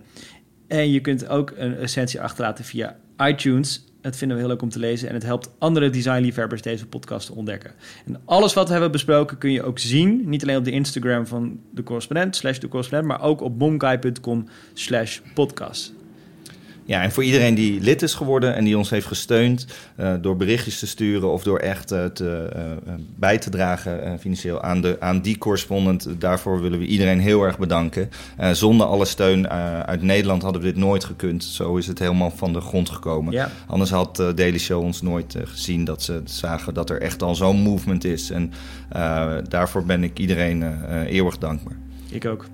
En 0.68 0.92
je 0.92 1.00
kunt 1.00 1.28
ook 1.28 1.54
een 1.56 1.78
essentie 1.78 2.22
achterlaten 2.22 2.66
via 2.66 2.96
iTunes. 3.18 3.86
Dat 4.02 4.16
vinden 4.16 4.38
we 4.38 4.44
heel 4.44 4.52
leuk 4.52 4.62
om 4.62 4.70
te 4.70 4.80
lezen 4.80 5.08
en 5.08 5.14
het 5.14 5.24
helpt 5.24 5.52
andere 5.60 5.90
designliefhebbers 5.90 6.62
deze 6.62 6.88
podcast 6.88 7.26
te 7.26 7.36
ontdekken. 7.36 7.72
En 8.06 8.22
alles 8.26 8.54
wat 8.54 8.66
we 8.66 8.72
hebben 8.72 8.92
besproken 8.92 9.38
kun 9.38 9.52
je 9.52 9.64
ook 9.64 9.80
zien, 9.80 10.30
niet 10.30 10.44
alleen 10.44 10.58
op 10.58 10.64
de 10.64 10.72
Instagram 10.72 11.28
van 11.28 11.60
de 11.72 11.84
correspondent, 11.84 12.36
slash 12.36 12.58
de 12.58 12.68
correspondent, 12.68 13.12
maar 13.12 13.28
ook 13.28 13.42
op 13.42 13.58
momkai.com 13.58 14.48
slash 14.74 15.20
podcast. 15.34 15.95
Ja, 16.88 17.02
en 17.02 17.12
voor 17.12 17.24
iedereen 17.24 17.56
die 17.56 17.82
lid 17.82 18.02
is 18.02 18.14
geworden 18.14 18.56
en 18.56 18.64
die 18.64 18.78
ons 18.78 18.90
heeft 18.90 19.08
gesteund 19.08 19.66
uh, 20.00 20.14
door 20.22 20.38
berichtjes 20.38 20.80
te 20.80 20.88
sturen 20.88 21.32
of 21.32 21.44
door 21.44 21.60
echt 21.60 21.92
uh, 21.92 22.06
te, 22.06 22.50
uh, 22.56 22.94
bij 23.16 23.38
te 23.38 23.50
dragen 23.50 24.20
financieel 24.20 24.62
aan, 24.62 24.82
de, 24.82 24.98
aan 25.00 25.22
die 25.22 25.38
correspondent, 25.38 26.08
daarvoor 26.18 26.62
willen 26.62 26.80
we 26.80 26.86
iedereen 26.86 27.20
heel 27.20 27.44
erg 27.44 27.58
bedanken. 27.58 28.10
zonder 28.52 28.88
alle 28.88 29.06
steun 29.06 29.50
uit 29.86 30.02
Nederland 30.02 30.42
hadden 30.42 30.62
we 30.62 30.68
dit 30.68 30.78
nooit 30.78 31.04
gekund. 31.04 31.44
Zo 31.44 31.76
is 31.76 31.88
het 31.88 32.00
helemaal 32.00 32.32
van 32.36 32.54
de 32.54 32.62
grond 32.62 32.90
gekomen. 32.90 33.34
Ja. 33.34 33.52
Anders 33.68 33.90
had 33.90 34.16
Daily 34.36 34.58
Show 34.58 34.84
ons 34.84 35.02
nooit 35.02 35.36
gezien 35.44 35.86
dat 35.86 36.04
ze 36.04 36.22
zagen 36.24 36.74
dat 36.74 36.90
er 36.90 37.02
echt 37.02 37.22
al 37.22 37.36
zo'n 37.36 37.58
movement 37.58 38.04
is. 38.04 38.30
En 38.30 38.52
daarvoor 39.48 39.86
ben 39.86 40.04
ik 40.04 40.20
iedereen 40.20 40.86
eeuwig 41.06 41.38
dankbaar. 41.38 41.78
Ik 42.10 42.26
ook. 42.26 42.46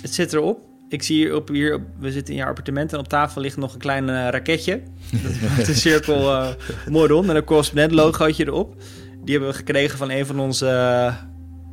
Het 0.00 0.14
zit 0.14 0.32
erop. 0.32 0.67
Ik 0.88 1.02
zie 1.02 1.16
hier 1.16 1.34
op, 1.34 1.48
hier, 1.48 1.80
we 1.98 2.12
zitten 2.12 2.34
in 2.34 2.40
je 2.40 2.46
appartement 2.46 2.92
en 2.92 2.98
op 2.98 3.08
tafel 3.08 3.40
ligt 3.40 3.56
nog 3.56 3.72
een 3.72 3.78
klein 3.78 4.08
uh, 4.08 4.28
raketje. 4.30 4.80
Dat 5.22 5.58
is 5.58 5.66
de 5.66 5.74
cirkel 5.74 6.20
uh, 6.20 6.48
mooi 6.90 7.22
met 7.26 7.36
een 7.36 7.44
correspondent 7.44 7.92
logootje 7.92 8.46
erop. 8.46 8.74
Die 9.24 9.34
hebben 9.34 9.50
we 9.50 9.56
gekregen 9.56 9.98
van 9.98 10.10
een 10.10 10.26
van 10.26 10.40
onze 10.40 10.66
uh, 10.66 11.14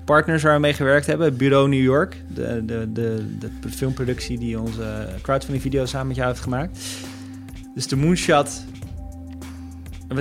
partners 0.06 0.44
waar 0.44 0.54
we 0.54 0.60
mee 0.60 0.74
gewerkt 0.74 1.06
hebben, 1.06 1.38
Bureau 1.38 1.70
New 1.70 1.84
York. 1.84 2.24
De, 2.34 2.66
de, 2.66 2.92
de, 2.94 3.26
de 3.40 3.70
filmproductie 3.70 4.40
die 4.40 4.60
onze 4.60 5.08
crowdfunding 5.22 5.64
video 5.64 5.86
samen 5.86 6.08
met 6.08 6.16
jou 6.16 6.28
heeft 6.28 6.42
gemaakt. 6.42 6.80
Dus 7.76 7.88
de 7.88 7.96
moonshot. 7.96 8.66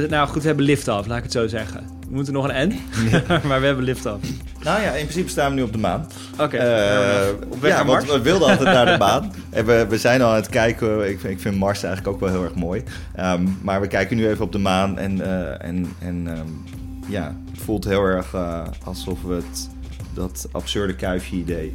Nou 0.09 0.29
goed, 0.29 0.41
we 0.41 0.47
hebben 0.47 0.65
lift 0.65 0.89
af, 0.89 1.07
laat 1.07 1.17
ik 1.17 1.23
het 1.23 1.33
zo 1.33 1.47
zeggen. 1.47 1.87
We 2.09 2.15
moeten 2.15 2.33
nog 2.33 2.49
een 2.49 2.69
N, 2.69 2.79
maar 3.49 3.61
we 3.61 3.67
hebben 3.67 3.85
lift 3.85 4.07
af. 4.07 4.21
Nou 4.63 4.83
ja, 4.83 4.91
in 4.91 5.03
principe 5.03 5.29
staan 5.29 5.51
we 5.51 5.57
nu 5.57 5.63
op 5.63 5.73
de 5.73 5.79
maan. 5.79 6.07
Oké. 6.33 6.43
Okay. 6.43 7.27
Uh, 7.27 7.33
op 7.49 7.61
weg 7.61 7.71
ja, 7.71 7.77
naar 7.77 7.87
Mars? 7.87 8.05
we 8.05 8.21
wilden 8.21 8.49
altijd 8.49 8.75
naar 8.75 8.87
de 8.87 8.99
maan. 8.99 9.33
En 9.51 9.67
we, 9.67 9.87
we 9.89 9.99
zijn 9.99 10.23
al 10.23 10.29
aan 10.29 10.35
het 10.35 10.49
kijken. 10.49 11.09
Ik 11.09 11.21
vind, 11.21 11.33
ik 11.33 11.41
vind 11.41 11.57
Mars 11.57 11.83
eigenlijk 11.83 12.15
ook 12.15 12.21
wel 12.21 12.31
heel 12.31 12.45
erg 12.45 12.55
mooi. 12.55 12.83
Um, 13.21 13.59
maar 13.63 13.81
we 13.81 13.87
kijken 13.87 14.17
nu 14.17 14.29
even 14.29 14.45
op 14.45 14.53
de 14.53 14.59
maan. 14.59 14.99
En, 14.99 15.17
uh, 15.17 15.65
en, 15.65 15.93
en 15.99 16.27
um, 16.27 16.65
ja, 17.09 17.37
het 17.51 17.61
voelt 17.63 17.85
heel 17.85 18.03
erg 18.03 18.33
uh, 18.35 18.67
alsof 18.85 19.23
we 19.23 19.35
het, 19.35 19.69
dat 20.15 20.49
absurde 20.53 20.95
kuifje-idee... 20.95 21.75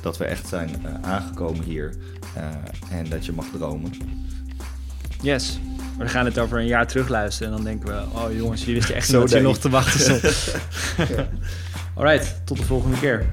dat 0.00 0.18
we 0.18 0.24
echt 0.24 0.48
zijn 0.48 0.70
aangekomen 1.00 1.64
hier. 1.64 1.94
en 2.90 3.08
dat 3.08 3.26
je 3.26 3.32
mag 3.32 3.46
dromen. 3.56 3.92
Yes. 5.22 5.58
We 5.98 6.08
gaan 6.08 6.24
het 6.24 6.38
over 6.38 6.58
een 6.58 6.66
jaar 6.66 6.86
terugluisteren 6.86 7.48
en 7.48 7.56
dan 7.56 7.64
denken 7.64 7.88
we... 7.88 8.18
oh 8.18 8.36
jongens, 8.36 8.60
jullie 8.60 8.74
wisten 8.74 8.94
echt 8.94 9.08
zo 9.08 9.20
dat 9.20 9.30
je 9.30 9.40
nog 9.40 9.58
te 9.58 9.68
wachten 9.68 10.00
stond. 10.00 10.54
Alright, 11.96 12.40
tot 12.44 12.56
de 12.56 12.64
volgende 12.64 12.98
keer. 12.98 13.26